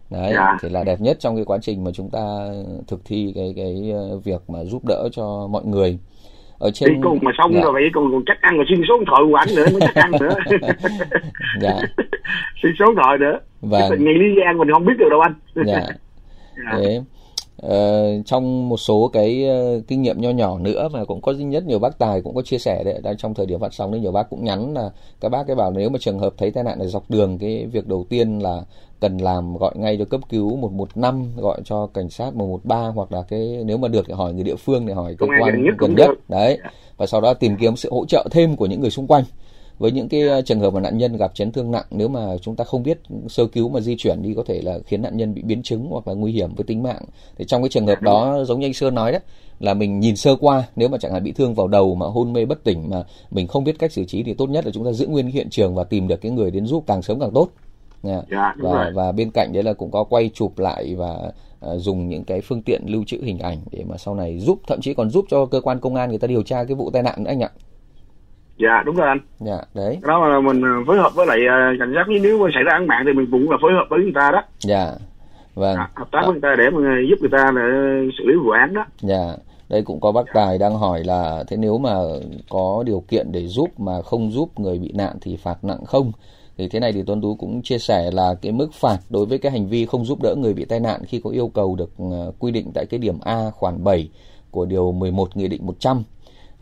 đấy 0.10 0.34
thì 0.62 0.70
là 0.70 0.84
đẹp 0.84 1.02
nhất 1.02 1.18
trong 1.20 1.36
cái 1.36 1.46
quá 1.46 1.58
trình 1.62 1.84
mà 1.84 1.92
chúng 1.92 2.10
ta 2.10 2.48
thực 2.88 3.06
thi 3.06 3.32
cái 3.36 3.54
cái 3.56 3.92
ờ, 3.94 4.18
việc 4.18 4.42
mà 4.50 4.64
giúp 4.64 4.82
đỡ 4.86 5.10
cho 5.12 5.48
mọi 5.48 5.66
người 5.66 5.98
ở 6.64 6.72
trên 6.74 6.90
đi 6.94 6.96
cùng 7.04 7.20
mà 7.22 7.32
xong 7.38 7.54
Dạ. 7.54 7.62
rồi 7.62 7.72
vậy 7.74 7.90
còn 7.94 8.12
còn 8.12 8.24
chắc 8.26 8.42
ăn 8.42 8.56
rồi 8.58 8.66
xin 8.70 8.82
số 8.90 8.98
điện 8.98 9.06
thoại 9.08 9.22
của 9.30 9.36
anh 9.36 9.48
nữa 9.56 9.66
mới 9.72 9.80
chắc 9.82 9.96
ăn 9.96 10.12
nữa 10.22 10.36
Dạ. 11.62 11.74
xin 12.64 12.72
số 12.80 12.86
điện 12.86 12.96
thoại 13.04 13.18
nữa 13.18 13.40
Vâng. 13.62 13.82
Cái 13.90 13.98
ngày 14.00 14.14
lý 14.14 14.26
gian 14.38 14.58
mình 14.58 14.72
không 14.74 14.86
biết 14.86 14.94
được 14.98 15.08
đâu 15.10 15.20
anh 15.20 15.34
dạ 15.56 15.64
Dạ. 16.66 16.78
thế 16.78 17.02
ờ, 17.58 18.08
trong 18.26 18.70
một 18.70 18.78
số 18.78 19.10
cái 19.14 19.48
ờ, 19.48 19.82
kinh 19.88 20.02
nghiệm 20.02 20.22
nho 20.22 20.30
nhỏ 20.30 20.60
nữa 20.60 20.90
mà 20.94 21.06
cũng 21.06 21.22
có 21.22 21.34
rất 21.34 21.66
nhiều 21.66 21.80
bác 21.80 21.98
tài 21.98 22.22
cũng 22.22 22.36
có 22.36 22.42
chia 22.42 22.58
sẻ 22.58 22.84
đấy 22.84 23.00
đang 23.04 23.18
trong 23.18 23.34
thời 23.34 23.46
điểm 23.46 23.60
phát 23.60 23.74
sóng 23.74 23.92
đấy 23.92 24.02
nhiều 24.02 24.12
bác 24.12 24.30
cũng 24.30 24.44
nhắn 24.44 24.74
là 24.74 24.90
các 25.22 25.30
bác 25.30 25.48
cái 25.48 25.56
bảo 25.56 25.72
nếu 25.72 25.90
mà 25.90 26.00
trường 26.02 26.20
hợp 26.20 26.34
thấy 26.38 26.52
tai 26.52 26.64
nạn 26.64 26.80
ở 26.80 26.88
dọc 26.88 27.10
đường 27.10 27.38
cái 27.38 27.66
việc 27.66 27.88
đầu 27.88 28.06
tiên 28.10 28.40
là 28.40 28.62
cần 29.00 29.18
làm 29.18 29.58
gọi 29.58 29.74
ngay 29.76 29.98
cho 29.98 30.06
cấp 30.06 30.22
cứu 30.30 30.56
115 30.56 31.28
gọi 31.38 31.62
cho 31.66 31.88
cảnh 31.94 32.10
sát 32.10 32.36
113 32.36 32.88
hoặc 32.88 33.12
là 33.12 33.22
cái 33.22 33.64
nếu 33.66 33.78
mà 33.78 33.88
được 33.88 34.06
thì 34.08 34.14
hỏi 34.14 34.34
người 34.34 34.44
địa 34.44 34.56
phương 34.56 34.86
để 34.86 34.94
hỏi 34.94 35.16
cơ 35.20 35.28
quan 35.42 35.64
gần 35.78 35.96
nhất 35.96 36.10
đấy 36.28 36.60
và 36.98 37.06
sau 37.06 37.22
đó 37.22 37.34
tìm 37.34 37.58
kiếm 37.60 37.76
sự 37.76 37.90
hỗ 37.92 38.06
trợ 38.06 38.28
thêm 38.32 38.56
của 38.56 38.66
những 38.66 38.82
người 38.82 38.90
xung 38.90 39.08
quanh 39.08 39.24
với 39.80 39.92
những 39.92 40.10
cái 40.10 40.22
ờ, 40.22 40.42
trường 40.42 40.60
hợp 40.60 40.74
mà 40.74 40.80
nạn 40.80 40.98
nhân 40.98 41.18
gặp 41.18 41.36
chấn 41.36 41.52
thương 41.52 41.72
nặng 41.72 41.86
nếu 41.92 42.08
mà 42.08 42.38
chúng 42.42 42.56
ta 42.56 42.64
không 42.64 42.84
biết 42.84 43.00
sơ 43.30 43.48
cứu 43.48 43.70
mà 43.70 43.80
di 43.80 43.96
chuyển 43.98 44.22
đi 44.22 44.34
có 44.34 44.44
thể 44.48 44.62
là 44.62 44.80
khiến 44.86 45.02
nạn 45.02 45.18
nhân 45.18 45.34
bị 45.34 45.42
biến 45.42 45.64
chứng 45.64 45.88
hoặc 45.90 46.08
là 46.08 46.14
nguy 46.14 46.32
hiểm 46.32 46.56
với 46.56 46.64
tính 46.64 46.84
mạng 46.84 47.02
thì 47.38 47.46
trong 47.46 47.62
cái 47.62 47.70
trường 47.70 47.88
hợp 47.88 48.02
đó 48.02 48.44
giống 48.44 48.60
như 48.60 48.66
anh 48.68 48.74
Sơn 48.74 48.96
nói 48.96 49.12
đấy 49.12 49.22
là 49.60 49.74
mình 49.74 50.00
nhìn 50.00 50.16
sơ 50.16 50.36
qua 50.36 50.64
nếu 50.76 50.90
mà 50.90 50.98
chẳng 50.98 51.14
hạn 51.14 51.24
bị 51.24 51.32
thương 51.32 51.56
vào 51.56 51.68
đầu 51.68 51.96
mà 51.96 52.06
hôn 52.06 52.34
mê 52.34 52.46
bất 52.46 52.64
tỉnh 52.64 52.90
mà 52.90 53.04
mình 53.32 53.48
không 53.48 53.64
biết 53.64 53.80
cách 53.80 53.92
xử 53.92 54.06
trí 54.06 54.24
thì 54.24 54.34
tốt 54.34 54.50
nhất 54.50 54.66
là 54.66 54.72
chúng 54.72 54.86
ta 54.86 54.92
giữ 54.92 55.08
nguyên 55.08 55.28
hiện 55.28 55.50
trường 55.50 55.76
và 55.76 55.84
tìm 55.84 56.08
được 56.08 56.22
cái 56.22 56.32
người 56.32 56.52
đến 56.52 56.66
giúp 56.66 56.84
càng 56.88 57.02
sớm 57.02 57.20
càng 57.20 57.32
tốt 57.34 57.50
Nha. 58.04 58.22
Dạ, 58.32 58.54
đúng 58.58 58.72
và 58.72 58.84
rồi. 58.84 58.92
và 58.94 59.12
bên 59.12 59.32
cạnh 59.32 59.54
đấy 59.54 59.64
là 59.64 59.74
cũng 59.74 59.92
có 59.92 60.04
quay 60.04 60.30
chụp 60.34 60.60
lại 60.60 60.96
và 60.96 61.32
ờ, 61.60 61.78
dùng 61.78 62.10
những 62.10 62.24
cái 62.24 62.42
phương 62.42 62.62
tiện 62.62 62.82
lưu 62.86 63.04
trữ 63.08 63.18
hình 63.24 63.40
ảnh 63.40 63.58
để 63.72 63.84
mà 63.90 63.98
sau 63.98 64.16
này 64.16 64.40
giúp 64.40 64.60
thậm 64.68 64.82
chí 64.82 64.94
còn 64.94 65.10
giúp 65.10 65.26
cho 65.30 65.46
cơ 65.46 65.62
quan 65.62 65.80
công 65.80 65.96
an 65.96 66.10
người 66.10 66.20
ta 66.20 66.28
điều 66.28 66.44
tra 66.44 66.64
cái 66.64 66.76
vụ 66.76 66.92
tai 66.92 67.04
nạn 67.04 67.24
nữa 67.24 67.30
anh 67.30 67.44
ạ 67.44 67.50
dạ 68.58 68.84
đúng 68.86 68.96
rồi 68.96 69.08
anh. 69.08 69.20
Dạ 69.40 69.58
đấy. 69.74 70.00
Cái 70.02 70.08
đó 70.08 70.28
là 70.28 70.40
mình 70.40 70.62
ờ, 70.62 70.84
phối 70.88 70.98
hợp 70.98 71.16
với 71.16 71.26
lại 71.26 71.40
ờ, 71.48 71.56
cảnh 71.80 71.94
sát 71.96 72.06
nếu 72.22 72.38
mà 72.38 72.50
xảy 72.54 72.64
ra 72.64 72.72
án 72.72 72.88
mạng 72.88 73.04
thì 73.06 73.14
mình 73.14 73.28
cũng 73.32 73.52
là 73.52 73.58
phối 73.62 73.74
hợp 73.74 73.86
với 73.90 74.00
người 74.00 74.14
ta 74.16 74.32
đó. 74.32 74.42
Dạ 74.60 74.92
vâng. 75.56 75.78
À, 75.78 75.90
hợp 75.96 76.08
tác 76.12 76.22
với 76.26 76.32
người 76.32 76.42
ta 76.42 76.56
để 76.58 76.70
mà 76.70 76.80
giúp 77.10 77.16
người 77.22 77.30
ta 77.30 77.52
để 77.56 77.62
xử 78.18 78.24
lý 78.28 78.34
vụ 78.44 78.50
án 78.50 78.74
đó. 78.74 78.86
Dạ, 79.02 79.36
đây 79.70 79.82
cũng 79.82 80.00
có 80.00 80.12
bác 80.12 80.34
Tài 80.34 80.58
đang 80.58 80.76
hỏi 80.76 81.04
là 81.04 81.44
thế 81.48 81.58
nếu 81.58 81.78
mà 81.78 81.94
có 82.50 82.84
điều 82.86 83.04
kiện 83.08 83.32
để 83.32 83.48
giúp 83.48 83.80
mà 83.80 84.02
không 84.02 84.32
giúp 84.32 84.60
người 84.60 84.80
bị 84.80 84.92
nạn 84.96 85.16
thì 85.22 85.38
phạt 85.38 85.64
nặng 85.64 85.86
không? 85.86 86.12
Thì 86.58 86.68
thế 86.68 86.80
này 86.80 86.94
thì 86.94 87.04
Tuấn 87.08 87.22
Tú 87.22 87.36
cũng 87.36 87.62
chia 87.62 87.78
sẻ 87.78 88.12
là 88.12 88.36
cái 88.42 88.52
mức 88.52 88.74
phạt 88.74 88.98
đối 89.10 89.26
với 89.26 89.38
cái 89.38 89.52
hành 89.52 89.68
vi 89.68 89.86
không 89.86 90.06
giúp 90.06 90.22
đỡ 90.22 90.36
người 90.36 90.54
bị 90.54 90.66
tai 90.66 90.80
nạn 90.80 91.02
khi 91.08 91.22
có 91.24 91.30
yêu 91.30 91.48
cầu 91.48 91.76
được 91.76 91.92
ờ, 92.12 92.32
quy 92.40 92.52
định 92.52 92.72
tại 92.74 92.86
cái 92.86 92.98
điểm 92.98 93.20
A 93.24 93.50
khoản 93.50 93.84
7 93.84 94.10
của 94.52 94.66
điều 94.66 94.92
11 94.92 95.38
Nghị 95.38 95.48
định 95.48 95.66
100 95.66 96.04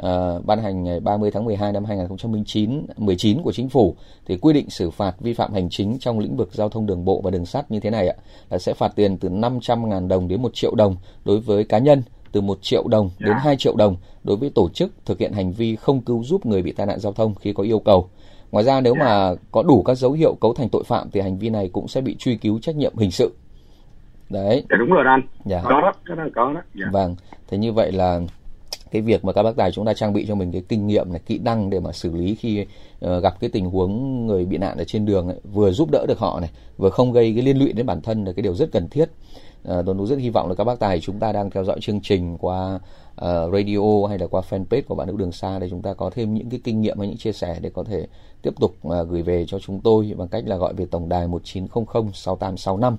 ờ, 0.01 0.41
ban 0.45 0.59
hành 0.61 0.83
ngày 0.83 0.99
30 0.99 1.31
tháng 1.31 1.45
12 1.45 1.71
năm 1.71 1.85
2019 1.85 2.85
19 2.97 3.41
của 3.41 3.51
chính 3.51 3.69
phủ 3.69 3.95
thì 4.25 4.37
quy 4.37 4.53
định 4.53 4.69
xử 4.69 4.89
phạt 4.89 5.15
vi 5.19 5.33
phạm 5.33 5.53
hành 5.53 5.69
chính 5.69 5.97
trong 5.99 6.19
lĩnh 6.19 6.37
vực 6.37 6.49
giao 6.53 6.69
thông 6.69 6.85
đường 6.85 7.05
bộ 7.05 7.21
và 7.21 7.31
đường 7.31 7.45
sắt 7.45 7.71
như 7.71 7.79
thế 7.79 7.89
này 7.89 8.07
ạ 8.07 8.15
là 8.49 8.57
sẽ 8.57 8.73
phạt 8.73 8.95
tiền 8.95 9.17
từ 9.17 9.29
500.000 9.29 10.07
đồng 10.07 10.27
đến 10.27 10.41
1 10.41 10.51
triệu 10.53 10.75
đồng 10.75 10.95
đối 11.25 11.39
với 11.39 11.63
cá 11.63 11.77
nhân 11.77 12.03
từ 12.31 12.41
1 12.41 12.57
triệu 12.61 12.87
đồng 12.87 13.09
đến 13.19 13.33
2 13.39 13.55
triệu 13.57 13.75
đồng 13.75 13.95
đối 14.23 14.37
với 14.37 14.49
tổ 14.55 14.69
chức 14.69 14.91
thực 15.05 15.19
hiện 15.19 15.33
hành 15.33 15.51
vi 15.51 15.75
không 15.75 16.01
cứu 16.01 16.23
giúp 16.23 16.45
người 16.45 16.61
bị 16.61 16.71
tai 16.71 16.87
nạn 16.87 16.99
giao 16.99 17.13
thông 17.13 17.35
khi 17.35 17.53
có 17.53 17.63
yêu 17.63 17.79
cầu. 17.79 18.09
Ngoài 18.51 18.63
ra 18.65 18.81
nếu 18.81 18.93
mà 18.95 19.31
có 19.51 19.63
đủ 19.63 19.83
các 19.83 19.97
dấu 19.97 20.11
hiệu 20.11 20.35
cấu 20.41 20.53
thành 20.53 20.69
tội 20.69 20.83
phạm 20.83 21.09
thì 21.11 21.21
hành 21.21 21.37
vi 21.37 21.49
này 21.49 21.69
cũng 21.73 21.87
sẽ 21.87 22.01
bị 22.01 22.15
truy 22.19 22.35
cứu 22.35 22.59
trách 22.59 22.75
nhiệm 22.75 22.97
hình 22.97 23.11
sự. 23.11 23.33
Đấy. 24.29 24.63
dạ 24.69 24.75
đúng 24.79 24.89
rồi 24.89 25.03
anh 25.07 25.21
Dạ. 25.45 25.61
có 25.63 25.81
đó 25.81 25.91
cái 26.05 26.17
đó 26.17 26.23
có 26.35 26.53
đó 26.53 26.61
dạ. 26.75 26.85
Vâng, 26.91 27.15
thế 27.47 27.57
như 27.57 27.73
vậy 27.73 27.91
là 27.91 28.19
cái 28.91 29.01
việc 29.01 29.25
mà 29.25 29.33
các 29.33 29.43
bác 29.43 29.55
tài 29.55 29.71
chúng 29.71 29.85
ta 29.85 29.93
trang 29.93 30.13
bị 30.13 30.25
cho 30.27 30.35
mình 30.35 30.51
cái 30.51 30.63
kinh 30.67 30.87
nghiệm 30.87 31.11
này, 31.11 31.21
kỹ 31.25 31.39
năng 31.39 31.69
để 31.69 31.79
mà 31.79 31.91
xử 31.91 32.15
lý 32.15 32.35
khi 32.35 32.65
uh, 33.05 33.23
gặp 33.23 33.39
cái 33.39 33.49
tình 33.49 33.65
huống 33.65 34.25
người 34.27 34.45
bị 34.45 34.57
nạn 34.57 34.77
ở 34.77 34.83
trên 34.83 35.05
đường 35.05 35.27
ấy, 35.27 35.37
vừa 35.53 35.71
giúp 35.71 35.89
đỡ 35.91 36.05
được 36.07 36.19
họ 36.19 36.39
này, 36.39 36.49
vừa 36.77 36.89
không 36.89 37.11
gây 37.11 37.33
cái 37.33 37.43
liên 37.43 37.57
lụy 37.57 37.73
đến 37.73 37.85
bản 37.85 38.01
thân 38.01 38.25
là 38.25 38.31
cái 38.31 38.43
điều 38.43 38.55
rất 38.55 38.71
cần 38.71 38.89
thiết. 38.89 39.09
Uh, 39.79 40.09
rất 40.09 40.19
hy 40.19 40.29
vọng 40.29 40.49
là 40.49 40.55
các 40.55 40.63
bác 40.63 40.79
tài 40.79 40.99
chúng 40.99 41.19
ta 41.19 41.31
đang 41.31 41.49
theo 41.49 41.63
dõi 41.63 41.77
chương 41.81 42.01
trình 42.01 42.37
qua 42.37 42.75
uh, 42.75 43.53
radio 43.53 44.07
hay 44.09 44.19
là 44.19 44.27
qua 44.27 44.41
fanpage 44.49 44.81
của 44.87 44.95
bạn 44.95 45.07
nữ 45.07 45.15
đường 45.17 45.31
xa 45.31 45.59
để 45.59 45.69
chúng 45.69 45.81
ta 45.81 45.93
có 45.93 46.09
thêm 46.09 46.33
những 46.33 46.49
cái 46.49 46.59
kinh 46.63 46.81
nghiệm 46.81 46.99
hay 46.99 47.07
những 47.07 47.17
chia 47.17 47.31
sẻ 47.31 47.57
để 47.61 47.69
có 47.69 47.83
thể 47.83 48.07
tiếp 48.41 48.53
tục 48.59 48.75
uh, 48.87 49.09
gửi 49.09 49.21
về 49.21 49.45
cho 49.47 49.59
chúng 49.59 49.79
tôi 49.79 50.13
bằng 50.17 50.27
cách 50.27 50.43
là 50.47 50.55
gọi 50.55 50.73
về 50.73 50.85
tổng 50.85 51.09
đài 51.09 51.27
1900 51.27 52.13
6865 52.13 52.97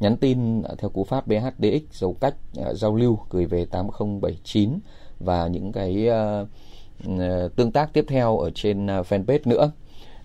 nhắn 0.00 0.16
tin 0.16 0.62
theo 0.78 0.90
cú 0.90 1.04
pháp 1.04 1.26
BHDX 1.26 1.82
dấu 1.92 2.16
cách 2.20 2.34
giao 2.74 2.96
lưu 2.96 3.18
gửi 3.30 3.46
về 3.46 3.64
8079 3.64 4.78
và 5.24 5.46
những 5.46 5.72
cái 5.72 6.06
ờ, 6.06 6.46
ờ, 7.18 7.48
tương 7.56 7.72
tác 7.72 7.92
tiếp 7.92 8.04
theo 8.08 8.38
ở 8.38 8.50
trên 8.54 8.86
ờ, 8.86 9.02
fanpage 9.02 9.38
nữa. 9.44 9.70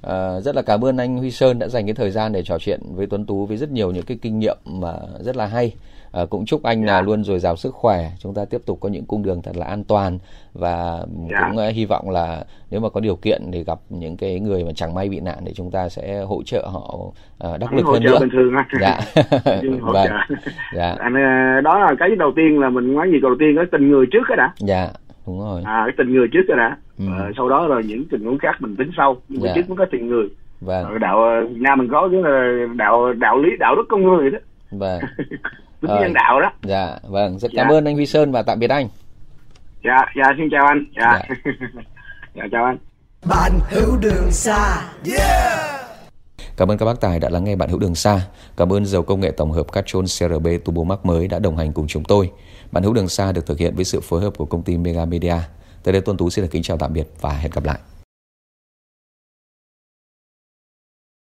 À, 0.01 0.39
rất 0.39 0.55
là 0.55 0.61
cảm 0.61 0.85
ơn 0.85 0.97
anh 0.97 1.17
Huy 1.17 1.31
Sơn 1.31 1.59
đã 1.59 1.67
dành 1.67 1.85
cái 1.85 1.95
thời 1.95 2.11
gian 2.11 2.31
để 2.31 2.43
trò 2.43 2.59
chuyện 2.59 2.81
với 2.95 3.07
Tuấn 3.07 3.25
Tú 3.25 3.45
với 3.45 3.57
rất 3.57 3.71
nhiều 3.71 3.91
những 3.91 4.05
cái 4.05 4.17
kinh 4.21 4.39
nghiệm 4.39 4.57
mà 4.65 4.93
rất 5.19 5.35
là 5.35 5.45
hay. 5.45 5.73
À, 6.17 6.25
cũng 6.29 6.45
chúc 6.45 6.63
anh 6.63 6.85
là 6.85 6.93
dạ. 6.93 7.01
luôn 7.01 7.23
dồi 7.23 7.39
dào 7.39 7.55
sức 7.55 7.73
khỏe, 7.73 8.09
chúng 8.19 8.33
ta 8.33 8.45
tiếp 8.49 8.61
tục 8.65 8.77
có 8.81 8.89
những 8.89 9.05
cung 9.05 9.23
đường 9.23 9.41
thật 9.41 9.57
là 9.57 9.65
an 9.65 9.83
toàn 9.83 10.19
và 10.53 11.05
dạ. 11.31 11.47
cũng 11.47 11.57
uh, 11.67 11.73
hy 11.73 11.85
vọng 11.85 12.09
là 12.09 12.43
nếu 12.71 12.79
mà 12.79 12.89
có 12.89 12.99
điều 12.99 13.15
kiện 13.15 13.41
thì 13.53 13.63
gặp 13.63 13.79
những 13.89 14.17
cái 14.17 14.39
người 14.39 14.63
mà 14.63 14.71
chẳng 14.75 14.93
may 14.93 15.09
bị 15.09 15.19
nạn 15.19 15.37
thì 15.45 15.53
chúng 15.53 15.71
ta 15.71 15.89
sẽ 15.89 16.21
hỗ 16.21 16.43
trợ 16.45 16.67
họ 16.73 16.95
uh, 16.97 17.59
đắc 17.59 17.73
lực 17.73 17.85
hơn 17.85 18.03
nữa. 18.03 18.17
bình 18.19 18.29
thường 18.29 18.53
anh. 18.55 18.67
Dạ. 18.81 18.99
vâng. 19.81 20.07
Dạ. 20.75 20.95
Anh, 20.99 21.13
đó 21.63 21.79
là 21.79 21.95
cái 21.99 22.09
đầu 22.19 22.31
tiên 22.35 22.59
là 22.59 22.69
mình 22.69 22.93
nói 22.93 23.09
gì 23.11 23.19
đầu 23.19 23.35
tiên 23.39 23.55
cái 23.55 23.65
tình 23.71 23.91
người 23.91 24.05
trước 24.11 24.23
cái 24.27 24.37
đã. 24.37 24.53
Dạ 24.57 24.89
đúng 25.27 25.39
rồi 25.39 25.61
à 25.65 25.83
cái 25.85 25.93
tình 25.97 26.13
người 26.13 26.27
trước 26.27 26.41
rồi 26.47 26.57
đã 26.57 26.77
ừ. 26.99 27.05
à, 27.17 27.31
sau 27.37 27.49
đó 27.49 27.67
rồi 27.67 27.83
những 27.83 28.05
tình 28.11 28.25
huống 28.25 28.37
khác 28.37 28.55
mình 28.59 28.75
tính 28.75 28.91
sau 28.97 29.17
nhưng 29.29 29.41
mà 29.41 29.47
dạ. 29.47 29.53
trước 29.55 29.69
mới 29.69 29.77
có 29.77 29.85
tình 29.91 30.07
người 30.07 30.27
vâng. 30.61 30.99
Đạo 30.99 31.41
Việt 31.49 31.61
Nam 31.61 31.79
mình 31.79 31.87
có 31.91 32.09
cái 32.11 32.21
là 32.21 32.65
đạo 32.75 33.13
đạo 33.13 33.37
lý 33.37 33.49
đạo 33.59 33.75
đức 33.75 33.83
con 33.89 34.03
người 34.03 34.31
đó 34.31 34.39
vâng 34.71 34.99
tính 35.81 35.91
nhân 36.01 36.13
đạo 36.13 36.41
đó 36.41 36.51
dạ 36.63 36.97
vâng 37.03 37.39
rất 37.39 37.51
dạ. 37.51 37.63
cảm 37.63 37.71
ơn 37.71 37.85
anh 37.85 37.95
Huy 37.95 38.05
Sơn 38.05 38.31
và 38.31 38.41
tạm 38.41 38.59
biệt 38.59 38.69
anh 38.69 38.87
dạ 39.83 39.97
dạ 40.15 40.33
xin 40.37 40.49
chào 40.51 40.65
anh 40.65 40.85
dạ 40.95 41.19
dạ, 41.29 41.51
dạ 42.35 42.43
chào 42.51 42.65
anh 42.65 42.77
bạn 43.25 43.51
hữu 43.69 43.97
đường 43.97 44.31
xa 44.31 44.81
yeah 45.05 45.87
Cảm 46.57 46.71
ơn 46.71 46.77
các 46.77 46.85
bác 46.85 47.01
tài 47.01 47.19
đã 47.19 47.29
lắng 47.29 47.43
nghe 47.43 47.55
bạn 47.55 47.69
hữu 47.69 47.79
đường 47.79 47.95
xa. 47.95 48.21
Cảm 48.57 48.73
ơn 48.73 48.85
dầu 48.85 49.03
công 49.03 49.19
nghệ 49.19 49.31
tổng 49.31 49.51
hợp 49.51 49.71
Castrol 49.71 50.05
CRB 50.05 50.47
Turbo 50.65 50.83
Max 50.83 50.99
mới 51.03 51.27
đã 51.27 51.39
đồng 51.39 51.57
hành 51.57 51.73
cùng 51.73 51.87
chúng 51.87 52.03
tôi. 52.03 52.31
Bạn 52.71 52.83
hữu 52.83 52.93
đường 52.93 53.09
xa 53.09 53.31
được 53.31 53.45
thực 53.45 53.59
hiện 53.59 53.75
với 53.75 53.85
sự 53.85 53.99
phối 54.01 54.21
hợp 54.21 54.33
của 54.37 54.45
công 54.45 54.63
ty 54.63 54.77
Mega 54.77 55.05
Media. 55.05 55.35
Tới 55.83 55.91
đây 55.91 56.01
Tuân 56.01 56.17
Tú 56.17 56.29
xin 56.29 56.45
được 56.45 56.49
kính 56.51 56.63
chào 56.63 56.77
tạm 56.77 56.93
biệt 56.93 57.07
và 57.21 57.29
hẹn 57.29 57.51
gặp 57.51 57.63
lại. 57.63 57.79